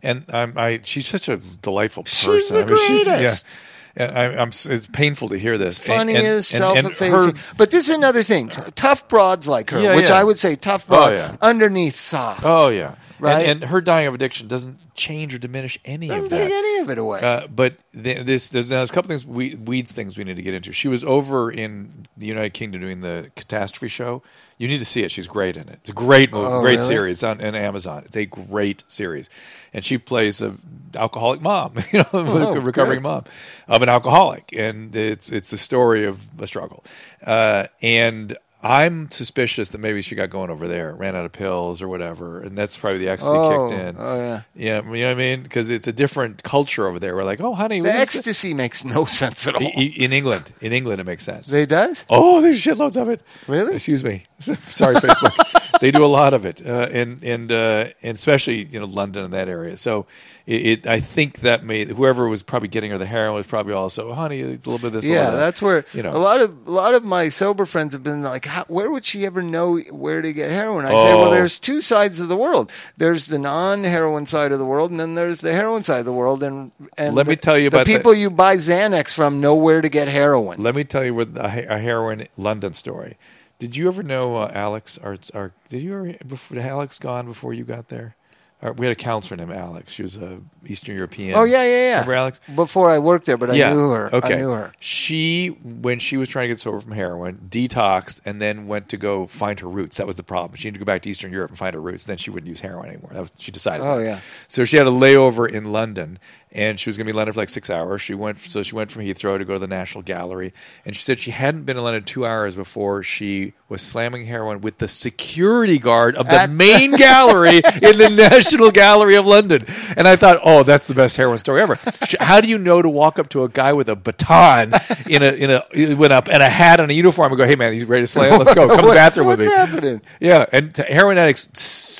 and 0.04 0.24
I'm, 0.30 0.58
I 0.58 0.80
she's 0.84 1.08
such 1.08 1.30
a 1.30 1.38
delightful 1.38 2.04
person. 2.04 2.32
She's 2.34 2.50
the 2.50 2.62
I 2.62 2.66
mean, 2.66 2.78
she's 2.88 3.08
greatest. 3.08 3.46
yeah. 3.46 3.56
I, 3.98 4.24
I'm. 4.42 4.50
It's 4.50 4.88
painful 4.88 5.30
to 5.30 5.38
hear 5.38 5.58
this. 5.58 5.80
funny 5.80 6.16
and, 6.16 6.26
is 6.26 6.54
and 6.54 6.64
self-effacing. 6.64 7.56
but 7.58 7.72
this 7.72 7.90
is 7.90 7.96
another 7.96 8.24
thing. 8.24 8.50
Tough 8.76 9.08
broads 9.08 9.48
like 9.48 9.70
her, 9.72 9.80
Yeah, 9.82 9.96
which 9.96 10.10
yeah. 10.10 10.20
I 10.20 10.24
would 10.24 10.40
say 10.40 10.56
tough 10.56 10.86
Oh, 10.88 10.96
broad, 10.96 11.14
yeah. 11.14 11.36
underneath 11.42 11.96
soft. 11.96 12.42
Oh 12.46 12.70
yeah, 12.70 12.96
Right? 13.20 13.48
And, 13.48 13.62
and 13.64 13.72
her 13.72 13.82
dying 13.82 14.08
of 14.08 14.14
addiction 14.16 14.48
doesn't 14.48 14.78
change 14.96 15.34
or 15.34 15.38
diminish 15.38 15.78
any 15.86 16.08
Doesn't 16.08 16.26
of 16.26 16.30
take 16.32 16.52
any 16.52 16.80
of 16.80 16.90
it 16.90 16.98
away. 16.98 17.20
Uh, 17.22 17.48
but 17.48 17.76
th- 17.94 18.26
this 18.26 18.50
there's, 18.50 18.70
there's 18.70 18.90
a 18.90 18.94
couple 18.94 19.08
things 19.10 19.26
we, 19.26 19.56
weeds 19.56 19.92
things 19.92 20.18
we 20.18 20.24
need 20.24 20.36
to 20.38 20.42
get 20.42 20.54
into. 20.54 20.72
She 20.72 20.88
was 20.88 21.04
over 21.04 21.52
in 21.52 22.08
the 22.18 22.26
United 22.28 22.54
Kingdom 22.54 22.82
doing 22.82 23.02
the 23.02 23.30
catastrophe 23.36 23.88
show. 23.90 24.22
You 24.58 24.68
need 24.68 24.80
to 24.80 24.86
see 24.86 25.04
it. 25.04 25.12
She's 25.12 25.28
great 25.28 25.56
in 25.58 25.70
it. 25.70 25.80
It's 25.82 25.90
a 25.90 25.94
great 25.94 26.32
movie, 26.32 26.48
Oh, 26.48 26.62
great 26.62 26.76
really? 26.78 26.88
series 26.88 27.24
on, 27.24 27.44
on 27.44 27.56
Amazon. 27.56 28.04
It's 28.06 28.18
a 28.18 28.26
great 28.26 28.84
series, 28.88 29.30
and 29.74 29.86
she 29.86 29.98
plays 29.98 30.42
a 30.42 30.56
alcoholic 30.96 31.42
mom, 31.42 31.76
you 31.92 32.00
know, 32.00 32.06
Oh, 32.14 32.54
a 32.56 32.60
recovering 32.60 32.98
good. 33.00 33.04
mom 33.04 33.24
of 33.68 33.82
an 33.82 33.90
alcoholic, 33.90 34.50
and 34.54 34.96
it's 34.96 35.32
it's 35.32 35.52
the 35.52 35.58
story 35.58 36.06
of 36.06 36.22
a 36.42 36.48
struggle. 36.48 36.84
Uh, 37.26 37.68
and 37.82 38.38
I'm 38.62 39.10
suspicious 39.10 39.70
that 39.70 39.78
maybe 39.78 40.02
she 40.02 40.16
got 40.16 40.30
going 40.30 40.50
over 40.50 40.68
there, 40.68 40.94
ran 40.94 41.16
out 41.16 41.24
of 41.24 41.32
pills 41.32 41.82
or 41.82 41.88
whatever, 41.88 42.42
and 42.42 42.58
that's 42.58 42.76
probably 42.78 43.00
the 43.00 43.08
ecstasy 43.08 43.34
Oh, 43.34 43.70
kicked 43.70 43.80
in. 43.82 43.96
oh, 43.98 44.16
yeah. 44.18 44.42
yeah, 44.54 44.82
you 44.84 45.02
know 45.02 45.08
what 45.08 45.12
I 45.12 45.14
mean? 45.16 45.44
Because 45.44 45.70
it's 45.70 45.88
a 45.88 45.94
different 45.94 46.44
culture 46.44 46.86
over 46.86 47.00
there. 47.00 47.16
We're 47.16 47.24
like, 47.24 47.40
oh, 47.40 47.54
honey, 47.54 47.80
the 47.80 47.88
what 47.90 47.96
is 47.96 48.02
this?" 48.12 48.16
ecstasy 48.18 48.54
makes 48.54 48.84
no 48.84 49.06
sense 49.06 49.48
at 49.48 49.56
all. 49.56 49.62
In 49.62 50.12
England, 50.12 50.52
in 50.60 50.74
England, 50.74 51.00
it 51.00 51.06
makes 51.06 51.24
sense. 51.24 51.48
They 51.48 51.66
does? 51.66 52.04
Oh, 52.10 52.42
there's 52.42 52.62
shitloads 52.62 53.02
of 53.02 53.08
it. 53.08 53.24
Really? 53.48 53.76
Excuse 53.76 54.04
me. 54.04 54.26
Sorry, 54.40 54.96
Facebook. 54.96 55.59
They 55.82 55.92
do 55.92 56.04
a 56.04 56.08
lot 56.08 56.34
of 56.34 56.46
it, 56.46 56.66
uh, 56.66 56.88
and 56.92 57.24
and 57.24 57.52
uh, 57.52 57.88
and 58.02 58.16
especially 58.16 58.66
you 58.66 58.80
know 58.80 58.86
London 58.86 59.24
and 59.24 59.34
that 59.34 59.48
area. 59.48 59.78
So 59.78 60.06
it, 60.46 60.66
it 60.66 60.88
I 60.88 61.00
think 61.00 61.40
that 61.40 61.64
made 61.64 61.90
whoever 61.90 62.28
was 62.28 62.44
probably 62.44 62.68
getting 62.70 62.92
her 62.92 62.98
the 62.98 63.06
heroin 63.06 63.36
was 63.36 63.48
probably 63.48 63.74
also, 63.74 64.14
honey, 64.14 64.42
a 64.42 64.46
little 64.48 64.78
bit 64.78 64.88
of 64.88 64.94
this. 64.94 65.06
Yeah, 65.06 65.28
of 65.28 65.34
that." 65.34 65.40
that's 65.40 65.62
where 65.62 65.86
you 65.94 66.04
know. 66.04 66.12
a 66.12 66.18
lot 66.20 66.42
of 66.42 66.68
a 66.68 66.72
lot 66.72 66.94
of 66.94 67.04
my 67.04 67.30
sober 67.30 67.66
friends 67.66 67.94
have 67.94 68.04
been 68.04 68.22
like, 68.24 68.46
How, 68.46 68.66
"Where 68.68 68.92
would 68.92 69.06
she 69.06 69.26
ever 69.26 69.42
know 69.42 69.78
where 69.80 70.22
to 70.22 70.34
get 70.34 70.52
heroin?" 70.52 70.86
I 70.86 70.90
say, 70.90 70.94
"Well, 70.96 71.26
Oh. 71.26 71.32
there's 71.32 71.60
two 71.60 71.82
sides 71.82 72.20
of 72.20 72.28
the 72.28 72.38
world. 72.38 72.72
There's 72.98 73.28
the 73.28 73.40
non-heroin 73.40 74.26
side 74.26 74.52
of 74.52 74.60
the 74.60 74.66
world, 74.66 74.92
and 74.92 75.00
then 75.00 75.16
there's 75.16 75.40
the 75.40 75.54
heroin 75.54 75.84
side 75.84 76.00
of 76.00 76.06
the 76.06 76.14
world." 76.14 76.44
And 76.44 76.72
and 76.98 77.16
Let 77.16 77.28
me 77.28 77.36
tell 77.36 77.58
you 77.58 77.70
the 77.70 77.78
about 77.78 77.86
the- 77.86 77.94
people 77.96 78.14
you 78.14 78.30
buy 78.30 78.58
Xanax 78.58 79.14
from 79.14 79.40
know 79.40 79.56
where 79.56 79.82
to 79.82 79.90
get 79.90 80.08
heroin. 80.08 80.62
Let 80.62 80.76
me 80.76 80.84
tell 80.84 81.06
you 81.06 81.14
with 81.14 81.38
a, 81.38 81.74
a 81.76 81.78
heroin 81.80 82.28
London 82.38 82.74
story. 82.74 83.18
Did 83.60 83.76
you 83.76 83.90
ever 83.90 84.04
know 84.04 84.38
uh, 84.38 84.52
Alex? 84.54 84.98
Our, 84.98 85.18
our, 85.34 85.52
did 85.68 85.82
you 85.82 85.94
ever? 85.94 86.16
Before, 86.26 86.58
Alex 86.60 86.98
gone 86.98 87.26
before 87.26 87.54
you 87.54 87.66
got 87.66 87.90
there? 87.90 88.16
Uh, 88.62 88.74
we 88.78 88.86
had 88.86 88.92
a 88.92 88.96
counselor 88.96 89.38
named 89.38 89.58
Alex. 89.58 89.94
She 89.94 90.02
was 90.02 90.18
a 90.18 90.40
Eastern 90.66 90.96
European. 90.96 91.38
oh 91.38 91.44
yeah, 91.46 91.64
yeah, 91.64 91.70
yeah. 91.70 91.92
Remember 91.92 92.14
Alex? 92.14 92.42
Before 92.56 92.90
I 92.90 93.00
worked 93.00 93.26
there, 93.26 93.38
but 93.38 93.50
I 93.50 93.54
yeah. 93.54 93.72
knew 93.72 93.90
her. 93.90 94.14
Okay. 94.14 94.34
I 94.34 94.38
knew 94.38 94.50
her. 94.50 94.74
She, 94.80 95.48
when 95.64 96.00
she 96.00 96.18
was 96.18 96.28
trying 96.28 96.44
to 96.44 96.48
get 96.50 96.60
sober 96.60 96.80
from 96.82 96.92
heroin, 96.92 97.48
detoxed 97.50 98.20
and 98.26 98.42
then 98.42 98.68
went 98.68 98.90
to 98.90 98.98
go 98.98 99.26
find 99.26 99.60
her 99.62 99.68
roots. 99.68 99.98
That 99.98 100.08
was 100.08 100.18
the 100.18 100.24
problem. 100.24 100.58
She 100.58 100.68
had 100.68 100.76
to 100.76 100.80
go 100.80 100.86
back 100.86 101.04
to 101.04 101.10
Eastern 101.10 101.32
Europe 101.32 101.52
and 101.52 101.58
find 101.58 101.74
her 101.74 101.82
roots. 101.82 102.04
Then 102.04 102.18
she 102.18 102.32
wouldn't 102.32 102.50
use 102.50 102.60
heroin 102.60 102.90
anymore. 102.90 103.12
That 103.14 103.22
was 103.22 103.32
she 103.38 103.52
decided. 103.52 103.86
Oh, 103.86 103.98
that. 103.98 104.06
yeah. 104.06 104.20
So 104.50 104.66
she 104.66 104.76
had 104.76 104.88
a 104.88 104.92
layover 104.92 105.50
in 105.50 105.72
London, 105.72 106.20
and 106.52 106.80
she 106.80 106.90
was 106.90 106.98
going 106.98 107.06
to 107.06 107.08
be 107.08 107.12
in 107.12 107.16
London 107.18 107.34
for 107.34 107.42
like 107.42 107.50
six 107.50 107.70
hours. 107.70 108.02
She 108.02 108.14
went, 108.16 108.40
so 108.40 108.64
she 108.64 108.74
went 108.76 108.90
from 108.90 109.04
Heathrow 109.04 109.38
to 109.38 109.46
go 109.46 109.54
to 109.54 109.60
the 109.60 109.68
National 109.68 110.02
Gallery, 110.02 110.54
and 110.86 110.96
she 110.96 111.02
said 111.04 111.20
she 111.20 111.32
hadn't 111.32 111.64
been 111.64 111.78
in 111.78 111.84
London 111.84 112.04
two 112.04 112.26
hours 112.26 112.56
before 112.56 113.04
she 113.04 113.54
was 113.68 113.84
slamming 113.84 114.26
heroin 114.26 114.62
with 114.62 114.80
the 114.80 114.88
security 114.88 115.78
guard 115.78 116.16
of 116.16 116.26
the 116.26 116.34
At- 116.42 116.50
main 116.50 116.92
gallery 116.98 117.58
in 117.58 117.98
the 117.98 118.14
National 118.18 118.72
Gallery 118.72 119.16
of 119.16 119.28
London. 119.28 119.64
And 119.96 120.08
I 120.08 120.16
thought, 120.16 120.40
oh, 120.44 120.64
that's 120.64 120.88
the 120.88 120.96
best 120.96 121.18
heroin 121.18 121.38
story 121.38 121.62
ever. 121.62 121.78
How 122.20 122.42
do 122.42 122.50
you 122.50 122.58
know 122.58 122.82
to 122.82 122.90
walk 122.90 123.20
up 123.20 123.30
to 123.30 123.44
a 123.44 123.50
guy 123.50 123.74
with 123.74 123.88
a 123.90 123.96
baton 123.96 124.72
in 125.08 125.22
a 125.22 125.32
in 125.34 125.52
a 125.52 125.96
with 125.96 126.12
a 126.12 126.24
and 126.32 126.42
a 126.42 126.50
hat 126.50 126.80
and 126.80 126.90
a 126.90 126.94
uniform 126.96 127.32
and 127.32 127.38
go, 127.38 127.46
hey 127.46 127.56
man, 127.56 127.74
he's 127.74 127.86
ready 127.86 128.04
to 128.04 128.08
slam? 128.08 128.40
Let's 128.40 128.56
go. 128.56 128.68
Come 128.68 128.80
to 128.80 128.88
the 128.88 128.94
bathroom 128.94 129.28
what's 129.28 129.38
with 129.38 129.48
me. 129.50 129.54
happening? 129.54 130.02
Yeah, 130.20 130.46
and 130.52 130.74
to 130.76 130.84
heroin 130.84 131.20
addicts 131.20 131.44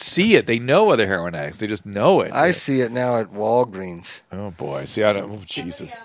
see 0.10 0.36
it. 0.36 0.46
They 0.46 0.60
know 0.60 0.90
other 0.90 1.08
heroin 1.08 1.36
addicts. 1.36 1.60
They 1.60 1.68
just 1.68 1.86
know 1.86 2.22
it. 2.22 2.34
I 2.34 2.52
see 2.52 2.82
it 2.82 2.92
now 2.92 3.18
at 3.18 3.32
Walgreens. 3.32 4.22
oh 4.32 4.52
boy, 4.52 4.86
see, 4.86 5.04
I 5.04 5.14
don't. 5.14 5.32
Oh, 5.32 5.42
Jesus. 5.46 5.96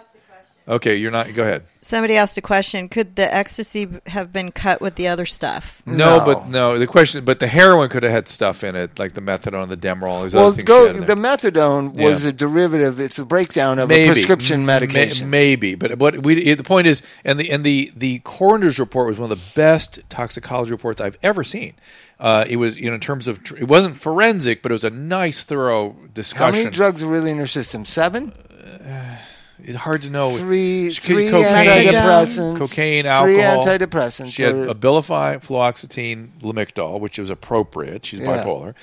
Okay, 0.66 0.96
you're 0.96 1.10
not. 1.10 1.34
Go 1.34 1.42
ahead. 1.42 1.64
Somebody 1.82 2.16
asked 2.16 2.38
a 2.38 2.40
question: 2.40 2.88
Could 2.88 3.16
the 3.16 3.34
ecstasy 3.34 3.86
have 4.06 4.32
been 4.32 4.50
cut 4.50 4.80
with 4.80 4.94
the 4.94 5.08
other 5.08 5.26
stuff? 5.26 5.82
No, 5.84 6.20
No. 6.20 6.24
but 6.24 6.48
no. 6.48 6.78
The 6.78 6.86
question, 6.86 7.22
but 7.22 7.38
the 7.38 7.46
heroin 7.46 7.90
could 7.90 8.02
have 8.02 8.12
had 8.12 8.28
stuff 8.28 8.64
in 8.64 8.74
it, 8.74 8.98
like 8.98 9.12
the 9.12 9.20
methadone, 9.20 9.68
the 9.68 9.76
Demerol. 9.76 10.22
These 10.22 10.34
Well, 10.34 10.46
other 10.46 10.56
things 10.56 10.66
go. 10.66 10.84
she 10.84 10.86
had 10.86 10.96
in 10.96 11.00
The 11.06 11.14
there. 11.14 11.16
methadone 11.52 11.92
was 11.94 12.22
Yeah. 12.24 12.30
a 12.30 12.32
derivative. 12.32 12.98
It's 12.98 13.18
a 13.18 13.26
breakdown 13.26 13.78
of 13.78 13.90
maybe 13.90 14.08
a 14.08 14.12
prescription 14.14 14.60
M- 14.60 14.66
medication. 14.66 15.28
may- 15.28 15.48
maybe, 15.50 15.74
but 15.74 15.98
what 15.98 16.22
we 16.22 16.54
the 16.54 16.64
point 16.64 16.86
is, 16.86 17.02
and 17.26 17.38
the 17.38 17.50
and 17.50 17.62
the 17.62 17.92
the 17.94 18.20
coroner's 18.20 18.78
report 18.78 19.08
was 19.08 19.18
one 19.18 19.30
of 19.30 19.38
the 19.38 19.44
best 19.60 20.00
toxicology 20.08 20.70
reports 20.70 20.98
I've 21.02 21.18
ever 21.22 21.44
seen. 21.44 21.74
Uh, 22.18 22.46
it 22.48 22.56
was 22.56 22.78
you 22.78 22.86
know 22.88 22.94
in 22.94 23.00
terms 23.00 23.28
of 23.28 23.44
tr- 23.44 23.58
it 23.58 23.68
wasn't 23.68 23.98
forensic, 23.98 24.62
but 24.62 24.72
it 24.72 24.74
was 24.74 24.84
a 24.84 24.88
nice, 24.88 25.44
thorough 25.44 25.94
discussion. 26.14 26.38
How 26.38 26.50
discussion. 26.50 26.64
many 26.64 26.74
drugs 26.74 27.02
are 27.02 27.06
really 27.06 27.32
in 27.32 27.36
her 27.38 27.46
system? 27.46 27.84
Seven. 27.84 28.32
It's 29.66 29.76
hard 29.76 30.02
to 30.02 30.10
know. 30.10 30.30
Three, 30.36 30.90
She 30.90 31.00
three 31.00 31.30
cocaine, 31.30 31.46
antidepressants, 31.66 32.58
cocaine, 32.58 33.02
three 33.04 33.40
alcohol. 33.40 33.64
antidepressants. 33.64 34.30
She 34.32 34.42
had 34.42 34.54
Abilify, 34.54 35.36
fluoxetine, 35.44 36.28
Lamictal, 36.42 37.00
which 37.00 37.18
is 37.18 37.30
appropriate. 37.30 38.04
She's 38.04 38.20
Yeah. 38.20 38.44
bipolar. 38.44 38.74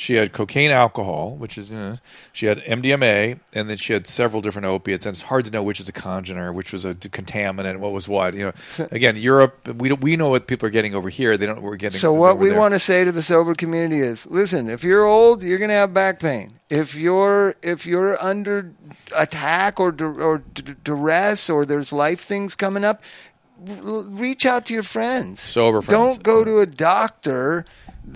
She 0.00 0.14
had 0.14 0.32
cocaine, 0.32 0.70
alcohol, 0.70 1.36
which 1.36 1.58
is. 1.58 1.70
Uh, 1.70 1.98
she 2.32 2.46
had 2.46 2.60
MDMA, 2.64 3.38
and 3.52 3.68
then 3.68 3.76
she 3.76 3.92
had 3.92 4.06
several 4.06 4.40
different 4.40 4.64
opiates. 4.64 5.04
And 5.04 5.12
it's 5.12 5.20
hard 5.20 5.44
to 5.44 5.50
know 5.50 5.62
which 5.62 5.78
is 5.78 5.90
a 5.90 5.92
congener, 5.92 6.54
which 6.54 6.72
was 6.72 6.86
a 6.86 6.94
contaminant, 6.94 7.80
what 7.80 7.92
was 7.92 8.08
what. 8.08 8.32
You 8.32 8.46
know, 8.46 8.86
again, 8.90 9.18
Europe. 9.18 9.68
We 9.68 9.92
we 9.92 10.16
know 10.16 10.30
what 10.30 10.46
people 10.46 10.66
are 10.66 10.70
getting 10.70 10.94
over 10.94 11.10
here. 11.10 11.36
They 11.36 11.44
don't 11.44 11.56
know 11.56 11.60
what 11.60 11.72
we're 11.72 11.76
getting. 11.76 11.98
so 11.98 12.14
what 12.14 12.38
we 12.38 12.48
there. 12.48 12.58
want 12.58 12.72
to 12.72 12.80
say 12.80 13.04
to 13.04 13.12
the 13.12 13.22
sober 13.22 13.54
community 13.54 14.00
is: 14.00 14.24
listen, 14.24 14.70
if 14.70 14.82
you're 14.82 15.04
old, 15.04 15.42
you're 15.42 15.58
going 15.58 15.68
to 15.68 15.74
have 15.74 15.92
back 15.92 16.18
pain. 16.18 16.54
If 16.70 16.94
you're 16.94 17.56
if 17.62 17.84
you're 17.84 18.18
under 18.22 18.72
attack 19.14 19.78
or 19.78 19.94
or 20.00 20.38
duress 20.82 21.50
or 21.50 21.66
there's 21.66 21.92
life 21.92 22.20
things 22.20 22.54
coming 22.54 22.84
up, 22.84 23.04
reach 23.58 24.46
out 24.46 24.64
to 24.66 24.72
your 24.72 24.82
friends. 24.82 25.42
Sober 25.42 25.82
friends. 25.82 26.16
Don't 26.16 26.22
go 26.22 26.42
to 26.42 26.60
a 26.60 26.66
doctor. 26.66 27.66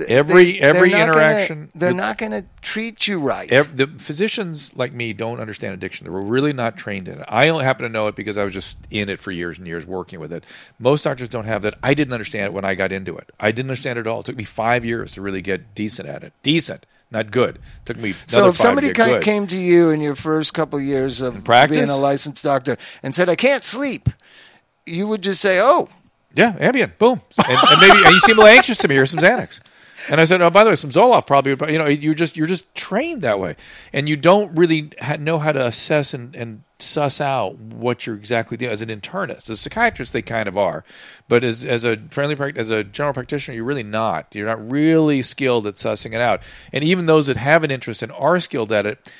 Every- 0.08 0.58
they're 0.58 0.62
every 0.74 0.90
gonna- 0.90 1.04
interaction 1.04 1.70
they're 1.74 1.90
with- 1.90 1.96
not 1.96 2.18
going 2.18 2.32
to 2.32 2.44
treat 2.62 3.06
you 3.06 3.18
right. 3.20 3.50
Ev- 3.52 3.76
the 3.76 3.86
physicians 3.86 4.74
like 4.76 4.92
me 4.92 5.12
don't 5.12 5.40
understand 5.40 5.74
addiction. 5.74 6.04
they're 6.10 6.20
really 6.20 6.52
not 6.52 6.76
trained 6.76 7.08
in 7.08 7.18
it. 7.20 7.24
I 7.28 7.48
only 7.48 7.64
happen 7.64 7.82
to 7.84 7.88
know 7.88 8.06
it 8.08 8.16
because 8.16 8.36
I 8.38 8.44
was 8.44 8.52
just 8.52 8.78
in 8.90 9.08
it 9.08 9.20
for 9.20 9.30
years 9.30 9.58
and 9.58 9.66
years 9.66 9.86
working 9.86 10.20
with 10.20 10.32
it. 10.32 10.44
Most 10.78 11.04
doctors 11.04 11.28
don't 11.28 11.44
have 11.46 11.62
that. 11.62 11.74
I 11.82 11.94
didn't 11.94 12.12
understand 12.14 12.46
it 12.46 12.52
when 12.52 12.64
I 12.64 12.74
got 12.74 12.92
into 12.92 13.16
it. 13.16 13.30
I 13.38 13.52
didn't 13.52 13.70
understand 13.70 13.98
it 13.98 14.02
at 14.02 14.06
all. 14.06 14.20
It 14.20 14.26
took 14.26 14.36
me 14.36 14.44
five 14.44 14.84
years 14.84 15.12
to 15.12 15.20
really 15.22 15.42
get 15.42 15.74
decent 15.74 16.08
at 16.08 16.24
it. 16.24 16.32
Decent, 16.42 16.86
not 17.10 17.30
good. 17.30 17.56
It 17.56 17.60
took 17.86 17.96
me. 17.98 18.12
So 18.26 18.48
if 18.48 18.56
somebody 18.56 18.92
to 18.92 19.20
came 19.20 19.46
to 19.48 19.58
you 19.58 19.90
in 19.90 20.00
your 20.00 20.14
first 20.16 20.54
couple 20.54 20.80
years 20.80 21.20
of 21.20 21.44
practice? 21.44 21.76
being 21.78 21.88
a 21.90 21.96
licensed 21.96 22.42
doctor 22.42 22.76
and 23.02 23.14
said, 23.14 23.28
"I 23.28 23.36
can't 23.36 23.62
sleep," 23.64 24.08
you 24.86 25.06
would 25.06 25.22
just 25.22 25.40
say, 25.40 25.60
"Oh, 25.60 25.88
Yeah, 26.36 26.52
Ambien. 26.54 26.98
Boom. 26.98 27.20
And, 27.38 27.56
and 27.70 27.80
maybe 27.80 27.98
and 28.04 28.12
you 28.14 28.20
seem 28.20 28.36
a 28.38 28.40
little 28.42 28.56
anxious 28.56 28.76
to 28.78 28.88
me. 28.88 28.96
Here's 28.96 29.10
some 29.12 29.20
Xanax. 29.20 29.60
And 30.10 30.20
I 30.20 30.24
said, 30.24 30.42
oh, 30.42 30.50
by 30.50 30.64
the 30.64 30.70
way, 30.70 30.76
some 30.76 30.90
Zoloft 30.90 31.26
probably. 31.26 31.72
You 31.72 31.78
know, 31.78 31.86
you're 31.86 32.14
just 32.14 32.36
you're 32.36 32.46
just 32.46 32.72
trained 32.74 33.22
that 33.22 33.38
way, 33.38 33.56
and 33.92 34.08
you 34.08 34.16
don't 34.16 34.54
really 34.56 34.90
ha- 35.00 35.16
know 35.18 35.38
how 35.38 35.52
to 35.52 35.66
assess 35.66 36.14
and, 36.14 36.34
and 36.34 36.62
suss 36.78 37.20
out 37.20 37.56
what 37.58 38.06
you're 38.06 38.16
exactly 38.16 38.56
doing 38.56 38.72
as 38.72 38.82
an 38.82 38.88
internist. 38.88 39.48
As 39.48 39.50
a 39.50 39.56
psychiatrist, 39.56 40.12
they 40.12 40.22
kind 40.22 40.48
of 40.48 40.58
are, 40.58 40.84
but 41.28 41.44
as 41.44 41.64
as 41.64 41.84
a 41.84 41.96
friendly 42.10 42.36
as 42.56 42.70
a 42.70 42.84
general 42.84 43.14
practitioner, 43.14 43.56
you're 43.56 43.64
really 43.64 43.82
not. 43.82 44.34
You're 44.34 44.46
not 44.46 44.70
really 44.70 45.22
skilled 45.22 45.66
at 45.66 45.74
sussing 45.74 46.12
it 46.12 46.20
out. 46.20 46.42
And 46.72 46.84
even 46.84 47.06
those 47.06 47.26
that 47.28 47.36
have 47.36 47.64
an 47.64 47.70
interest 47.70 48.02
and 48.02 48.12
are 48.12 48.40
skilled 48.40 48.72
at 48.72 48.86
it 48.86 49.10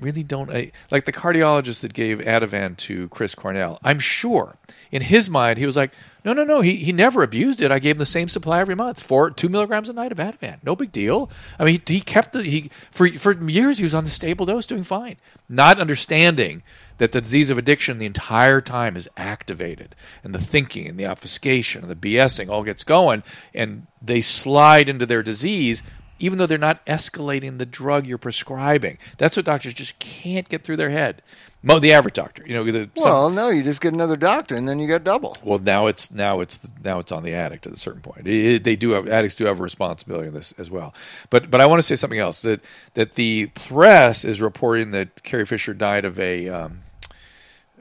really 0.00 0.22
don't 0.22 0.50
I, 0.50 0.72
like 0.90 1.04
the 1.04 1.12
cardiologist 1.12 1.80
that 1.82 1.92
gave 1.92 2.18
Ativan 2.18 2.76
to 2.78 3.08
Chris 3.08 3.34
Cornell. 3.34 3.78
I'm 3.82 3.98
sure 3.98 4.56
in 4.90 5.02
his 5.02 5.30
mind 5.30 5.58
he 5.58 5.66
was 5.66 5.76
like, 5.76 5.92
no, 6.24 6.32
no, 6.32 6.44
no. 6.44 6.60
He 6.60 6.76
he 6.76 6.92
never 6.92 7.22
abused 7.22 7.62
it. 7.62 7.70
I 7.70 7.78
gave 7.78 7.96
him 7.96 7.98
the 7.98 8.06
same 8.06 8.28
supply 8.28 8.60
every 8.60 8.74
month, 8.74 9.02
four 9.02 9.30
two 9.30 9.48
milligrams 9.48 9.88
a 9.88 9.92
night 9.92 10.12
of 10.12 10.18
Ativan. 10.18 10.58
No 10.62 10.76
big 10.76 10.92
deal. 10.92 11.30
I 11.58 11.64
mean, 11.64 11.80
he, 11.86 11.94
he 11.94 12.00
kept 12.00 12.32
the 12.32 12.42
he 12.42 12.70
for 12.90 13.08
for 13.08 13.32
years 13.48 13.78
he 13.78 13.84
was 13.84 13.94
on 13.94 14.04
the 14.04 14.10
stable 14.10 14.46
dose, 14.46 14.66
doing 14.66 14.82
fine, 14.82 15.16
not 15.48 15.80
understanding 15.80 16.62
that 16.98 17.12
the 17.12 17.22
disease 17.22 17.48
of 17.48 17.56
addiction 17.56 17.96
the 17.96 18.04
entire 18.04 18.60
time 18.60 18.94
is 18.94 19.08
activated 19.16 19.96
and 20.22 20.34
the 20.34 20.38
thinking 20.38 20.86
and 20.86 20.98
the 20.98 21.06
obfuscation 21.06 21.82
and 21.82 21.90
the 21.90 21.96
BSing 21.96 22.50
all 22.50 22.62
gets 22.62 22.84
going 22.84 23.22
and 23.54 23.86
they 24.02 24.20
slide 24.20 24.86
into 24.86 25.06
their 25.06 25.22
disease 25.22 25.82
even 26.20 26.38
though 26.38 26.46
they're 26.46 26.58
not 26.58 26.84
escalating 26.86 27.58
the 27.58 27.66
drug 27.66 28.06
you're 28.06 28.18
prescribing. 28.18 28.98
That's 29.18 29.36
what 29.36 29.44
doctors 29.46 29.74
just 29.74 29.98
can't 29.98 30.48
get 30.48 30.62
through 30.62 30.76
their 30.76 30.90
head. 30.90 31.22
The 31.62 31.92
average 31.92 32.14
doctor, 32.14 32.42
you 32.46 32.54
know, 32.54 32.64
the, 32.64 32.88
some- 32.94 33.04
well, 33.04 33.28
no, 33.28 33.50
you 33.50 33.62
just 33.62 33.82
get 33.82 33.92
another 33.92 34.16
doctor 34.16 34.54
and 34.56 34.66
then 34.66 34.78
you 34.78 34.86
get 34.86 35.04
double." 35.04 35.36
well, 35.42 35.58
now 35.58 35.88
it's 35.88 36.10
now 36.10 36.40
it's 36.40 36.72
now 36.82 36.98
it's 37.00 37.12
on 37.12 37.22
the 37.22 37.34
addict 37.34 37.66
at 37.66 37.72
a 37.74 37.76
certain 37.76 38.00
point. 38.00 38.26
It- 38.26 38.64
they 38.64 38.76
do 38.76 38.90
have 38.92 39.06
addicts 39.06 39.34
do 39.34 39.44
have 39.44 39.60
a 39.60 39.62
responsibility 39.62 40.28
in 40.28 40.32
this 40.34 40.52
as 40.52 40.70
well. 40.70 40.94
But 41.28 41.50
but 41.50 41.60
I 41.60 41.66
want 41.66 41.80
to 41.80 41.82
say 41.86 41.96
something 41.96 42.18
else 42.18 42.40
that 42.42 42.64
that 42.94 43.12
the 43.12 43.46
press 43.54 44.24
is 44.24 44.40
reporting 44.40 44.92
that 44.92 45.22
Carrie 45.22 45.44
Fisher 45.44 45.74
died 45.74 46.06
of 46.06 46.18
a 46.18 46.48
um, 46.48 46.78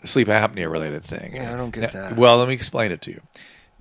sleep 0.03 0.27
apnea 0.27 0.69
related 0.69 1.03
thing. 1.05 1.35
Yeah, 1.35 1.53
I 1.53 1.57
don't 1.57 1.73
get 1.73 1.93
Now- 1.93 2.09
that. 2.09 2.17
Well, 2.17 2.37
let 2.37 2.49
me 2.49 2.53
explain 2.55 2.91
it 2.91 3.01
to 3.03 3.11
you. 3.11 3.21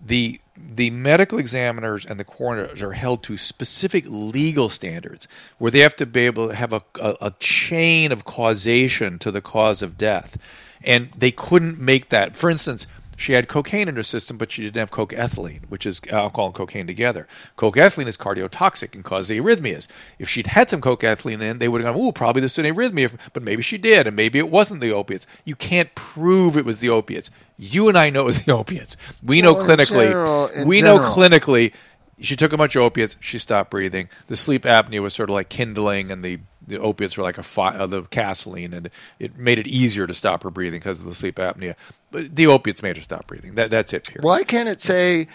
The 0.04 0.40
the 0.56 0.90
medical 0.90 1.38
examiners 1.38 2.04
and 2.06 2.18
the 2.18 2.24
coroners 2.24 2.82
are 2.82 2.92
held 2.92 3.22
to 3.24 3.36
specific 3.36 4.04
legal 4.08 4.68
standards 4.68 5.28
where 5.58 5.70
they 5.70 5.80
have 5.80 5.96
to 5.96 6.06
be 6.06 6.20
able 6.20 6.48
to 6.48 6.54
have 6.54 6.72
a, 6.72 6.82
a, 7.00 7.16
a 7.22 7.30
chain 7.38 8.12
of 8.12 8.24
causation 8.24 9.18
to 9.18 9.30
the 9.30 9.40
cause 9.40 9.82
of 9.82 9.96
death. 9.96 10.36
And 10.82 11.10
they 11.16 11.32
couldn't 11.32 11.80
make 11.80 12.08
that. 12.10 12.36
For 12.36 12.50
instance, 12.50 12.86
she 13.18 13.32
had 13.32 13.48
cocaine 13.48 13.88
in 13.88 13.96
her 13.96 14.02
system, 14.02 14.38
but 14.38 14.52
she 14.52 14.62
didn't 14.62 14.76
have 14.76 14.90
cocaethylene, 14.92 15.68
which 15.68 15.84
is 15.84 16.00
alcohol 16.10 16.46
and 16.46 16.54
cocaine 16.54 16.86
together. 16.86 17.26
Cocaethylene 17.56 18.06
is 18.06 18.16
cardiotoxic 18.16 18.94
and 18.94 19.04
causes 19.04 19.36
arrhythmias. 19.36 19.88
If 20.20 20.28
she'd 20.28 20.46
had 20.46 20.70
some 20.70 20.80
cocaethylene 20.80 21.42
in, 21.42 21.58
they 21.58 21.66
would 21.66 21.82
have 21.82 21.94
gone, 21.94 22.02
"Ooh, 22.02 22.12
probably 22.12 22.40
this 22.40 22.52
is 22.56 22.64
an 22.64 22.72
arrhythmia," 22.74 23.12
but 23.32 23.42
maybe 23.42 23.60
she 23.60 23.76
did, 23.76 24.06
and 24.06 24.14
maybe 24.14 24.38
it 24.38 24.48
wasn't 24.48 24.80
the 24.80 24.92
opiates. 24.92 25.26
You 25.44 25.56
can't 25.56 25.92
prove 25.96 26.56
it 26.56 26.64
was 26.64 26.78
the 26.78 26.90
opiates. 26.90 27.30
You 27.58 27.88
and 27.88 27.98
I 27.98 28.08
know 28.08 28.20
it 28.20 28.26
was 28.26 28.44
the 28.44 28.54
opiates. 28.54 28.96
We 29.22 29.42
know 29.42 29.54
Well, 29.54 29.68
in 29.68 29.78
clinically. 29.78 30.06
general- 30.08 30.46
in 30.46 30.68
we 30.68 30.80
know 30.80 30.98
clinically. 31.00 31.72
She 32.20 32.34
took 32.36 32.52
a 32.52 32.56
bunch 32.56 32.74
of 32.76 32.82
opiates. 32.82 33.16
She 33.20 33.38
stopped 33.38 33.70
breathing. 33.70 34.08
The 34.26 34.34
sleep 34.36 34.62
apnea 34.62 35.00
was 35.00 35.14
sort 35.14 35.28
of 35.30 35.34
like 35.34 35.48
kindling, 35.48 36.10
and 36.10 36.24
the 36.24 36.38
the 36.68 36.78
opiates 36.78 37.16
were 37.16 37.22
like 37.22 37.38
a 37.38 37.42
fi- 37.42 37.76
uh, 37.76 37.86
the 37.86 38.02
gasoline, 38.02 38.72
and 38.74 38.90
it 39.18 39.36
made 39.38 39.58
it 39.58 39.66
easier 39.66 40.06
to 40.06 40.14
stop 40.14 40.42
her 40.42 40.50
breathing 40.50 40.80
because 40.80 41.00
of 41.00 41.06
the 41.06 41.14
sleep 41.14 41.36
apnea. 41.36 41.74
But 42.10 42.34
the 42.34 42.46
opiates 42.46 42.82
made 42.82 42.96
her 42.96 43.02
stop 43.02 43.26
breathing. 43.26 43.54
That 43.54 43.70
that's 43.70 43.92
it. 43.92 44.08
Here. 44.08 44.20
Why 44.20 44.42
can't 44.44 44.68
it 44.68 44.82
say, 44.82 45.28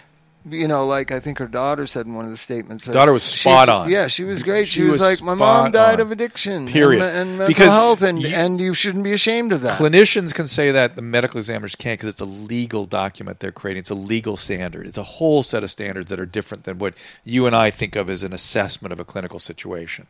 you 0.50 0.68
know, 0.68 0.86
like 0.86 1.12
I 1.12 1.20
think 1.20 1.40
her 1.40 1.48
daughter 1.48 1.88
said 1.88 2.06
in 2.06 2.16
one 2.16 2.26
of 2.26 2.32
the 2.32 2.38
statements. 2.38 2.86
that 2.86 2.94
Daughter 2.94 3.14
was 3.14 3.32
she- 3.32 3.40
spot 3.50 3.70
on. 3.70 3.90
Yeah, 3.90 4.08
she 4.08 4.24
was 4.24 4.44
great. 4.44 4.68
She, 4.68 4.80
She 4.80 4.84
was, 4.84 4.94
was 4.94 5.02
like, 5.02 5.22
my 5.22 5.36
mom 5.36 5.72
died 5.72 5.96
on. 5.96 6.08
of 6.08 6.12
addiction, 6.12 6.68
Period. 6.68 7.02
and, 7.02 7.18
and 7.18 7.30
mental 7.38 7.48
Because 7.48 7.72
health, 7.72 8.02
and 8.02 8.22
you- 8.22 8.30
and 8.36 8.60
you 8.60 8.74
shouldn't 8.74 9.04
be 9.04 9.14
ashamed 9.14 9.54
of 9.54 9.62
that. 9.62 9.80
Clinicians 9.80 10.34
can 10.34 10.48
say 10.48 10.72
that 10.72 10.96
the 10.96 11.02
medical 11.02 11.38
examiners 11.38 11.76
can't 11.76 12.00
because 12.00 12.10
it's 12.10 12.22
a 12.22 12.26
legal 12.26 12.86
document 12.86 13.40
they're 13.40 13.52
creating. 13.52 13.80
It's 13.82 13.90
a 13.90 13.96
legal 13.96 14.36
standard. 14.38 14.86
It's 14.88 14.98
a 14.98 15.04
whole 15.04 15.44
set 15.44 15.64
of 15.64 15.72
standards 15.72 16.10
that 16.10 16.20
are 16.20 16.26
different 16.26 16.66
than 16.66 16.78
what 16.78 16.96
you 17.24 17.46
and 17.48 17.56
I 17.56 17.72
think 17.72 17.96
of 17.96 18.10
as 18.10 18.24
an 18.24 18.34
assessment 18.34 18.92
of 18.92 19.00
a 19.00 19.06
clinical 19.06 19.40
situation. 19.40 20.08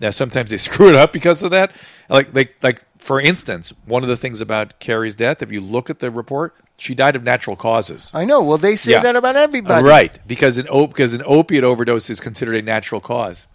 Now, 0.00 0.10
sometimes 0.10 0.50
they 0.50 0.56
screw 0.58 0.88
it 0.88 0.96
up 0.96 1.12
because 1.12 1.42
of 1.42 1.50
that. 1.50 1.72
Like, 2.08 2.34
like, 2.34 2.56
like 2.62 2.82
for 2.98 3.20
instance, 3.20 3.72
one 3.84 4.02
of 4.02 4.08
the 4.08 4.16
things 4.16 4.40
about 4.40 4.78
Carrie's 4.78 5.14
death, 5.14 5.42
if 5.42 5.52
you 5.52 5.60
look 5.60 5.90
at 5.90 5.98
the 5.98 6.10
report, 6.10 6.54
she 6.76 6.94
died 6.94 7.16
of 7.16 7.22
natural 7.22 7.56
causes. 7.56 8.10
I 8.14 8.24
know. 8.24 8.42
Well, 8.42 8.58
they 8.58 8.76
say 8.76 8.92
Yeah. 8.92 9.00
that 9.00 9.16
about 9.16 9.36
everybody, 9.36 9.84
Right, 9.86 10.18
because 10.26 10.58
an 10.58 10.66
op- 10.68 10.90
because 10.90 11.12
an 11.12 11.22
opiate 11.24 11.64
overdose 11.64 12.10
is 12.10 12.20
considered 12.20 12.56
a 12.56 12.62
natural 12.62 13.00
cause. 13.00 13.46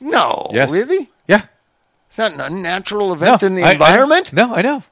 No, 0.00 0.48
Yes, 0.52 0.72
really. 0.72 1.10
Yeah, 1.28 1.42
It's 2.08 2.18
not 2.18 2.32
an 2.32 2.40
unnatural 2.40 3.12
event 3.12 3.42
No, 3.42 3.46
in 3.48 3.54
the 3.54 3.62
I- 3.64 3.68
I- 3.68 3.72
environment. 3.72 4.32
no, 4.32 4.54
I 4.54 4.62
know. 4.62 4.82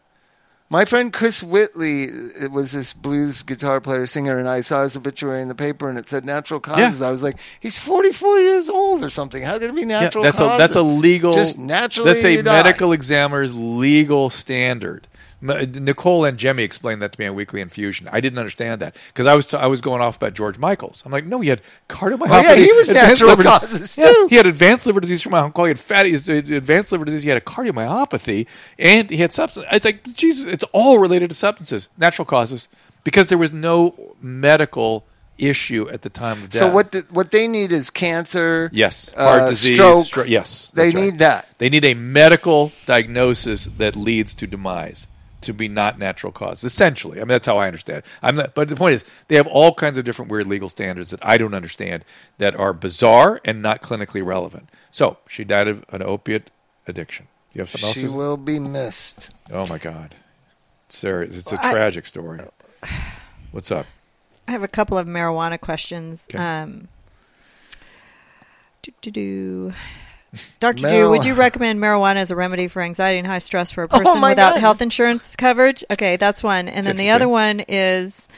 My 0.71 0.85
friend 0.85 1.11
Chris 1.11 1.43
Whitley 1.43 2.03
it 2.03 2.53
was 2.53 2.73
this 2.73 2.93
blues 2.93 3.43
guitar 3.43 3.81
player 3.81 4.07
singer, 4.07 4.37
and 4.37 4.47
I 4.47 4.61
saw 4.61 4.83
his 4.83 4.97
obituary 4.97 5.41
in 5.41 5.49
the 5.49 5.55
paper, 5.55 5.89
and 5.89 5.99
it 5.99 6.11
said 6.11 6.27
natural 6.27 6.61
causes. 6.61 7.01
I 7.01 7.11
was 7.11 7.23
like, 7.23 7.39
he's 7.59 7.79
forty 7.79 8.13
four 8.13 8.39
years 8.39 8.69
old 8.69 9.03
or 9.03 9.09
something. 9.09 9.43
How 9.43 9.59
can 9.59 9.71
it 9.71 9.75
be 9.75 9.87
natural? 9.87 10.25
Yeah, 10.25 10.31
that's 10.33 10.41
causes? 10.41 10.55
a 10.57 10.59
that's 10.59 10.77
a 10.77 10.83
legal 10.83 11.33
Just 11.33 11.57
naturally. 11.57 12.13
That's 12.13 12.25
a 12.25 12.33
you 12.33 12.43
die. 12.43 12.63
medical 12.63 12.93
examiner's 12.93 13.55
legal 13.55 14.29
standard. 14.29 15.09
Nicole 15.41 16.25
and 16.25 16.37
Jemmy 16.39 16.63
explained 16.65 17.01
that 17.03 17.13
to 17.13 17.21
me 17.21 17.27
on 17.27 17.35
Weekly 17.35 17.61
Infusion. 17.61 18.09
I 18.11 18.21
didn't 18.21 18.39
understand 18.39 18.81
that 18.83 18.97
because 19.09 19.27
I 19.27 19.35
was 19.35 19.47
t- 19.47 19.57
I 19.57 19.67
was 19.67 19.81
going 19.81 20.03
off 20.03 20.17
about 20.17 20.35
George 20.35 20.59
Michaels. 20.59 21.03
I'm 21.07 21.13
like, 21.13 21.27
no, 21.27 21.41
he 21.41 21.49
had 21.49 21.61
cardiomyopathy. 21.89 22.29
Oh, 22.31 22.41
yeah, 22.41 22.55
he 22.57 22.73
was 22.73 22.89
natural 22.89 23.31
liver- 23.31 23.43
causes, 23.45 23.97
Yeah, 23.97 24.07
too. 24.07 24.27
he 24.31 24.37
had 24.37 24.47
advanced 24.47 24.87
liver 24.87 25.01
disease 25.01 25.23
from 25.23 25.35
alcohol. 25.35 25.67
He 25.67 25.71
had 25.71 25.79
fatty 25.79 26.15
advanced 26.15 26.91
liver 26.93 27.05
disease. 27.05 27.23
He 27.23 27.29
had 27.29 27.39
a 27.39 27.43
cardiomyopathy, 27.45 28.47
and 28.79 29.09
he 29.11 29.19
had 29.19 29.33
substance. 29.33 29.67
It's 29.71 29.85
like 29.85 30.03
Jesus. 30.15 30.47
It's 30.53 30.65
all 30.73 30.99
related 30.99 31.31
to 31.31 31.37
substances, 31.37 31.89
natural 31.97 32.27
causes, 32.27 32.69
because 33.05 33.29
there 33.29 33.39
was 33.39 33.53
no 33.53 33.95
medical 34.21 35.05
issue 35.39 35.89
at 35.89 36.03
the 36.03 36.11
time 36.11 36.33
of 36.39 36.51
death. 36.51 36.59
So 36.59 36.73
what 36.75 36.91
the, 36.91 37.07
what 37.11 37.31
they 37.31 37.47
need 37.47 37.71
is 37.71 37.91
cancer. 37.91 38.71
Yes, 38.73 39.13
uh, 39.17 39.39
heart 39.39 39.51
disease, 39.51 39.77
stroke. 39.77 40.05
stro- 40.05 40.29
yes, 40.29 40.73
They 40.73 40.87
right. 40.87 40.95
need 40.97 41.19
that. 41.21 41.47
They 41.59 41.69
need 41.71 41.85
a 41.85 41.95
medical 41.95 42.73
diagnosis 42.87 43.67
that 43.67 43.95
leads 43.95 44.35
to 44.35 44.49
demise, 44.49 45.07
to 45.43 45.53
be 45.53 45.69
not 45.69 45.99
natural 45.99 46.33
cause. 46.33 46.65
Essentially, 46.65 47.19
I 47.19 47.21
mean 47.21 47.29
that's 47.29 47.47
how 47.47 47.59
I 47.59 47.67
understand. 47.67 47.99
It. 47.99 48.05
I'm 48.23 48.37
not, 48.37 48.55
but 48.55 48.69
the 48.69 48.77
point 48.77 48.95
is, 48.95 49.05
they 49.29 49.37
have 49.37 49.47
all 49.47 49.73
kinds 49.75 49.97
of 49.99 50.05
different 50.05 50.31
weird 50.31 50.47
legal 50.47 50.69
standards 50.69 51.11
that 51.13 51.21
I 51.25 51.39
don't 51.39 51.55
understand 51.55 52.05
that 52.39 52.55
are 52.57 52.73
bizarre 52.73 53.41
and 53.45 53.63
not 53.63 53.81
clinically 53.83 54.25
relevant. 54.25 54.69
So 54.91 55.19
she 55.29 55.45
died 55.45 55.69
of 55.69 55.85
an 55.91 56.03
opiate 56.03 56.51
addiction. 56.87 57.29
You 57.55 57.61
have 57.61 57.71
something 57.71 57.93
She 57.93 58.03
else? 58.05 58.13
to- 58.13 58.17
will 58.19 58.37
be 58.37 58.59
missed. 58.59 59.31
Oh 59.53 59.67
my 59.69 59.79
God, 59.79 60.15
Sarah, 60.89 61.25
it's 61.25 61.53
a 61.53 61.59
I- 61.65 61.73
tragic 61.73 62.07
story. 62.07 62.41
What's 63.53 63.71
up? 63.71 63.87
I 64.47 64.53
have 64.53 64.63
a 64.63 64.69
couple 64.69 64.97
of 64.99 65.07
marijuana 65.07 65.61
questions. 65.61 66.27
Okay. 66.35 66.43
Um, 66.43 66.89
do 69.03 69.73
Dr. 70.61 70.89
Drew, 70.89 71.11
would 71.11 71.25
you 71.25 71.35
recommend 71.35 71.81
marijuana 71.81 72.17
as 72.17 72.31
a 72.31 72.37
remedy 72.37 72.69
for 72.69 72.83
anxiety 72.83 73.19
and 73.19 73.27
high 73.27 73.39
stress 73.39 73.71
for 73.73 73.85
a 73.85 73.89
Oh, 73.91 73.99
person 73.99 74.21
my 74.21 74.31
without 74.31 74.55
God. 74.55 74.61
health 74.61 74.83
insurance 74.83 75.35
coverage? 75.37 75.83
Okay, 75.93 76.17
that's 76.17 76.43
one. 76.43 76.69
And 76.69 76.85
then 76.85 76.97
the 76.97 77.11
other 77.11 77.29
one 77.29 77.63
is 77.67 78.29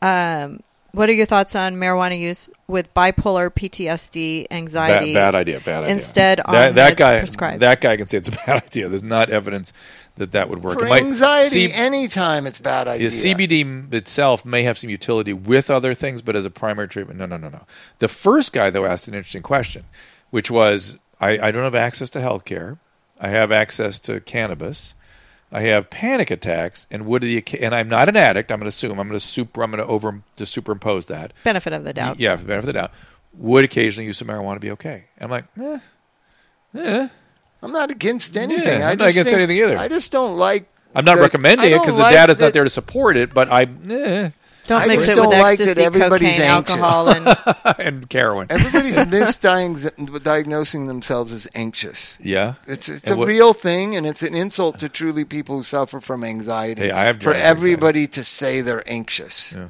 um, 0.00 0.60
what 0.92 1.08
are 1.08 1.12
your 1.12 1.26
thoughts 1.26 1.56
on 1.56 1.74
marijuana 1.74 2.16
use 2.18 2.50
with 2.68 2.94
bipolar 2.94 3.50
PTSD, 3.50 4.46
anxiety? 4.52 5.12
Bad, 5.12 5.32
bad 5.32 5.34
idea. 5.34 5.60
Bad 5.60 5.82
idea. 5.84 5.92
Instead, 5.96 6.40
on 6.40 6.52
that, 6.52 6.74
that 6.76 6.96
guy, 6.96 7.18
prescribed. 7.18 7.60
that 7.60 7.80
guy 7.80 7.96
can 7.96 8.06
say 8.06 8.18
it's 8.18 8.28
a 8.28 8.32
bad 8.46 8.62
idea. 8.64 8.88
There's 8.88 9.02
not 9.02 9.28
evidence 9.28 9.72
that 10.16 10.30
that 10.32 10.48
would 10.48 10.62
work. 10.62 10.78
For 10.78 10.86
might- 10.86 11.02
anxiety, 11.02 11.68
C- 11.68 11.72
anytime 11.74 12.46
it's 12.46 12.60
a 12.60 12.62
bad 12.62 12.86
idea. 12.86 13.08
yeah, 13.08 13.10
CBD 13.10 13.92
itself 13.92 14.44
may 14.44 14.62
have 14.62 14.78
some 14.78 14.88
utility 14.88 15.32
with 15.32 15.68
other 15.68 15.94
things, 15.94 16.22
but 16.22 16.36
as 16.36 16.44
a 16.44 16.50
primary 16.50 16.86
treatment, 16.86 17.18
no, 17.18 17.26
no, 17.26 17.36
no, 17.38 17.48
no. 17.48 17.62
The 17.98 18.06
first 18.08 18.52
guy 18.52 18.70
though 18.70 18.84
asked 18.84 19.08
an 19.08 19.14
interesting 19.14 19.42
question, 19.42 19.82
which 20.30 20.48
was, 20.48 20.96
I, 21.20 21.38
I 21.48 21.50
don't 21.50 21.62
have 21.64 21.74
access 21.74 22.10
to 22.10 22.20
health 22.20 22.44
care. 22.44 22.78
I 23.20 23.28
have 23.28 23.52
access 23.52 23.98
to 24.00 24.20
cannabis. 24.20 24.94
I 25.52 25.60
have 25.62 25.88
panic 25.88 26.30
attacks, 26.32 26.86
and 26.90 27.06
would 27.06 27.22
the 27.22 27.42
and 27.60 27.74
I'm 27.74 27.88
not 27.88 28.08
an 28.08 28.16
addict. 28.16 28.50
I'm 28.50 28.58
going 28.58 28.64
to 28.64 28.68
assume 28.68 28.98
I'm 28.98 29.06
going 29.08 29.18
to 29.18 29.24
super. 29.24 29.62
I'm 29.62 29.70
going 29.70 29.82
to 29.82 29.88
over 29.88 30.20
to 30.36 30.46
superimpose 30.46 31.06
that. 31.06 31.32
Benefit 31.44 31.72
of 31.72 31.84
the 31.84 31.92
doubt. 31.92 32.18
Yeah, 32.18 32.34
benefit 32.34 32.58
of 32.58 32.64
the 32.66 32.72
doubt. 32.72 32.90
Would 33.34 33.64
occasionally 33.64 34.06
use 34.06 34.18
some 34.18 34.28
marijuana 34.28 34.60
be 34.60 34.72
okay? 34.72 35.04
And 35.16 35.24
I'm 35.24 35.30
like, 35.30 35.44
eh, 35.60 35.78
eh. 36.74 37.08
I'm 37.62 37.72
not 37.72 37.90
against 37.90 38.36
anything. 38.36 38.80
Yeah, 38.80 38.88
I 38.88 38.92
I'm 38.92 38.98
not 38.98 39.04
just 39.06 39.10
against 39.16 39.30
think- 39.30 39.38
anything 39.42 39.56
either. 39.58 39.78
I 39.78 39.88
just 39.88 40.10
don't 40.12 40.36
like. 40.36 40.68
I'm 40.94 41.04
not 41.04 41.16
the- 41.16 41.22
recommending 41.22 41.70
it 41.72 41.80
because 41.80 41.98
like 41.98 42.12
the 42.14 42.18
data's 42.20 42.38
that- 42.38 42.46
not 42.46 42.52
there 42.52 42.64
to 42.64 42.70
support 42.70 43.16
it. 43.16 43.32
But 43.32 43.50
I 43.52 43.62
eh, 43.88 44.30
Don't 44.66 44.82
I 44.82 44.86
mix 44.86 45.06
just 45.06 45.10
it 45.18 45.20
with 45.20 45.30
don't 45.30 45.40
like 45.40 45.58
that 45.58 45.68
ecstasy, 45.68 45.84
everybody's 45.84 46.28
cocaine, 46.30 46.50
anxious. 46.50 46.76
alcohol, 46.76 47.08
and 47.10 47.78
and 47.80 48.12
heroin. 48.12 48.46
Everybody's 48.50 48.96
misdiagnosing 50.08 50.86
themselves 50.86 51.32
as 51.32 51.48
anxious. 51.54 52.18
Yeah, 52.22 52.54
It's 52.66 52.88
it's 52.88 53.02
And 53.02 53.12
a 53.12 53.16
what- 53.16 53.28
real 53.28 53.52
thing, 53.52 53.96
and 53.96 54.06
it's 54.06 54.22
an 54.22 54.34
insult 54.34 54.78
to 54.80 54.88
truly 54.88 55.24
people 55.24 55.56
who 55.56 55.62
suffer 55.62 56.00
from 56.00 56.24
anxiety. 56.24 56.82
Hey, 56.82 56.90
I 56.90 57.04
have 57.04 57.16
for 57.18 57.32
dread 57.32 57.42
everybody 57.42 58.06
to 58.08 58.24
say 58.24 58.60
they're 58.60 58.88
anxious. 58.90 59.52
Yeah. 59.52 59.68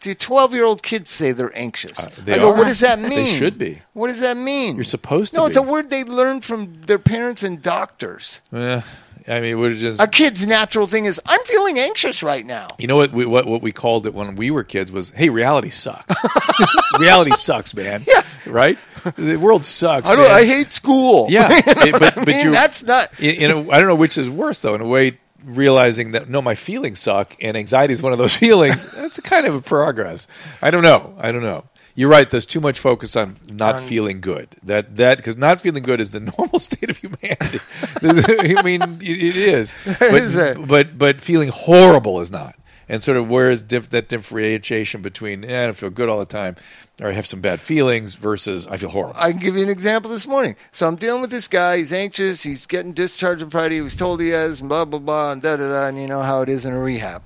Do 0.00 0.14
twelve-year-old 0.14 0.82
kids 0.82 1.10
say 1.10 1.32
they're 1.32 1.56
anxious? 1.58 1.98
Uh, 1.98 2.08
they 2.24 2.34
I 2.34 2.38
go, 2.38 2.50
are. 2.50 2.54
what 2.56 2.68
does 2.68 2.80
that 2.80 3.00
mean? 3.00 3.10
They 3.10 3.26
should 3.34 3.58
be. 3.58 3.82
What 3.94 4.08
does 4.08 4.20
that 4.20 4.36
mean? 4.36 4.76
You're 4.76 4.84
supposed 4.84 5.32
to 5.32 5.38
No, 5.38 5.44
be. 5.46 5.48
it's 5.48 5.56
a 5.56 5.62
word 5.62 5.90
they 5.90 6.04
learned 6.04 6.44
from 6.44 6.74
their 6.82 6.98
parents 7.00 7.42
and 7.42 7.60
doctors. 7.62 8.42
Eh, 8.52 8.82
I 9.28 9.40
mean, 9.40 9.58
would 9.58 9.76
just 9.76 10.00
A 10.00 10.06
kid's 10.06 10.46
natural 10.46 10.86
thing 10.86 11.04
is, 11.04 11.20
I'm 11.26 11.42
feeling 11.44 11.78
anxious 11.78 12.22
right 12.22 12.46
now. 12.46 12.66
you 12.78 12.86
know 12.86 12.96
what 12.96 13.10
we 13.12 13.26
what 13.26 13.46
what 13.46 13.60
we 13.62 13.72
called 13.72 14.06
it 14.06 14.14
when 14.14 14.36
we 14.36 14.50
were 14.50 14.62
kids 14.64 14.92
was, 14.92 15.10
hey, 15.10 15.28
reality 15.30 15.70
sucks. 15.70 16.14
reality 17.00 17.32
sucks, 17.32 17.74
man. 17.74 18.02
Yeah. 18.06 18.22
right. 18.46 18.78
The 19.16 19.36
world 19.36 19.64
sucks. 19.64 20.08
I. 20.08 20.14
I 20.14 20.44
hate 20.44 20.72
school. 20.72 21.26
Yeah, 21.30 21.48
it- 21.52 21.92
but 21.92 22.02
I 22.18 22.24
but 22.24 22.26
mean, 22.26 22.44
you 22.46 22.50
that's 22.52 22.82
not. 22.84 23.18
in, 23.20 23.34
in 23.36 23.50
a, 23.50 23.70
I 23.70 23.78
don't 23.78 23.88
know 23.88 23.94
which 23.96 24.18
is 24.18 24.28
worse 24.30 24.60
though. 24.62 24.74
In 24.74 24.80
a 24.80 24.86
way, 24.86 25.18
realizing 25.44 26.12
that 26.12 26.28
no, 26.28 26.42
my 26.42 26.54
feelings 26.54 27.00
suck, 27.00 27.36
and 27.40 27.56
anxiety 27.56 27.92
is 27.92 28.02
one 28.02 28.12
of 28.12 28.18
those 28.18 28.34
feelings. 28.44 28.92
that's 28.92 29.18
a 29.18 29.22
kind 29.22 29.46
of 29.46 29.54
a 29.54 29.60
progress. 29.60 30.26
I 30.62 30.70
don't 30.70 30.82
know. 30.82 31.14
I 31.18 31.30
don't 31.32 31.42
know. 31.42 31.64
You're 31.96 32.10
right. 32.10 32.28
There's 32.28 32.44
too 32.44 32.60
much 32.60 32.78
focus 32.78 33.16
on 33.16 33.36
not 33.50 33.82
feeling 33.82 34.20
good. 34.20 34.48
That 34.62 34.96
that 34.96 35.16
because 35.16 35.38
not 35.38 35.62
feeling 35.62 35.82
good 35.82 36.00
is 36.00 36.10
the 36.10 36.20
normal 36.38 36.58
state 36.58 36.90
of 36.90 36.98
humanity. 36.98 37.58
I 38.58 38.62
mean, 38.62 38.82
it, 38.82 39.02
it 39.02 39.36
is. 39.36 39.74
But, 39.98 40.14
is 40.14 40.34
that. 40.34 40.68
but 40.68 40.98
but 40.98 41.20
feeling 41.22 41.48
horrible 41.48 42.20
is 42.20 42.30
not. 42.30 42.54
And 42.88 43.02
sort 43.02 43.16
of 43.16 43.28
where 43.28 43.50
is 43.50 43.62
diff- 43.62 43.88
that 43.90 44.08
differentiation 44.08 45.02
between 45.02 45.42
eh, 45.42 45.62
I 45.62 45.64
don't 45.64 45.76
feel 45.76 45.90
good 45.90 46.08
all 46.08 46.20
the 46.20 46.26
time, 46.26 46.54
or 47.00 47.08
I 47.08 47.12
have 47.12 47.26
some 47.26 47.40
bad 47.40 47.60
feelings 47.60 48.14
versus 48.14 48.66
I 48.66 48.76
feel 48.76 48.90
horrible. 48.90 49.16
I 49.18 49.32
can 49.32 49.40
give 49.40 49.56
you 49.56 49.62
an 49.62 49.70
example 49.70 50.10
this 50.10 50.28
morning. 50.28 50.54
So 50.72 50.86
I'm 50.86 50.96
dealing 50.96 51.22
with 51.22 51.30
this 51.30 51.48
guy. 51.48 51.78
He's 51.78 51.92
anxious. 51.92 52.42
He's 52.42 52.66
getting 52.66 52.92
discharged 52.92 53.42
on 53.42 53.50
Friday. 53.50 53.76
He 53.76 53.80
was 53.80 53.96
told 53.96 54.20
he 54.20 54.28
has, 54.28 54.60
and 54.60 54.68
blah, 54.68 54.84
blah, 54.84 55.00
blah, 55.00 55.32
and 55.32 55.42
da, 55.42 55.56
da, 55.56 55.68
da. 55.68 55.86
And 55.88 55.98
you 55.98 56.06
know 56.06 56.22
how 56.22 56.42
it 56.42 56.48
is 56.48 56.64
in 56.64 56.74
a 56.74 56.78
rehab. 56.78 57.22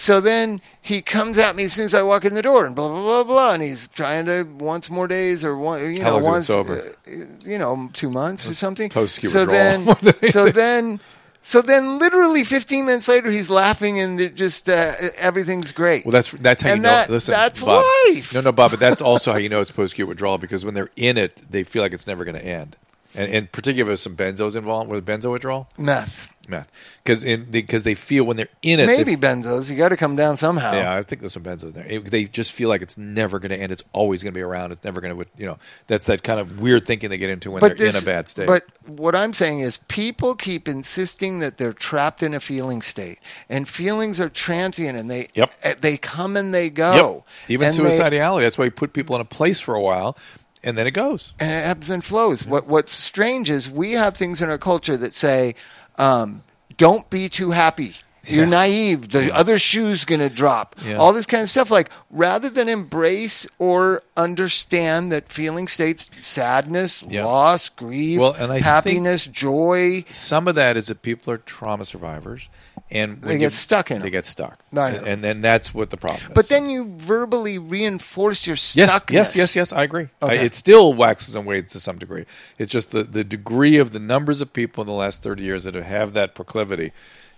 So 0.00 0.18
then 0.18 0.62
he 0.80 1.02
comes 1.02 1.36
at 1.36 1.56
me 1.56 1.64
as 1.64 1.74
soon 1.74 1.84
as 1.84 1.92
I 1.92 2.00
walk 2.02 2.24
in 2.24 2.32
the 2.32 2.40
door, 2.40 2.64
and 2.64 2.74
blah, 2.74 2.88
blah, 2.88 3.02
blah, 3.02 3.24
blah. 3.24 3.52
And 3.52 3.62
he's 3.62 3.86
trying 3.88 4.24
to 4.26 4.44
once 4.44 4.88
more 4.88 5.06
days 5.06 5.44
or 5.44 5.54
one, 5.58 5.92
you 5.92 6.02
How 6.02 6.18
know, 6.18 6.24
long's 6.26 6.46
he 6.46 6.54
been 6.54 6.66
once, 6.66 6.80
uh, 7.06 7.26
you 7.44 7.58
know, 7.58 7.90
two 7.92 8.08
months 8.08 8.48
or 8.48 8.54
something. 8.54 8.88
Post-acute 8.88 9.30
so 9.30 9.40
withdrawal. 9.40 9.94
then, 9.96 10.30
so 10.30 10.48
then 10.48 11.00
So 11.42 11.60
then, 11.60 11.98
literally 11.98 12.44
15 12.44 12.86
minutes 12.86 13.08
later, 13.08 13.30
he's 13.30 13.50
laughing 13.50 13.98
and 14.00 14.34
just 14.34 14.70
uh, 14.70 14.94
everything's 15.18 15.70
great. 15.72 16.06
Well, 16.06 16.12
that's 16.12 16.30
that's 16.32 16.62
how 16.62 16.68
you 16.70 16.74
And 16.74 16.82
know. 16.82 17.04
listen, 17.10 17.32
that's 17.32 17.62
Bob, 17.62 17.84
life. 18.08 18.32
No, 18.32 18.40
no, 18.40 18.52
Bob, 18.52 18.70
but 18.70 18.80
that's 18.80 19.02
also 19.02 19.32
how 19.32 19.38
you 19.38 19.50
know 19.50 19.60
it's 19.60 19.70
post-acute 19.70 20.08
withdrawal 20.08 20.38
because 20.38 20.64
when 20.64 20.72
they're 20.72 20.90
in 20.96 21.18
it, 21.18 21.36
they 21.50 21.62
feel 21.62 21.82
like 21.82 21.92
it's 21.92 22.06
never 22.06 22.24
going 22.24 22.36
to 22.36 22.44
end. 22.44 22.76
And, 23.14 23.32
and 23.34 23.52
particularly 23.52 23.92
if 23.94 23.98
some 23.98 24.16
benzos 24.16 24.54
involved 24.56 24.88
with 24.90 25.04
benzo 25.04 25.32
withdrawal, 25.32 25.68
meth. 25.76 26.30
Meth, 26.50 26.70
because 27.02 27.24
because 27.24 27.84
they 27.84 27.94
feel 27.94 28.24
when 28.24 28.36
they're 28.36 28.48
in 28.62 28.80
it, 28.80 28.86
they 28.86 28.96
Maybe 28.98 29.16
benzos. 29.16 29.70
You 29.70 29.76
got 29.76 29.90
to 29.90 29.96
come 29.96 30.16
down 30.16 30.36
somehow. 30.36 30.72
Yeah, 30.72 30.94
I 30.94 31.02
think 31.02 31.20
there's 31.20 31.32
some 31.32 31.42
benzos 31.44 31.72
there. 31.72 31.86
It- 31.86 32.10
they 32.10 32.24
just 32.24 32.52
feel 32.52 32.68
like 32.68 32.82
it's 32.82 32.98
never 32.98 33.38
going 33.38 33.50
to 33.50 33.56
end. 33.56 33.72
It's 33.72 33.84
always 33.92 34.22
going 34.22 34.32
to 34.34 34.38
be 34.38 34.42
around. 34.42 34.72
It's 34.72 34.84
never 34.84 35.00
going 35.00 35.16
to, 35.16 35.26
you 35.38 35.46
know, 35.46 35.58
that's 35.86 36.06
that 36.06 36.22
kind 36.22 36.40
of 36.40 36.60
weird 36.60 36.84
thinking 36.86 37.08
they 37.08 37.18
get 37.18 37.30
into 37.30 37.50
when 37.50 37.60
they're 37.60 37.88
in 37.88 37.96
a 37.96 38.02
bad 38.02 38.28
state. 38.28 38.46
But 38.46 38.64
what 38.86 39.14
I'm 39.14 39.32
saying 39.32 39.60
is, 39.60 39.78
people 39.88 40.34
keep 40.34 40.68
insisting 40.68 41.38
that 41.38 41.56
they're 41.56 41.72
trapped 41.72 42.22
in 42.22 42.34
a 42.34 42.40
feeling 42.40 42.82
state, 42.82 43.18
and 43.48 43.68
feelings 43.68 44.20
are 44.20 44.28
transient, 44.28 44.98
and 44.98 45.10
they 45.10 45.26
Yep. 45.34 45.50
eh, 45.62 45.74
they 45.80 45.96
come 45.96 46.36
and 46.36 46.52
they 46.52 46.64
yep. 46.64 46.74
go. 46.74 47.24
even 47.48 47.68
And 47.68 47.76
they- 47.76 47.82
suicidality. 47.82 48.40
That's 48.42 48.58
why 48.58 48.64
you 48.66 48.70
put 48.70 48.92
people 48.92 49.14
in 49.14 49.20
a 49.22 49.24
place 49.24 49.60
for 49.60 49.74
a 49.74 49.80
while, 49.80 50.16
and 50.62 50.76
then 50.76 50.86
it 50.86 50.90
goes. 50.90 51.32
and 51.40 51.50
it 51.52 51.64
ebbs 51.64 51.88
and 51.88 52.04
flows. 52.04 52.44
What 52.46 52.66
What's 52.66 52.92
strange 52.92 53.48
is 53.50 53.70
we 53.70 53.92
have 53.92 54.16
things 54.16 54.42
in 54.42 54.50
our 54.50 54.58
culture 54.58 54.96
that 54.96 55.14
say, 55.14 55.54
um, 56.00 56.42
"Don't 56.76 57.08
be 57.10 57.28
too 57.28 57.50
happy." 57.52 57.94
You're 58.26 58.44
Yeah. 58.44 58.50
naive. 58.50 59.08
The 59.08 59.34
other 59.34 59.58
shoe's 59.58 60.04
going 60.04 60.20
to 60.20 60.28
drop. 60.28 60.76
Yeah. 60.84 60.96
All 60.96 61.12
this 61.14 61.24
kind 61.24 61.42
of 61.42 61.48
stuff. 61.48 61.70
Like 61.70 61.90
rather 62.10 62.50
than 62.50 62.68
embrace 62.68 63.46
or 63.58 64.02
understand 64.14 65.10
that 65.10 65.32
feeling 65.32 65.66
states, 65.68 66.08
sadness, 66.20 67.02
Yeah. 67.08 67.24
loss, 67.24 67.70
grief, 67.70 68.20
Well, 68.20 68.34
and 68.38 68.52
I 68.52 68.60
happiness, 68.60 69.26
joy. 69.26 70.04
Some 70.10 70.48
of 70.48 70.54
that 70.54 70.76
is 70.76 70.88
that 70.88 71.00
people 71.02 71.32
are 71.32 71.38
trauma 71.38 71.86
survivors, 71.86 72.50
and 72.90 73.22
They 73.22 73.38
get 73.38 73.52
stuck 73.52 73.90
in 73.90 73.98
They 73.98 74.04
them. 74.04 74.12
get 74.12 74.26
stuck, 74.26 74.58
know. 74.72 74.84
and, 74.86 75.06
and 75.06 75.24
then 75.24 75.40
that's 75.40 75.72
what 75.72 75.90
the 75.90 75.96
problem 75.96 76.22
is. 76.22 76.34
But 76.34 76.48
then 76.48 76.68
you 76.68 76.94
verbally 76.96 77.58
reinforce 77.58 78.46
your 78.46 78.56
stuckness. 78.56 78.76
yes, 78.76 79.10
yes, 79.10 79.36
yes. 79.36 79.56
yes 79.56 79.72
I 79.72 79.84
agree. 79.84 80.08
I, 80.20 80.34
it 80.34 80.54
still 80.54 80.92
waxes 80.92 81.36
and 81.36 81.46
wanes 81.46 81.72
to 81.72 81.80
some 81.80 81.98
degree. 81.98 82.24
It's 82.58 82.72
just 82.72 82.90
the, 82.92 83.02
the 83.04 83.24
degree 83.24 83.76
of 83.76 83.92
the 83.92 84.00
numbers 84.00 84.40
of 84.40 84.52
people 84.52 84.82
in 84.82 84.86
the 84.86 84.92
last 84.92 85.22
30 85.22 85.42
years 85.42 85.64
that 85.64 85.74
have 85.74 86.12
that 86.14 86.34
proclivity 86.34 86.92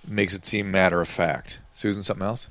makes 0.06 0.34
it 0.34 0.44
seem 0.44 0.70
matter 0.70 1.00
of 1.00 1.08
fact. 1.08 1.58
Susan, 1.72 2.02
something 2.02 2.26
else? 2.26 2.48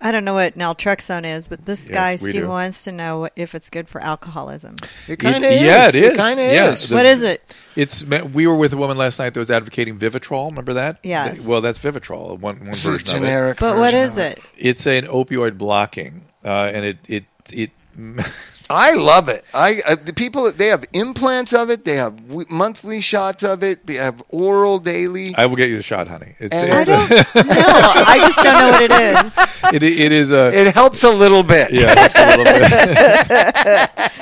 I 0.00 0.12
don't 0.12 0.24
know 0.24 0.34
what 0.34 0.56
naltrexone 0.56 1.24
is, 1.24 1.48
but 1.48 1.64
this 1.64 1.88
Yes, 1.88 1.94
guy 1.94 2.16
Steve 2.16 2.32
do. 2.42 2.48
wants 2.48 2.84
to 2.84 2.92
know 2.92 3.28
if 3.34 3.54
it's 3.54 3.70
good 3.70 3.88
for 3.88 4.00
alcoholism. 4.00 4.76
It 5.08 5.18
kind 5.18 5.36
of 5.36 5.42
It- 5.44 5.52
is. 5.54 5.62
yeah, 5.62 5.88
it 5.88 5.94
is. 5.94 6.16
kind 6.16 6.38
of 6.38 6.46
Yeah, 6.46 6.70
is. 6.72 6.88
The- 6.88 6.94
what 6.96 7.06
is 7.06 7.22
it? 7.22 7.54
It's 7.76 8.04
we 8.04 8.46
were 8.46 8.56
with 8.56 8.72
a 8.72 8.76
woman 8.76 8.96
last 8.98 9.18
night 9.18 9.34
that 9.34 9.40
was 9.40 9.50
advocating 9.50 9.98
Vivitrol. 9.98 10.50
Remember 10.50 10.74
that? 10.74 10.98
Yes. 11.02 11.38
Th- 11.38 11.48
Well, 11.48 11.60
that's 11.60 11.78
Vivitrol. 11.78 12.38
One, 12.38 12.58
one 12.60 12.68
It's 12.68 12.84
a 12.84 12.90
version 12.92 13.08
of 13.08 13.14
it. 13.16 13.26
generic. 13.26 13.58
But 13.58 13.76
what 13.78 13.94
is 13.94 14.14
version 14.14 14.32
it? 14.32 14.40
It's 14.56 14.86
an 14.86 15.04
opioid 15.06 15.56
blocking, 15.58 16.22
uh, 16.44 16.48
and 16.74 16.84
it 16.84 16.98
it 17.08 17.24
it. 17.52 17.70
I 18.68 18.94
love 18.94 19.28
it. 19.28 19.44
I 19.54 19.80
uh, 19.86 19.94
the 19.94 20.12
people 20.12 20.50
they 20.50 20.66
have 20.68 20.84
implants 20.92 21.52
of 21.52 21.70
it. 21.70 21.84
They 21.84 21.96
have 21.96 22.16
w- 22.28 22.46
monthly 22.50 23.00
shots 23.00 23.44
of 23.44 23.62
it. 23.62 23.86
They 23.86 23.94
have 23.94 24.22
oral 24.30 24.80
daily. 24.80 25.34
I 25.36 25.46
will 25.46 25.54
get 25.56 25.68
you 25.68 25.76
the 25.76 25.82
shot, 25.84 26.08
honey. 26.08 26.34
It's, 26.40 26.54
And 26.54 26.72
I 26.72 26.80
it's 26.80 26.88
don't 26.88 27.10
know. 27.46 27.52
I 27.54 28.18
just 28.18 28.36
don't 28.42 28.58
know 28.58 28.70
what 28.72 28.82
it 28.82 28.90
is. 28.90 29.38
it, 29.74 29.82
it 30.00 30.12
is 30.12 30.32
a 30.32 30.48
it 30.52 30.74
helps 30.74 31.04
a 31.04 31.10
little 31.10 31.44
bit. 31.44 31.70
yeah. 31.72 31.94
It's 31.96 32.16
a 32.16 32.36
little 32.36 32.44
bit. 32.44 34.12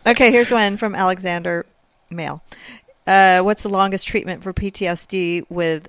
Okay, 0.06 0.30
here's 0.32 0.50
one 0.50 0.76
from 0.78 0.94
Alexander 0.94 1.64
Mail. 2.10 2.42
Uh, 3.06 3.40
what's 3.40 3.62
the 3.62 3.68
longest 3.68 4.06
treatment 4.08 4.42
for 4.42 4.52
PTSD 4.52 5.44
with 5.50 5.88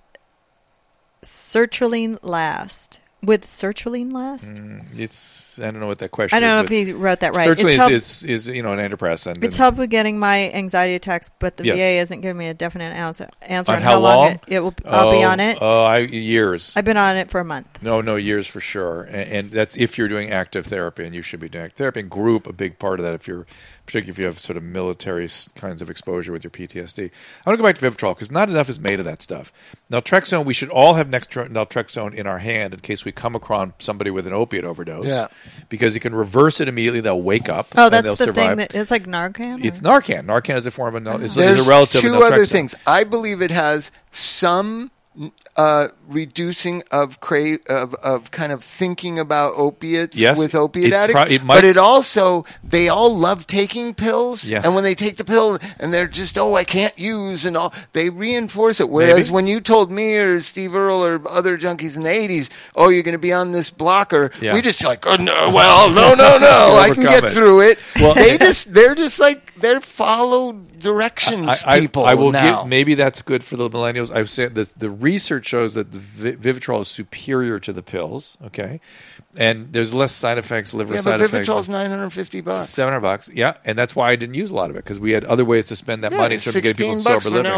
sertraline 1.24 2.18
last? 2.22 3.00
With 3.24 3.46
sertraline 3.46 4.12
last? 4.12 4.56
Mm, 4.56 4.84
it's 4.98 5.60
I 5.60 5.66
don't 5.70 5.80
know 5.80 5.86
what 5.86 6.00
that 6.00 6.10
question. 6.10 6.36
I 6.36 6.40
don't 6.40 6.50
is, 6.66 6.72
know 6.72 6.76
if 6.78 6.88
he 6.88 6.94
wrote 6.94 7.20
that 7.20 7.36
right. 7.36 7.48
Sertraline 7.50 7.92
It's 7.92 8.24
is, 8.24 8.24
is, 8.24 8.48
is 8.48 8.56
you 8.56 8.64
know 8.64 8.74
an 8.74 8.80
antidepressant. 8.80 9.44
it's 9.44 9.58
helped 9.58 9.78
with 9.78 9.92
getting 9.92 10.18
my 10.18 10.50
anxiety 10.52 10.96
attacks, 10.96 11.30
but 11.38 11.58
the 11.58 11.66
Yes. 11.66 11.78
VA 11.78 12.02
isn't 12.02 12.22
giving 12.22 12.38
me 12.40 12.48
a 12.48 12.56
definite 12.56 12.86
answer, 12.94 13.28
answer 13.44 13.74
on 13.74 13.78
on 13.78 13.84
how, 13.84 14.00
long, 14.00 14.16
long? 14.16 14.32
it, 14.32 14.42
it 14.48 14.60
will. 14.62 14.74
I'll 14.86 15.12
be 15.12 15.24
Oh, 15.24 15.28
on 15.30 15.40
it. 15.40 15.58
Oh, 15.62 15.84
I, 15.84 16.00
years. 16.00 16.74
I've 16.76 16.86
been 16.86 16.98
on 16.98 17.16
it 17.16 17.30
for 17.30 17.40
a 17.40 17.46
month. 17.46 17.84
No, 17.84 18.02
no, 18.02 18.16
years 18.16 18.48
for 18.48 18.60
sure. 18.60 19.04
And, 19.04 19.32
and 19.32 19.50
that's 19.52 19.76
if 19.78 20.00
you're 20.00 20.08
doing 20.08 20.32
active 20.32 20.66
therapy, 20.66 21.06
and 21.06 21.14
you 21.14 21.22
should 21.22 21.40
be 21.40 21.48
doing 21.50 21.66
active 21.66 21.78
therapy. 21.78 22.00
And 22.00 22.10
group, 22.10 22.48
a 22.48 22.54
big 22.54 22.80
part 22.80 23.00
of 23.00 23.06
that. 23.06 23.14
If 23.14 23.28
you're, 23.28 23.46
particularly 23.86 24.12
if 24.12 24.20
you 24.20 24.26
have 24.26 24.40
sort 24.40 24.58
of 24.58 24.64
military 24.64 25.28
kinds 25.56 25.82
of 25.82 25.90
exposure 25.90 26.32
with 26.32 26.44
your 26.44 26.52
PTSD. 26.52 27.12
I 27.46 27.50
want 27.50 27.58
to 27.58 27.64
go 27.64 27.64
back 27.64 27.78
to 27.78 27.90
Vivitrol 27.90 28.16
because 28.16 28.32
not 28.32 28.50
enough 28.50 28.70
is 28.70 28.80
made 28.80 29.00
of 29.00 29.06
that 29.06 29.22
stuff. 29.22 29.52
Naltrexone, 29.92 30.46
we 30.46 30.54
should 30.54 30.70
all 30.70 30.96
have 30.96 31.10
next 31.10 31.30
naltrexone 31.32 32.14
in 32.14 32.28
our 32.28 32.40
hand 32.40 32.74
in 32.74 32.80
case 32.80 33.06
we 33.06 33.12
come 33.12 33.36
across 33.36 33.70
somebody 33.80 34.12
with 34.12 34.28
an 34.28 34.34
opiate 34.34 34.66
overdose. 34.66 35.06
Yeah. 35.06 35.28
because 35.70 35.96
you 35.96 36.02
can 36.02 36.14
reverse 36.14 36.62
it 36.62 36.68
immediately. 36.68 37.02
They'll 37.02 37.22
wake 37.22 37.50
up. 37.50 37.68
Oh, 37.76 37.86
and 37.86 37.94
that's 37.94 38.04
they'll 38.04 38.16
the 38.16 38.24
survive. 38.26 38.48
thing. 38.50 38.58
That, 38.58 38.76
it's 38.76 38.92
like 38.92 39.06
Narcan. 39.06 39.64
It's 39.64 39.82
Narcan. 39.82 40.26
Narcan 40.26 40.56
is 40.56 40.66
a 40.66 40.72
form 40.72 40.96
of. 40.96 41.24
Is, 41.24 41.36
There's 41.36 41.62
is 41.62 41.68
a 41.68 41.70
relative 41.70 42.02
two 42.02 42.16
of 42.16 42.22
other 42.22 42.46
things. 42.46 42.76
I 42.86 43.04
believe 43.04 43.42
it 43.42 43.52
has 43.52 43.92
some 44.12 44.92
uh, 45.58 45.88
reducing 46.12 46.84
of 46.92 47.20
cra- 47.20 47.60
of 47.70 47.94
of 47.96 48.32
kind 48.32 48.52
of 48.52 48.64
thinking 48.64 49.18
about 49.20 49.54
opiates 49.56 50.18
Yes. 50.18 50.38
with 50.38 50.54
opiate 50.56 50.88
It 50.88 50.94
addicts, 50.94 51.22
pro- 51.24 51.32
it 51.32 51.44
might- 51.44 51.56
but 51.56 51.64
it 51.66 51.78
also 51.78 52.46
they 52.64 52.90
all 52.90 53.16
love 53.18 53.48
taking 53.48 53.94
pills, 53.94 54.50
Yeah. 54.50 54.62
and 54.64 54.76
when 54.76 54.84
they 54.84 54.96
take 54.96 55.18
the 55.18 55.26
pill 55.26 55.58
and 55.80 55.94
they're 55.94 56.08
just 56.08 56.38
oh 56.38 56.56
I 56.56 56.64
can't 56.64 56.98
use 56.98 57.46
and 57.46 57.56
all 57.58 57.74
they 57.94 58.10
reinforce 58.10 58.80
it. 58.80 58.90
Whereas 58.90 59.28
Maybe. 59.28 59.34
when 59.34 59.48
you 59.48 59.62
told 59.62 59.92
me 59.92 60.16
or 60.18 60.42
Steve 60.42 60.76
Earle 60.76 61.04
or 61.04 61.22
other 61.30 61.58
junkies 61.58 61.96
in 61.96 62.04
the 62.04 62.10
'80s, 62.10 62.50
oh 62.76 62.90
you're 62.90 63.04
going 63.04 63.14
to 63.14 63.20
be 63.20 63.34
on 63.34 63.52
this 63.52 63.70
blocker, 63.70 64.32
Yeah. 64.42 64.54
we 64.54 64.62
just 64.62 64.84
like 64.84 65.06
oh 65.08 65.16
no, 65.16 65.50
well 65.52 65.90
no 65.90 66.14
no 66.14 66.38
no 66.38 66.78
I 66.82 66.90
can 66.94 67.04
get 67.04 67.24
it. 67.24 67.30
through 67.32 67.62
it. 67.62 67.80
Well- 68.00 68.16
they 68.16 68.38
just 68.48 68.74
they're 68.74 68.96
just 68.96 69.20
like 69.20 69.54
they're 69.56 69.82
followed 69.82 70.80
directions 70.80 71.48
I, 71.66 71.76
I- 71.76 71.80
people 71.80 72.06
I 72.06 72.16
will 72.16 72.32
now. 72.32 72.62
give, 72.62 72.70
maybe 72.70 72.96
that's 72.96 73.22
good 73.22 73.44
for 73.44 73.56
the 73.56 73.70
millennials. 73.70 74.12
I've 74.14 74.30
said 74.30 74.56
that 74.56 74.74
the 74.80 74.90
research 74.90 75.46
shows 75.46 75.74
that 75.76 75.92
the 75.92 76.01
Vi- 76.02 76.34
Vivitrol 76.34 76.82
is 76.82 76.88
superior 76.88 77.60
to 77.60 77.72
the 77.72 77.82
pills. 77.84 78.38
Okay, 78.46 78.80
and 79.38 79.72
there's 79.72 79.94
less 79.94 80.12
side 80.12 80.38
effects, 80.38 80.74
liver 80.74 80.94
yeah, 80.96 81.02
side 81.02 81.20
but 81.20 81.26
effects. 81.26 81.48
Vivitrol's 81.48 81.70
nine 81.70 81.90
hundred 81.90 82.10
fifty 82.12 82.42
bucks. 82.42 82.70
Seven 82.70 82.94
hundred 82.94 83.02
bucks, 83.02 83.30
yeah, 83.34 83.56
and 83.66 83.78
that's 83.78 83.96
why 83.96 84.10
I 84.12 84.16
didn't 84.16 84.36
use 84.36 84.50
a 84.50 84.54
lot 84.54 84.70
of 84.70 84.76
it 84.76 84.84
because 84.84 85.00
we 85.00 85.12
had 85.12 85.24
other 85.26 85.46
ways 85.46 85.66
to 85.68 85.76
spend 85.76 86.04
that 86.04 86.12
Yeah, 86.12 86.18
money 86.18 86.36
in 86.36 86.42
terms 86.42 86.56
of 86.56 86.64
getting 86.64 86.76
people 86.76 87.02
sober 87.02 87.30
living. 87.30 87.52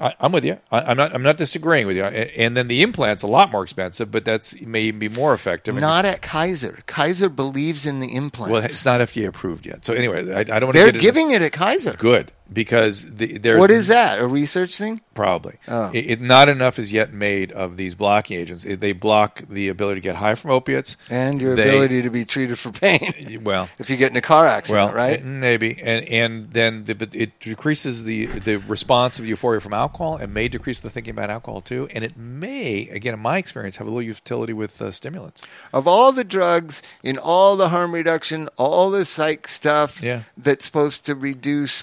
I, 0.00 0.14
I'm 0.20 0.32
with 0.32 0.44
you. 0.44 0.58
I, 0.72 0.80
I'm 0.80 0.96
not. 0.96 1.14
I'm 1.14 1.22
not 1.22 1.36
disagreeing 1.36 1.86
with 1.86 1.96
you. 1.96 2.04
And, 2.04 2.30
and 2.30 2.56
then 2.56 2.68
the 2.68 2.82
implant's 2.82 3.22
a 3.22 3.26
lot 3.28 3.50
more 3.50 3.62
expensive, 3.62 4.10
but 4.10 4.24
that's 4.24 4.60
may 4.60 4.82
even 4.82 4.98
be 4.98 5.08
more 5.08 5.34
effective. 5.34 5.74
Not 5.74 6.04
at 6.04 6.22
Kaiser. 6.22 6.82
Kaiser 6.86 7.28
believes 7.28 7.86
in 7.86 8.00
the 8.00 8.14
implant. 8.14 8.52
well, 8.52 8.62
it's 8.62 8.84
not 8.84 9.00
FDA 9.00 9.26
approved 9.26 9.66
yet. 9.66 9.84
So 9.84 9.94
anyway, 9.94 10.32
I, 10.34 10.40
I 10.40 10.44
don't 10.44 10.64
want 10.66 10.76
to 10.76 10.82
They're 10.82 10.92
giving 10.92 11.30
it 11.32 11.42
at 11.42 11.52
Kaiser. 11.52 11.94
good 11.94 12.32
because 12.52 13.14
the, 13.16 13.38
there's 13.38 13.58
What 13.58 13.70
is 13.70 13.88
that? 13.88 14.20
A 14.20 14.26
research 14.26 14.76
thing? 14.76 15.00
Probably. 15.14 15.56
Oh. 15.68 15.90
It, 15.92 16.10
it- 16.10 16.20
not 16.20 16.48
enough 16.48 16.78
is 16.78 16.92
yet 16.92 17.12
made 17.12 17.52
of 17.52 17.76
these 17.76 17.94
blocking 17.94 18.38
agents. 18.38 18.64
It, 18.64 18.80
they 18.80 18.92
block 18.92 19.42
the 19.48 19.68
ability 19.68 20.00
to 20.00 20.04
get 20.04 20.16
high 20.16 20.34
from 20.34 20.50
opiates 20.50 20.96
And 21.10 21.40
your 21.40 21.54
They- 21.54 21.68
ability 21.68 22.02
to 22.02 22.10
be 22.10 22.24
treated 22.24 22.58
for 22.58 22.70
pain 22.72 23.40
Well, 23.44 23.68
if 23.78 23.90
you 23.90 23.96
get 23.96 24.10
in 24.10 24.16
a 24.16 24.20
car 24.20 24.46
accident, 24.46 24.86
well, 24.86 24.94
right? 24.94 25.22
Maybe, 25.24 25.80
and 25.82 26.06
and 26.08 26.50
then 26.50 26.84
the, 26.84 26.94
but 26.94 27.14
it 27.14 27.38
decreases 27.40 28.04
the 28.04 28.26
the 28.26 28.56
response 28.56 29.18
of 29.18 29.26
euphoria 29.26 29.60
from 29.60 29.74
alcohol, 29.74 30.16
and 30.16 30.32
may 30.32 30.48
decrease 30.48 30.80
the 30.80 30.90
thinking 30.90 31.12
about 31.12 31.30
alcohol 31.30 31.60
too. 31.60 31.88
And 31.94 32.04
it 32.04 32.16
may, 32.16 32.88
again, 32.88 33.14
in 33.14 33.20
my 33.20 33.38
experience, 33.38 33.76
have 33.76 33.86
a 33.86 33.90
little 33.90 34.02
utility 34.02 34.52
with 34.52 34.80
uh, 34.80 34.90
stimulants. 34.92 35.44
of 35.72 35.86
all 35.88 36.12
the 36.12 36.24
drugs 36.24 36.82
in 37.02 37.18
all 37.18 37.56
the 37.56 37.68
harm 37.70 37.92
reduction, 37.94 38.48
all 38.56 38.90
the 38.90 39.04
psych 39.04 39.48
stuff 39.48 40.02
Yeah. 40.02 40.22
that's 40.36 40.64
supposed 40.64 41.04
to 41.06 41.14
reduce 41.14 41.82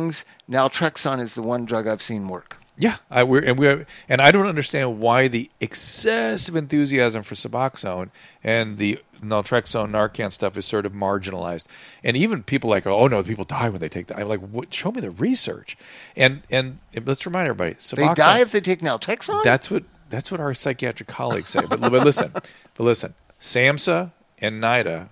cravings, 0.00 0.24
naltrexone 0.48 1.20
is 1.20 1.34
the 1.34 1.42
one 1.42 1.64
drug 1.64 1.86
I've 1.86 2.02
seen 2.02 2.28
work. 2.28 2.56
Yeah, 2.76 2.96
I, 3.10 3.24
we're, 3.24 3.44
and 3.44 3.58
we 3.58 3.84
and 4.08 4.22
I 4.22 4.30
don't 4.30 4.46
understand 4.46 5.00
why 5.00 5.28
the 5.28 5.50
excessive 5.60 6.56
enthusiasm 6.56 7.22
for 7.22 7.34
Suboxone 7.34 8.08
and 8.42 8.78
the 8.78 8.98
naltrexone, 9.22 9.90
Narcan 9.90 10.32
stuff 10.32 10.56
is 10.56 10.64
sort 10.64 10.86
of 10.86 10.92
marginalized. 10.92 11.66
And 12.02 12.16
even 12.16 12.42
people 12.42 12.70
like, 12.70 12.86
oh 12.86 13.06
no, 13.06 13.22
people 13.22 13.44
die 13.44 13.68
when 13.68 13.82
they 13.82 13.90
take 13.90 14.06
that. 14.06 14.18
I'm 14.18 14.28
like, 14.28 14.40
what, 14.40 14.72
show 14.72 14.92
me 14.92 15.02
the 15.02 15.10
research. 15.10 15.76
And 16.16 16.42
and 16.50 16.78
let's 17.04 17.26
remind 17.26 17.48
everybody, 17.48 17.76
They 17.96 18.14
die 18.14 18.40
if 18.40 18.50
they 18.50 18.60
take 18.60 18.80
naltrexone? 18.80 19.44
that's 19.44 19.70
what 19.70 19.84
that's 20.08 20.30
what 20.30 20.40
our 20.40 20.54
psychiatric 20.54 21.08
colleagues 21.08 21.50
say. 21.50 21.60
But, 21.68 21.80
but 21.80 21.92
listen, 21.92 22.32
but 22.32 22.52
listen, 22.78 23.12
SAMHSA 23.38 24.10
and 24.38 24.62
NIDA 24.62 25.08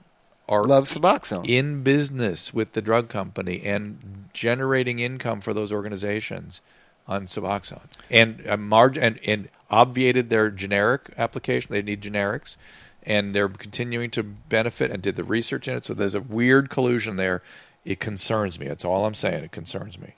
are 0.48 0.64
Love 0.64 0.84
Suboxone. 0.88 1.46
in 1.48 1.82
business 1.82 2.52
with 2.54 2.72
the 2.72 2.80
drug 2.82 3.08
company 3.08 3.62
and 3.64 4.28
generating 4.32 4.98
income 4.98 5.40
for 5.40 5.52
those 5.52 5.72
organizations 5.72 6.62
on 7.06 7.26
Suboxone 7.26 7.86
and 8.10 8.42
uh, 8.48 8.56
marg- 8.56 8.98
and, 8.98 9.18
and 9.26 9.48
obviated 9.70 10.30
their 10.30 10.50
generic 10.50 11.12
application. 11.18 11.72
They 11.72 11.82
need 11.82 12.00
generics, 12.02 12.56
and 13.02 13.34
they're 13.34 13.48
continuing 13.48 14.10
to 14.10 14.22
benefit 14.22 14.90
and 14.90 15.02
did 15.02 15.16
the 15.16 15.24
research 15.24 15.68
in 15.68 15.76
it. 15.76 15.84
So 15.84 15.94
there's 15.94 16.14
a 16.14 16.20
weird 16.20 16.70
collusion 16.70 17.16
there. 17.16 17.42
It 17.84 18.00
concerns 18.00 18.58
me. 18.60 18.68
That's 18.68 18.84
all 18.84 19.06
I'm 19.06 19.14
saying. 19.14 19.44
It 19.44 19.52
concerns 19.52 19.98
me. 19.98 20.14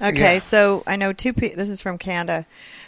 Okay, 0.00 0.34
Yeah. 0.34 0.38
so 0.40 0.82
I 0.86 0.96
know 0.96 1.12
two. 1.12 1.32
Pe- 1.32 1.54
this 1.54 1.68
is 1.68 1.80
from 1.80 1.98
Canada. 1.98 2.44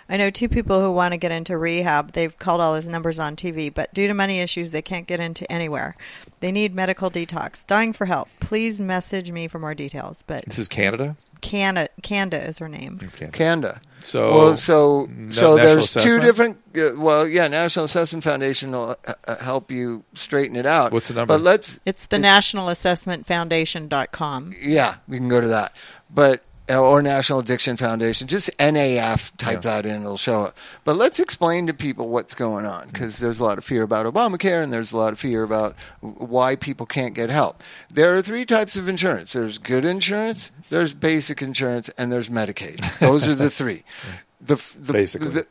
I 0.08 0.16
know 0.16 0.30
two 0.30 0.48
people 0.48 0.80
who 0.80 0.92
want 0.92 1.12
to 1.12 1.16
get 1.16 1.32
into 1.32 1.56
rehab. 1.56 2.12
They've 2.12 2.36
called 2.38 2.60
all 2.60 2.74
those 2.74 2.88
numbers 2.88 3.18
on 3.18 3.36
TV, 3.36 3.72
but 3.72 3.92
due 3.94 4.06
to 4.06 4.14
money 4.14 4.40
issues, 4.40 4.70
they 4.70 4.82
can't 4.82 5.06
get 5.06 5.20
into 5.20 5.50
anywhere. 5.50 5.96
They 6.40 6.52
need 6.52 6.74
medical 6.74 7.10
detox. 7.10 7.66
Dying 7.66 7.92
for 7.92 8.06
help. 8.06 8.28
Please 8.40 8.80
message 8.80 9.30
me 9.30 9.48
for 9.48 9.58
more 9.58 9.74
details. 9.74 10.22
But 10.26 10.44
This 10.44 10.58
is 10.58 10.68
Canada. 10.68 11.16
Canada, 11.40 11.90
Canda 12.02 12.42
is 12.42 12.58
her 12.58 12.68
name. 12.68 12.98
Okay. 13.02 13.28
Kanda. 13.32 13.80
So 14.00 14.30
well, 14.36 14.56
so 14.56 15.06
no- 15.10 15.30
so 15.32 15.56
National 15.56 15.56
there's 15.56 15.94
two 15.94 16.20
different. 16.20 16.58
Uh, 16.76 16.90
well, 16.96 17.26
yeah, 17.26 17.48
National 17.48 17.86
Assessment 17.86 18.22
Foundation 18.22 18.72
will 18.72 18.96
uh, 19.06 19.14
uh, 19.26 19.36
help 19.38 19.70
you 19.70 20.04
straighten 20.14 20.56
it 20.56 20.66
out. 20.66 20.92
What's 20.92 21.08
the 21.08 21.14
number? 21.14 21.34
But 21.34 21.40
let's 21.42 21.80
It's 21.86 22.06
the 22.06 22.18
National 22.18 22.68
Assessment 22.68 23.26
Foundation.com. 23.26 24.54
yeah, 24.60 24.96
we 25.08 25.16
can 25.18 25.28
go 25.28 25.40
to 25.40 25.48
that. 25.48 25.74
But 26.10 26.42
or 26.68 27.02
National 27.02 27.40
Addiction 27.40 27.76
Foundation, 27.76 28.26
just 28.26 28.50
NAF, 28.58 29.36
type 29.36 29.64
Yeah. 29.64 29.82
that 29.82 29.86
in, 29.86 30.00
it'll 30.02 30.16
show 30.16 30.44
it. 30.46 30.54
But 30.84 30.96
let's 30.96 31.18
explain 31.18 31.66
to 31.66 31.74
people 31.74 32.08
what's 32.08 32.34
going 32.34 32.64
on 32.64 32.88
because 32.88 33.18
there's 33.18 33.38
a 33.40 33.44
lot 33.44 33.58
of 33.58 33.64
fear 33.64 33.82
about 33.82 34.06
Obamacare 34.06 34.62
and 34.62 34.72
there's 34.72 34.92
a 34.92 34.96
lot 34.96 35.12
of 35.12 35.18
fear 35.18 35.42
about 35.42 35.76
why 36.00 36.56
people 36.56 36.86
can't 36.86 37.14
get 37.14 37.28
help. 37.30 37.62
There 37.92 38.16
are 38.16 38.22
three 38.22 38.46
types 38.46 38.76
of 38.76 38.88
insurance 38.88 39.32
there's 39.34 39.58
good 39.58 39.84
insurance, 39.84 40.50
there's 40.70 40.94
basic 40.94 41.42
insurance, 41.42 41.88
and 41.98 42.10
there's 42.10 42.28
Medicaid. 42.30 42.98
Those 42.98 43.28
are 43.28 43.34
the 43.34 43.50
three. 43.50 43.82
The, 44.40 44.56
the, 44.78 44.92
Basically. 44.92 45.28
the, 45.30 45.46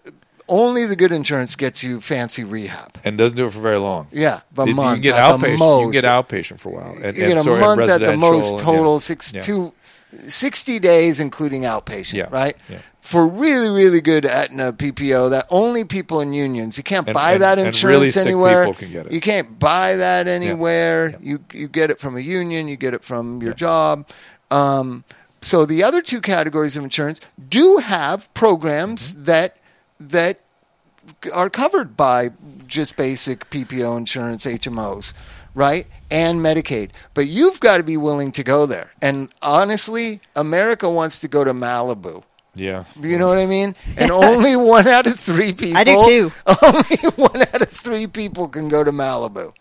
only 0.47 0.85
the 0.85 0.95
good 0.95 1.11
insurance 1.11 1.55
gets 1.55 1.81
you 1.83 1.99
fancy 1.99 2.43
rehab. 2.43 2.91
and 3.03 3.17
doesn't 3.17 3.35
do 3.35 3.47
it 3.47 3.53
for 3.53 3.59
very 3.59 3.79
long. 3.79 4.05
Yeah, 4.11 4.41
but 4.53 4.67
you 4.67 4.75
month 4.75 5.01
get 5.01 5.15
outpatient. 5.15 5.51
You 5.53 5.57
most. 5.57 5.81
can 5.83 5.91
get 5.91 6.03
outpatient 6.03 6.59
for 6.59 6.69
a 6.69 6.71
while. 6.73 6.95
And, 7.03 7.17
you 7.17 7.25
get 7.27 7.37
a 7.37 7.41
so- 7.43 7.57
month 7.59 7.81
at 7.89 8.01
the 8.01 8.15
most 8.15 8.59
total 8.59 8.93
yeah. 8.93 8.99
six 8.99 9.33
Yeah. 9.33 9.41
two, 9.41 9.73
60 10.27 10.79
days 10.79 11.19
including 11.19 11.63
outpatient 11.63 12.13
Yeah, 12.13 12.27
right? 12.31 12.55
Yeah. 12.69 12.79
for 13.01 13.27
really 13.27 13.69
really 13.69 14.01
good 14.01 14.25
Aetna 14.25 14.73
PPO 14.73 15.29
that 15.31 15.45
only 15.49 15.83
people 15.83 16.21
in 16.21 16.33
unions 16.33 16.77
you 16.77 16.83
can't 16.83 17.07
And- 17.07 17.13
buy 17.13 17.33
and- 17.33 17.41
that 17.41 17.59
insurance 17.59 18.15
really 18.15 18.27
anywhere. 18.29 18.73
can 18.73 19.07
you 19.11 19.21
can't 19.21 19.57
buy 19.59 19.95
that 19.95 20.27
anywhere. 20.27 21.09
Yeah. 21.11 21.17
you 21.21 21.39
you 21.53 21.67
get 21.67 21.91
it 21.91 21.99
from 21.99 22.15
a 22.17 22.21
union 22.21 22.67
you 22.67 22.75
get 22.77 22.93
it 22.93 23.03
from 23.03 23.41
your 23.41 23.53
job. 23.53 24.07
Um, 24.51 25.03
so 25.41 25.65
the 25.65 25.83
other 25.83 26.01
two 26.01 26.21
categories 26.21 26.77
of 26.77 26.83
insurance 26.83 27.19
do 27.49 27.77
have 27.77 28.33
programs 28.33 29.13
Mm-hmm. 29.13 29.23
that 29.25 29.57
that 29.99 30.39
are 31.33 31.49
covered 31.49 31.97
by 31.97 32.31
just 32.65 32.95
basic 32.95 33.49
PPO 33.49 33.97
insurance, 33.97 34.45
HMOs, 34.45 35.11
right? 35.53 35.87
And 36.11 36.39
Medicaid. 36.39 36.91
But 37.13 37.27
you've 37.27 37.59
got 37.59 37.77
to 37.77 37.83
be 37.83 37.97
willing 37.97 38.31
to 38.33 38.43
go 38.43 38.65
there. 38.65 38.91
And 39.01 39.29
honestly, 39.41 40.19
America 40.35 40.89
wants 40.89 41.19
to 41.21 41.27
go 41.27 41.43
to 41.43 41.53
Malibu. 41.53 42.23
Yeah. 42.55 42.83
You 43.01 43.17
know 43.17 43.27
what 43.27 43.39
I 43.39 43.47
mean? 43.47 43.75
And 43.97 44.11
only 44.11 44.55
one 44.75 44.87
out 44.87 45.07
of 45.07 45.19
three 45.19 45.53
people. 45.53 45.77
I 45.77 45.83
do 45.83 45.99
too. 46.05 46.31
Only 46.61 46.97
one 47.15 47.41
out 47.41 47.61
of 47.63 47.69
three 47.69 48.05
people 48.05 48.47
can 48.47 48.67
go 48.69 48.83
to 48.83 48.91
Malibu. 48.91 49.53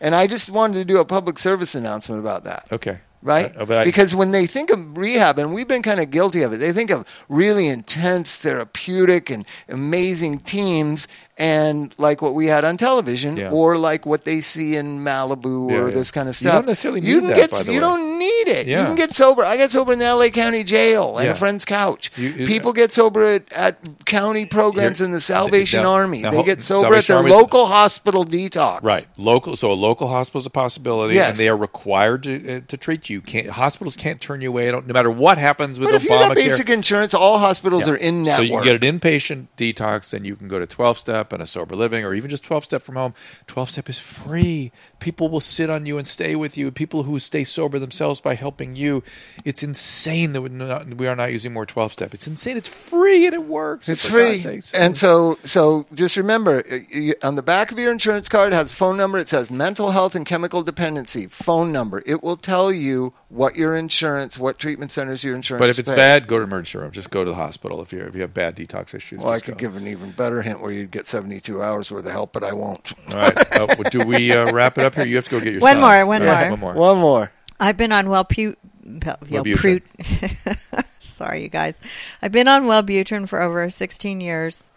And 0.00 0.14
I 0.14 0.26
just 0.26 0.48
wanted 0.48 0.74
to 0.74 0.84
do 0.84 0.98
a 0.98 1.04
public 1.04 1.38
service 1.38 1.74
announcement 1.74 2.20
about 2.20 2.44
that 2.44 2.64
Okay. 2.72 2.98
right? 3.20 3.54
Uh, 3.54 3.78
I- 3.80 3.84
because 3.84 4.14
when 4.14 4.30
they 4.30 4.46
think 4.46 4.70
of 4.70 4.96
rehab, 4.96 5.38
and 5.38 5.52
we've 5.52 5.66
been 5.68 5.82
kind 5.82 5.98
of 6.00 6.10
guilty 6.10 6.40
of 6.42 6.52
it, 6.54 6.58
they 6.58 6.72
think 6.72 6.90
of 6.90 7.04
really 7.28 7.66
intense, 7.68 8.36
therapeutic, 8.36 9.28
and 9.28 9.44
amazing 9.68 10.38
teams, 10.38 11.06
and 11.38 11.94
like 11.98 12.20
what 12.20 12.34
we 12.34 12.46
had 12.46 12.64
on 12.64 12.76
television, 12.76 13.36
Yeah. 13.36 13.50
or 13.50 13.76
like 13.78 14.04
what 14.04 14.24
they 14.24 14.40
see 14.40 14.76
in 14.76 15.00
Malibu, 15.04 15.70
Yeah, 15.70 15.76
or 15.76 15.88
yeah. 15.88 15.94
this 15.94 16.10
kind 16.10 16.28
of 16.28 16.36
stuff. 16.36 16.44
You 16.46 16.50
don't 16.58 16.66
necessarily 16.66 17.00
You 17.00 17.14
need 17.16 17.20
can 17.20 17.28
that, 17.28 17.36
get, 17.36 17.50
by 17.50 17.62
the 17.62 17.72
you 17.72 17.78
way. 17.78 17.80
don't 17.80 18.18
need 18.18 18.48
it. 18.48 18.66
You 18.66 18.76
can 18.76 18.94
get 18.96 19.12
sober. 19.12 19.44
I 19.44 19.56
got 19.56 19.70
sober 19.70 19.92
in 19.92 19.98
the 20.00 20.04
L.A. 20.06 20.30
County 20.30 20.64
Jail 20.64 21.16
and 21.18 21.28
a 21.30 21.34
friend's 21.34 21.64
couch. 21.64 22.10
You- 22.16 22.30
you- 22.30 22.46
People 22.46 22.72
get 22.72 22.90
sober 22.90 23.24
at, 23.24 23.52
at 23.52 24.04
county 24.04 24.46
programs 24.46 25.00
in 25.00 25.12
the 25.12 25.20
Salvation 25.20 25.82
now- 25.82 25.92
Army. 25.92 26.22
now 26.22 26.30
they 26.30 26.42
get 26.42 26.60
sober 26.62 26.86
Salvation 26.86 26.98
at 26.98 27.06
their 27.06 27.16
Army's- 27.18 27.34
local 27.36 27.66
hospital 27.66 28.24
detox. 28.24 28.82
Right, 28.82 29.06
local. 29.16 29.54
So 29.56 29.70
a 29.70 29.74
local 29.74 30.08
hospital 30.08 30.40
is 30.40 30.46
a 30.46 30.50
possibility, 30.50 31.14
Yes. 31.14 31.30
and 31.30 31.38
they 31.38 31.48
are 31.48 31.56
required 31.56 32.24
to 32.24 32.56
uh, 32.56 32.60
to 32.66 32.76
treat 32.76 33.08
you. 33.08 33.20
Can't, 33.20 33.48
hospitals 33.50 33.94
can't 33.96 34.20
turn 34.20 34.40
you 34.40 34.48
away. 34.48 34.70
No 34.70 34.80
matter 34.86 35.10
what 35.10 35.38
happens 35.38 35.78
with 35.78 35.88
But 35.88 35.94
if 35.94 36.02
you 36.04 36.10
got 36.10 36.34
basic 36.34 36.68
insurance, 36.70 37.14
all 37.14 37.38
hospitals 37.38 37.86
are 37.88 37.94
in 37.96 38.22
network. 38.22 38.48
So 38.48 38.54
you 38.70 38.78
get 38.78 38.82
an 38.84 38.98
inpatient 39.00 39.46
detox, 39.56 40.10
then 40.10 40.24
you 40.24 40.34
can 40.34 40.48
go 40.48 40.58
to 40.58 40.66
12 40.66 40.98
step 40.98 41.27
and 41.32 41.42
a 41.42 41.46
sober 41.46 41.74
living, 41.74 42.04
or 42.04 42.14
even 42.14 42.30
just 42.30 42.44
12 42.44 42.64
step 42.64 42.82
from 42.82 42.96
home. 42.96 43.14
12 43.46 43.70
step 43.70 43.88
is 43.88 43.98
free. 43.98 44.72
People 44.98 45.28
will 45.28 45.40
sit 45.40 45.70
on 45.70 45.86
you 45.86 45.98
and 45.98 46.06
stay 46.06 46.34
with 46.36 46.56
you. 46.56 46.70
People 46.70 47.04
who 47.04 47.18
stay 47.18 47.44
sober 47.44 47.78
themselves 47.78 48.20
by 48.20 48.34
helping 48.34 48.76
you. 48.76 49.02
It's 49.44 49.62
insane 49.62 50.32
that 50.32 50.42
we, 50.42 51.06
are 51.06 51.16
not 51.16 51.32
using 51.32 51.52
more 51.52 51.66
12 51.66 51.92
step. 51.92 52.14
It's 52.14 52.26
insane. 52.26 52.56
It's 52.56 52.68
free 52.68 53.26
and 53.26 53.34
it 53.34 53.44
works. 53.44 53.88
It's 53.88 54.04
For 54.04 54.10
free, 54.10 54.60
and 54.74 54.96
so 54.96 55.38
so 55.44 55.86
just 55.94 56.16
remember, 56.16 56.62
uh, 56.70 57.26
on 57.26 57.34
the 57.34 57.42
back 57.42 57.72
of 57.72 57.78
your 57.78 57.92
insurance 57.92 58.28
card 58.28 58.52
has 58.52 58.70
a 58.70 58.74
phone 58.74 58.96
number. 58.96 59.18
It 59.18 59.28
says 59.28 59.50
mental 59.50 59.90
health 59.90 60.14
and 60.14 60.26
chemical 60.26 60.62
dependency 60.62 61.26
phone 61.26 61.72
number. 61.72 62.02
It 62.06 62.22
will 62.22 62.36
tell 62.36 62.72
you 62.72 63.14
what 63.28 63.56
your 63.56 63.76
insurance, 63.76 64.38
what 64.38 64.58
treatment 64.58 64.90
centers 64.90 65.24
your 65.24 65.34
insurance. 65.34 65.60
but 65.60 65.70
if 65.70 65.78
it's 65.78 65.90
pays. 65.90 65.96
bad, 65.96 66.26
go 66.26 66.38
to 66.38 66.44
emergency 66.44 66.78
room. 66.78 66.90
Just 66.90 67.10
go 67.10 67.24
to 67.24 67.30
the 67.30 67.36
hospital 67.36 67.82
if 67.82 67.92
you 67.92 68.00
if 68.00 68.14
you 68.14 68.22
have 68.22 68.34
bad 68.34 68.56
detox 68.56 68.94
issues. 68.94 69.20
well, 69.20 69.30
I 69.30 69.40
could 69.40 69.58
go. 69.58 69.68
give 69.68 69.76
an 69.76 69.86
even 69.86 70.10
better 70.10 70.42
hint 70.42 70.60
where 70.60 70.70
you'd 70.70 70.90
get 70.90 71.06
seventy 71.18 71.40
two 71.40 71.60
hours 71.62 71.90
worth 71.90 72.06
of 72.06 72.12
help, 72.12 72.32
but 72.32 72.44
I 72.44 72.52
won't. 72.52 72.92
All 73.08 73.16
right. 73.16 73.34
Uh, 73.58 73.66
do 73.90 74.06
we 74.06 74.30
uh, 74.32 74.52
wrap 74.52 74.78
it 74.78 74.84
up 74.84 74.94
here? 74.94 75.04
You 75.04 75.16
have 75.16 75.24
to 75.24 75.30
go 75.32 75.40
get 75.40 75.52
your 75.52 75.60
One 75.60 75.74
son. 75.74 75.80
more, 75.80 76.06
one 76.06 76.22
All 76.22 76.28
right, 76.28 76.48
more. 76.50 76.50
One 76.50 76.60
more. 76.60 76.74
One 76.74 76.98
more. 76.98 77.32
I've 77.58 77.76
been 77.76 77.90
on 77.90 78.06
Wellpu- 78.06 78.54
Wellbutrin. 78.86 79.82
Wellbutrin. 79.82 80.84
Sorry, 81.00 81.42
you 81.42 81.48
guys. 81.48 81.80
I've 82.22 82.30
been 82.30 82.46
on 82.46 82.64
Wellbutrin 82.64 83.28
for 83.28 83.42
over 83.42 83.68
16 83.68 84.20
years 84.20 84.70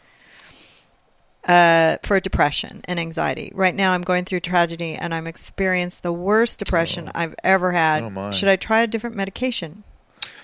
uh, 1.47 1.97
for 2.01 2.19
depression 2.19 2.81
and 2.85 2.99
anxiety. 2.99 3.51
Right 3.53 3.75
now, 3.75 3.93
I'm 3.93 4.01
going 4.01 4.25
through 4.25 4.39
tragedy 4.39 4.95
and 4.95 5.13
I'm 5.13 5.27
experienced 5.27 6.01
the 6.01 6.13
worst 6.13 6.57
depression 6.57 7.11
I've 7.13 7.35
ever 7.43 7.71
had. 7.71 8.03
Oh, 8.03 8.09
my. 8.09 8.31
Should 8.31 8.49
I 8.49 8.55
try 8.55 8.81
a 8.81 8.87
different 8.87 9.15
medication? 9.15 9.83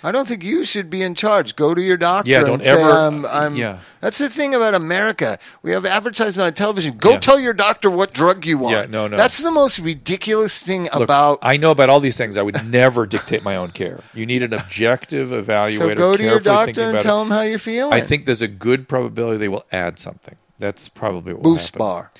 I 0.03 0.11
don't 0.11 0.27
think 0.27 0.43
you 0.43 0.63
should 0.63 0.89
be 0.89 1.01
in 1.01 1.15
charge. 1.15 1.55
Go 1.55 1.73
to 1.73 1.81
your 1.81 1.97
doctor. 1.97 2.29
Yeah, 2.29 2.41
don't 2.41 2.61
say, 2.63 2.69
ever- 2.69 2.91
I'm, 2.91 3.25
I'm, 3.25 3.55
yeah. 3.55 3.79
That's 3.99 4.19
the 4.19 4.29
thing 4.29 4.53
about 4.53 4.75
America. 4.75 5.39
We 5.63 5.71
have 5.71 5.85
advertising 5.85 6.41
on 6.41 6.53
television. 6.53 6.97
Go 6.97 7.11
Yeah. 7.13 7.19
tell 7.19 7.39
your 7.39 7.53
doctor 7.53 7.89
what 7.89 8.13
drug 8.13 8.45
you 8.45 8.57
want. 8.59 8.75
Yeah, 8.75 8.85
no, 8.85 9.07
no. 9.07 9.17
That's 9.17 9.41
the 9.41 9.51
most 9.51 9.79
ridiculous 9.79 10.61
thing 10.61 10.83
Look, 10.83 10.95
about. 10.95 11.39
I 11.41 11.57
know 11.57 11.71
about 11.71 11.89
all 11.89 11.99
these 11.99 12.17
things. 12.17 12.37
I 12.37 12.41
would 12.43 12.63
never 12.69 13.05
dictate 13.07 13.43
my 13.43 13.55
own 13.55 13.69
care. 13.71 13.99
You 14.13 14.25
need 14.25 14.43
an 14.43 14.53
objective 14.53 15.29
evaluator. 15.29 15.77
so 15.77 15.95
go 15.95 16.15
to 16.15 16.23
your 16.23 16.39
doctor 16.39 16.91
and 16.91 17.01
tell 17.01 17.19
it. 17.21 17.25
him 17.25 17.31
how 17.31 17.41
you're 17.41 17.57
feeling. 17.59 17.93
I 17.93 18.01
think 18.01 18.25
there's 18.25 18.41
a 18.43 18.47
good 18.47 18.87
probability 18.87 19.37
they 19.37 19.47
will 19.49 19.65
add 19.71 19.99
something. 19.99 20.35
That's 20.59 20.89
probably 20.89 21.33
what 21.33 21.43
will 21.43 21.53
Boost 21.53 21.67
happen. 21.73 21.79
bar. 21.79 22.11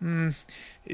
Hmm. 0.00 0.28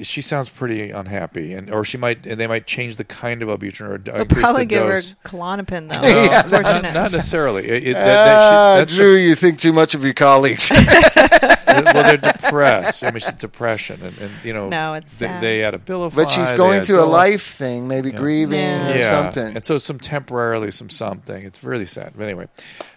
She 0.05 0.23
sounds 0.23 0.49
pretty 0.49 0.93
unhappy, 0.93 1.53
and 1.53 1.69
or 1.69 1.85
she 1.85 1.99
might, 1.99 2.25
and 2.25 2.41
they 2.41 2.47
might 2.47 2.65
change 2.65 2.95
the 2.95 3.03
kind 3.03 3.43
of 3.43 3.49
Wellbutrin 3.49 3.89
or 3.91 3.99
They'll 3.99 4.23
increase 4.23 4.41
probably 4.45 4.63
the 4.63 4.67
give 4.67 4.85
her 4.87 4.95
dose. 4.95 5.17
Klonopin, 5.25 5.89
though. 5.89 6.01
Yeah, 6.07 6.43
not, 6.49 6.83
not 6.95 7.13
necessarily. 7.13 7.67
It, 7.69 7.89
it, 7.89 7.93
that, 7.95 8.39
Ah, 8.39 8.75
that 8.77 8.77
she, 8.77 8.79
that's 8.83 8.95
Drew, 8.95 9.17
you 9.17 9.35
think 9.35 9.59
too 9.59 9.73
much 9.73 9.97
of 9.97 10.05
your 10.05 10.15
colleagues. 10.15 10.71
well, 11.67 11.93
they're 11.93 12.17
depressed. 12.19 13.03
I 13.03 13.09
mean, 13.09 13.17
it's 13.17 13.33
depression, 13.33 14.01
and, 14.03 14.17
and 14.19 14.31
you 14.45 14.53
know, 14.53 14.69
No, 14.69 14.95
it's 14.95 15.19
they, 15.19 15.27
sad. 15.27 15.43
they 15.43 15.65
add 15.65 15.75
a 15.75 15.79
bill 15.79 16.05
of 16.05 16.15
but 16.15 16.29
she's 16.31 16.53
going 16.53 16.83
through 16.83 17.03
a 17.03 17.05
life 17.07 17.43
thing, 17.43 17.89
maybe 17.89 18.13
grieving 18.13 18.59
Yeah. 18.61 18.93
or 18.93 18.97
yeah, 18.99 19.11
something. 19.33 19.57
and 19.57 19.65
so 19.65 19.79
some 19.79 19.99
temporarily 19.99 20.71
some 20.71 20.89
something. 20.89 21.45
It's 21.45 21.65
really 21.65 21.87
sad. 21.87 22.13
But 22.17 22.25
anyway, 22.25 22.47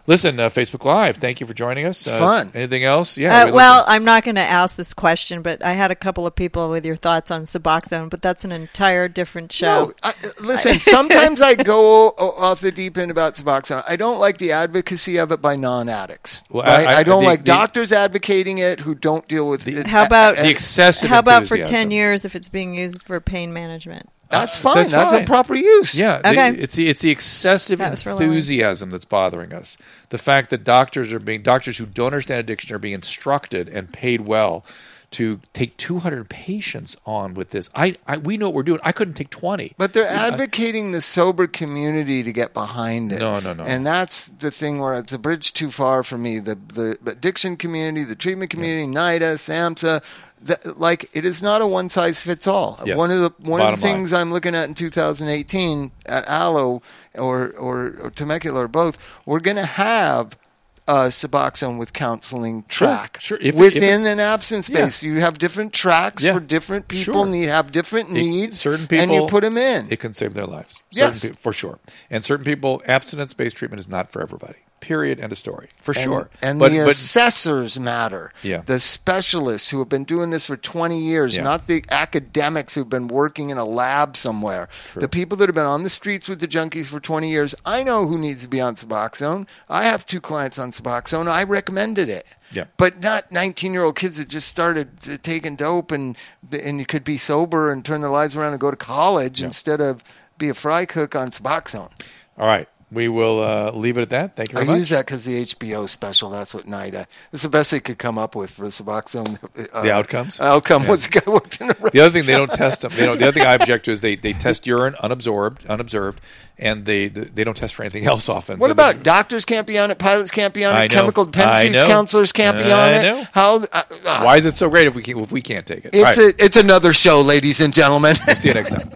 listen, 0.07 0.39
uh, 0.39 0.49
Facebook 0.49 0.85
Live. 0.85 1.17
Thank 1.17 1.39
you 1.39 1.47
for 1.47 1.53
joining 1.53 1.85
us. 1.85 2.05
Uh, 2.07 2.19
Fun. 2.19 2.51
Anything 2.53 2.83
else? 2.83 3.17
Yeah. 3.17 3.41
Uh, 3.41 3.45
we'd 3.45 3.53
well, 3.53 3.83
to- 3.83 3.89
I'm 3.91 4.03
not 4.03 4.23
going 4.23 4.35
to 4.35 4.41
ask 4.41 4.75
this 4.77 4.93
question, 4.93 5.41
but 5.41 5.63
I 5.63 5.73
had 5.73 5.91
a 5.91 5.95
couple 5.95 6.25
of 6.27 6.35
people 6.35 6.69
with 6.69 6.85
your 6.85 6.95
thoughts 6.95 7.31
on 7.31 7.43
Suboxone, 7.43 8.09
but 8.09 8.21
that's 8.21 8.45
an 8.45 8.51
entire 8.51 9.07
different 9.07 9.51
show. 9.51 9.65
No, 9.85 9.93
I, 10.03 10.13
listen. 10.41 10.79
Sometimes 10.79 11.41
I 11.41 11.55
go 11.55 12.09
off 12.17 12.61
the 12.61 12.71
deep 12.71 12.97
end 12.97 13.11
about 13.11 13.35
Suboxone. 13.35 13.83
I 13.87 13.95
don't 13.95 14.19
like 14.19 14.37
the 14.37 14.51
advocacy 14.51 15.17
of 15.17 15.31
it 15.31 15.41
by 15.41 15.55
non-addicts. 15.55 16.41
Well, 16.49 16.63
I- 16.63 16.67
right? 16.83 16.87
I- 16.87 16.95
I, 16.99 17.03
don't 17.03 17.23
the- 17.23 17.29
like 17.29 17.39
the- 17.39 17.45
doctors 17.45 17.91
advocating 17.91 18.57
it 18.57 18.81
who 18.81 18.95
don't 18.95 19.27
deal 19.27 19.49
with 19.49 19.67
it. 19.67 19.87
How 19.87 20.05
about- 20.05 20.37
the 20.37 20.49
excessive. 20.49 21.09
How 21.09 21.19
about 21.19 21.47
for 21.47 21.57
10 21.57 21.91
years 21.91 22.25
if 22.25 22.35
it's 22.35 22.49
being 22.49 22.73
used 22.75 23.03
for 23.03 23.19
pain 23.19 23.53
management? 23.53 24.09
That's 24.33 24.57
fine. 24.57 24.75
that's 24.75 24.91
That's, 24.91 25.13
fine. 25.13 25.23
a 25.23 25.25
proper 25.25 25.55
use. 25.55 25.95
Yeah, 25.97 26.17
the- 26.19 26.29
Okay. 26.29 26.49
it's 26.51 26.75
the 26.75 26.89
it's 26.89 27.01
the 27.01 27.11
excessive 27.11 27.79
That 27.79 27.91
was 27.91 28.03
for 28.03 28.11
enthusiasm 28.11 28.89
that's 28.89 29.05
bothering 29.05 29.53
us. 29.53 29.77
The 30.09 30.17
fact 30.17 30.49
that 30.49 30.63
doctors 30.63 31.13
are 31.13 31.19
being 31.19 31.41
doctors 31.41 31.77
who 31.77 31.85
don't 31.85 32.07
understand 32.07 32.39
addiction 32.39 32.75
are 32.75 32.79
being 32.79 32.95
instructed 32.95 33.69
and 33.69 33.91
paid 33.93 34.21
well 34.21 34.65
to 35.11 35.39
take 35.53 35.77
200 35.77 36.27
patients 36.27 36.97
on 37.05 37.35
with 37.35 37.51
this. 37.51 37.69
I, 37.75 37.97
I 38.07 38.17
we 38.17 38.35
know 38.35 38.47
what 38.47 38.55
we're 38.55 38.63
doing. 38.63 38.79
I 38.83 38.91
couldn't 38.91 39.13
take 39.13 39.29
20. 39.29 39.73
But 39.77 39.93
they're 39.93 40.07
advocating 40.07 40.91
the 40.91 41.01
sober 41.03 41.45
community 41.45 42.23
to 42.23 42.31
get 42.31 42.51
behind 42.51 43.11
it. 43.11 43.19
No, 43.19 43.39
no, 43.39 43.53
no. 43.53 43.61
And 43.63 43.85
that's 43.85 44.25
the 44.27 44.49
thing 44.49 44.79
where 44.79 44.95
it's 44.95 45.13
a 45.13 45.19
bridge 45.19 45.53
too 45.53 45.69
far 45.69 46.01
for 46.01 46.17
me. 46.17 46.39
The 46.39 46.55
the 46.55 46.97
addiction 47.05 47.57
community, 47.57 48.03
the 48.03 48.15
treatment 48.15 48.49
community, 48.49 48.87
NIDA, 48.91 49.35
SAMHSA, 49.35 50.03
the, 50.43 50.73
like 50.77 51.09
it 51.13 51.25
is 51.25 51.41
not 51.41 51.61
a 51.61 51.67
one 51.67 51.89
size 51.89 52.19
fits 52.19 52.47
all. 52.47 52.79
Yes. 52.85 52.97
One 52.97 53.11
of 53.11 53.19
the 53.19 53.31
one 53.49 53.59
Bottom 53.59 53.73
of 53.75 53.79
the 53.79 53.85
things 53.85 54.11
I'm 54.13 54.31
looking 54.31 54.55
at 54.55 54.67
in 54.67 54.75
2018 54.75 55.91
at 56.05 56.27
Alo 56.27 56.81
or 57.15 57.49
or, 57.51 57.95
or 58.01 58.09
Temecula 58.11 58.61
or 58.63 58.67
both, 58.67 58.97
we're 59.25 59.39
going 59.39 59.57
to 59.57 59.65
have 59.65 60.37
uh, 60.85 61.05
Suboxone 61.07 61.79
with 61.79 61.93
counseling 61.93 62.63
track. 62.67 63.17
sure. 63.21 63.37
If- 63.39 63.53
if 63.53 63.55
Within 63.55 63.83
it's- 64.01 64.05
an 64.05 64.19
absence 64.19 64.67
Yeah. 64.67 64.81
space, 64.89 65.01
you 65.01 65.21
have 65.21 65.37
different 65.37 65.71
tracks 65.71 66.21
Yeah, 66.23 66.33
for 66.33 66.41
different 66.41 66.89
people. 66.89 67.13
sure. 67.13 67.25
Need 67.25 67.47
have 67.47 67.71
different 67.71 68.09
It- 68.09 68.13
needs. 68.15 68.59
certain 68.59 68.85
people, 68.87 69.03
and 69.03 69.13
you 69.13 69.25
put 69.27 69.43
them 69.43 69.57
in. 69.57 69.87
It 69.89 70.01
can 70.01 70.13
save 70.13 70.33
their 70.33 70.45
lives. 70.45 70.83
Yes. 70.91 71.25
For 71.39 71.53
sure. 71.53 71.79
And 72.09 72.25
certain 72.25 72.43
people, 72.43 72.81
abstinence-based 72.85 73.55
treatment 73.55 73.79
is 73.79 73.87
not 73.87 74.11
for 74.11 74.21
everybody. 74.21 74.57
Period. 74.83 75.19
End 75.19 75.31
of 75.31 75.37
story. 75.37 75.69
For 75.79 75.93
And- 75.93 76.03
sure. 76.03 76.29
And 76.41 76.59
but, 76.59 76.71
the 76.71 76.79
but 76.79 76.89
assessors 76.89 77.79
matter. 77.79 78.33
Yeah. 78.43 78.63
The 78.65 78.79
specialists 78.81 79.69
who 79.69 79.79
have 79.79 79.87
been 79.87 80.03
doing 80.03 80.29
this 80.29 80.45
for 80.45 80.57
20 80.57 80.99
years, 80.99 81.37
Yeah. 81.37 81.43
not 81.43 81.67
the 81.67 81.85
academics 81.89 82.75
who've 82.75 82.89
been 82.89 83.07
working 83.07 83.49
in 83.49 83.57
a 83.57 83.63
lab 83.65 84.17
somewhere. 84.17 84.67
The 84.95 85.07
people 85.07 85.37
that 85.37 85.47
have 85.47 85.55
been 85.55 85.65
on 85.65 85.83
the 85.83 85.89
streets 85.89 86.27
with 86.27 86.39
the 86.39 86.47
junkies 86.47 86.87
for 86.87 86.99
20 86.99 87.29
years, 87.29 87.55
I 87.65 87.81
know 87.83 88.07
who 88.07 88.17
needs 88.17 88.41
to 88.43 88.47
be 88.49 88.59
on 88.59 88.75
Suboxone. 88.75 89.47
I 89.69 89.85
have 89.85 90.05
two 90.05 90.19
clients 90.19 90.59
on 90.59 90.71
Suboxone. 90.71 91.27
I 91.29 91.43
recommended 91.43 92.09
it. 92.09 92.27
Yeah. 92.51 92.65
But 92.77 92.99
not 92.99 93.31
19 93.31 93.71
year 93.73 93.83
old 93.83 93.95
kids 93.95 94.17
that 94.17 94.27
just 94.27 94.47
started 94.49 94.89
uh, 95.09 95.17
taking 95.23 95.55
dope 95.55 95.91
and 95.91 96.15
and 96.51 96.77
you 96.79 96.85
could 96.85 97.03
be 97.03 97.17
sober 97.17 97.71
and 97.71 97.83
turn 97.83 98.01
their 98.01 98.11
lives 98.11 98.35
around 98.35 98.51
and 98.51 98.59
go 98.59 98.69
to 98.69 98.77
college 98.77 99.41
instead 99.41 99.81
of 99.81 100.03
be 100.37 100.49
a 100.49 100.53
fry 100.53 100.85
cook 100.85 101.15
on 101.15 101.31
Suboxone. 101.31 101.89
all 102.37 102.45
right. 102.47 102.67
We 102.93 103.07
will 103.09 103.41
uh, 103.43 103.71
leave 103.71 103.97
it 103.97 104.01
at 104.01 104.09
that. 104.11 104.35
Thank 104.35 104.51
you 104.51 104.57
I 104.57 104.61
very 104.61 104.67
much. 104.67 104.77
use 104.77 104.89
that 104.89 105.05
because 105.05 105.25
the 105.25 105.43
HBO 105.43 105.89
special. 105.89 106.29
That's 106.29 106.53
what 106.53 106.65
NIDA. 106.65 107.01
Uh, 107.01 107.05
it's 107.31 107.43
the 107.43 107.49
best 107.49 107.71
they 107.71 107.79
could 107.79 107.97
come 107.97 108.17
up 108.17 108.35
with 108.35 108.51
for 108.51 108.65
the 108.65 108.71
Suboxone. 108.71 109.37
Uh, 109.73 109.81
The 109.81 109.91
outcomes? 109.91 110.39
Outcome 110.39 110.87
was 110.87 111.07
the 111.07 111.19
guy 111.19 111.31
worked 111.31 111.59
in 111.61 111.69
a 111.71 111.73
The 111.73 111.99
other 112.01 112.09
thing 112.11 112.25
they 112.25 112.33
don't 112.33 112.51
test 112.53 112.81
them. 112.81 112.91
They 112.95 113.05
don't. 113.05 113.17
The 113.17 113.27
other 113.27 113.31
thing 113.39 113.47
I 113.47 113.53
object 113.53 113.85
to 113.85 113.91
is 113.91 114.01
they, 114.01 114.15
they 114.15 114.33
test 114.33 114.67
urine 114.67 114.93
unabsorbed, 115.01 115.67
unobserved, 115.67 116.21
and 116.57 116.85
they 116.85 117.07
they 117.07 117.43
don't 117.43 117.57
test 117.57 117.73
for 117.75 117.83
anything 117.83 118.05
else 118.05 118.29
often. 118.29 118.59
What 118.59 118.67
So 118.67 118.71
about 118.73 118.91
there's- 118.93 119.03
doctors 119.03 119.45
can't 119.45 119.65
be 119.65 119.79
on 119.79 119.89
it, 119.91 119.97
pilots 119.97 120.31
can't 120.31 120.53
be 120.53 120.63
on 120.65 120.75
I 120.75 120.83
it, 120.85 120.91
know. 120.91 120.95
chemical 120.99 121.25
dependencies 121.25 121.81
counselors 121.83 122.31
can't 122.31 122.57
be 122.57 122.71
I 122.71 122.87
on 122.87 122.93
it? 122.93 123.03
know. 123.03 123.23
How? 123.33 123.55
Uh, 123.57 123.65
uh, 124.05 124.21
Why 124.23 124.37
is 124.37 124.45
it 124.45 124.57
so 124.57 124.69
great 124.69 124.87
if 124.87 124.95
we 124.95 125.01
can, 125.01 125.17
if 125.19 125.31
we 125.31 125.41
can't 125.41 125.65
take 125.65 125.85
it? 125.85 125.95
It's 125.95 125.97
All 126.17 126.25
right. 126.25 126.33
a, 126.39 126.43
it's 126.45 126.57
another 126.57 126.93
show, 126.93 127.21
ladies 127.21 127.59
and 127.61 127.73
gentlemen. 127.73 128.15
See 128.35 128.49
you 128.49 128.53
next 128.53 128.69
time. 128.69 128.89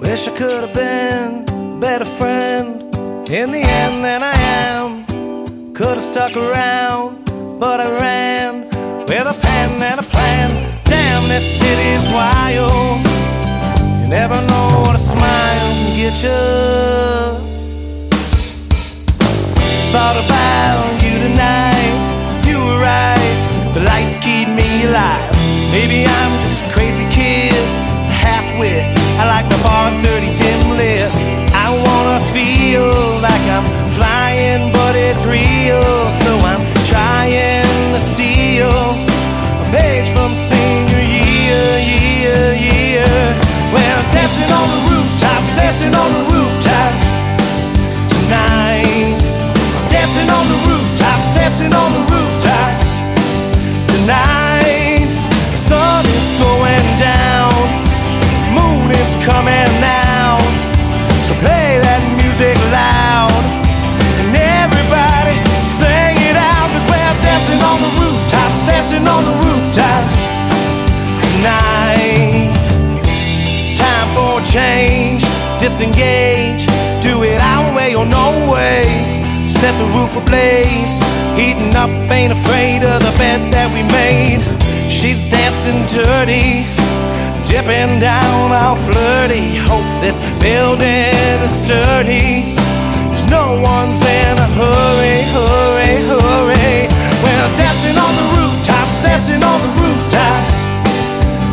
Wish 0.00 0.26
I 0.26 0.36
could 0.36 0.50
have 0.62 0.74
been 0.74 1.44
a 1.48 1.49
better 1.80 2.04
friend 2.04 2.94
in 3.30 3.50
the 3.50 3.62
end 3.62 4.04
than 4.04 4.22
I 4.22 4.34
am. 4.34 5.72
Could 5.72 5.96
have 5.96 6.02
stuck 6.02 6.36
around, 6.36 7.24
but 7.58 7.80
I 7.80 7.88
ran 7.98 8.64
with 9.08 9.26
a 9.26 9.36
pen 9.40 9.82
and 9.82 9.98
a 9.98 10.02
plan. 10.02 10.50
Damn, 10.84 11.22
this 11.28 11.58
city's 11.58 11.99
roof 80.10 80.22
ablaze, 80.24 80.98
heating 81.38 81.74
up, 81.76 81.90
ain't 82.10 82.32
afraid 82.32 82.82
of 82.82 83.00
the 83.00 83.14
bed 83.18 83.52
that 83.52 83.68
we 83.74 83.82
made. 83.94 84.42
She's 84.90 85.24
dancing 85.24 85.86
dirty, 85.86 86.66
dipping 87.46 87.98
down 87.98 88.52
all 88.52 88.76
flirty. 88.76 89.56
Hope 89.66 89.86
this 90.00 90.18
building 90.42 91.14
is 91.44 91.52
sturdy. 91.52 92.54
Cause 93.14 93.28
no 93.30 93.60
one's 93.62 94.00
in 94.02 94.34
a 94.38 94.48
hurry, 94.58 95.18
hurry, 95.34 95.94
hurry. 96.10 96.88
We're 97.22 97.50
dancing 97.58 97.96
on 97.98 98.12
the 98.18 98.26
rooftops, 98.34 98.96
dancing 99.02 99.42
on 99.42 99.58
the 99.62 99.72
rooftops 99.78 100.54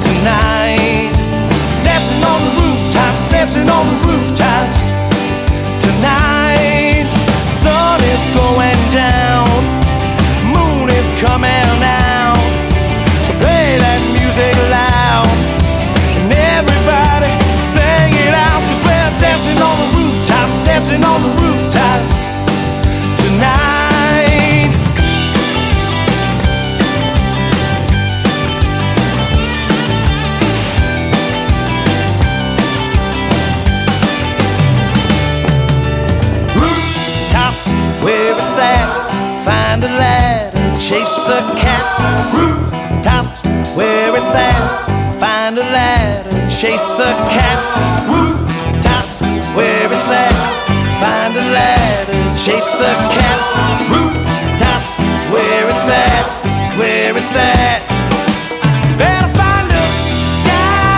tonight. 0.02 1.14
Dancing 1.86 2.24
on 2.26 2.40
the 2.42 2.54
rooftops, 2.62 3.22
dancing 3.30 3.70
on 3.70 3.86
the 3.86 3.98
rooftops 4.08 4.87
dancing 20.68 21.02
on 21.02 21.22
the 21.24 21.30
rooftops 21.42 22.16
tonight. 23.22 24.68
rooftops 36.56 37.68
where 38.04 38.34
it's 38.36 38.60
at. 38.60 39.46
Find 39.46 39.84
a 39.86 39.88
ladder, 39.88 40.76
chase 40.76 41.30
a 41.30 41.40
cat. 41.56 41.86
Rooftops 42.36 43.42
where 43.78 44.14
it's 44.18 44.36
at. 44.36 45.20
Find 45.22 45.58
a 45.58 45.62
ladder, 45.62 46.50
chase 46.50 47.00
a 47.00 47.14
cat. 47.36 47.60
Rooftops 48.12 49.22
where 49.56 49.92
it's 49.94 50.12
at. 50.12 50.47
Ladder, 51.38 52.14
chase 52.38 52.82
a 52.82 52.94
cat. 53.14 53.40
Rooftops 53.92 54.98
where 55.32 55.70
it's 55.70 55.88
at. 55.88 56.26
Where 56.78 57.16
it's 57.16 57.36
at. 57.36 57.82
Better 58.98 59.30
find 59.38 59.70
a 59.72 59.84
skyline. 60.40 60.98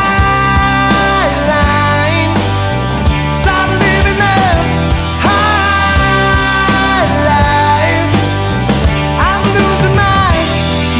Living 3.80 4.20
high 5.28 7.06
life. 7.30 8.14
I'm 9.28 9.44
losing 9.58 9.96
my 10.00 10.32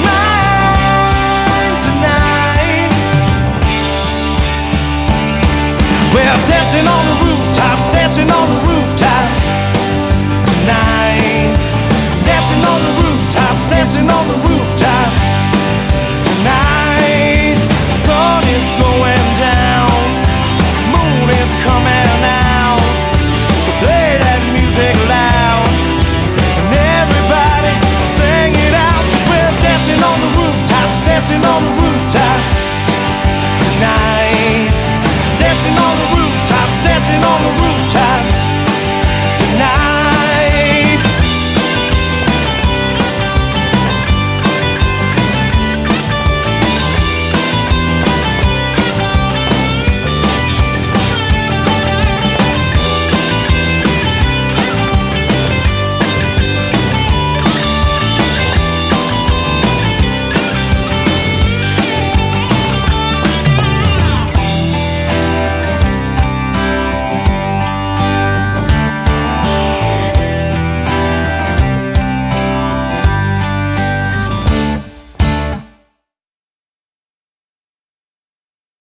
mind 0.08 1.76
tonight. 1.88 2.92
Dancing 6.48 6.88
on 6.88 7.04
the 7.10 7.16
rooftops, 7.24 7.86
dancing 7.94 8.30
on 8.30 8.46
the 8.50 8.56
rooftops 8.56 8.69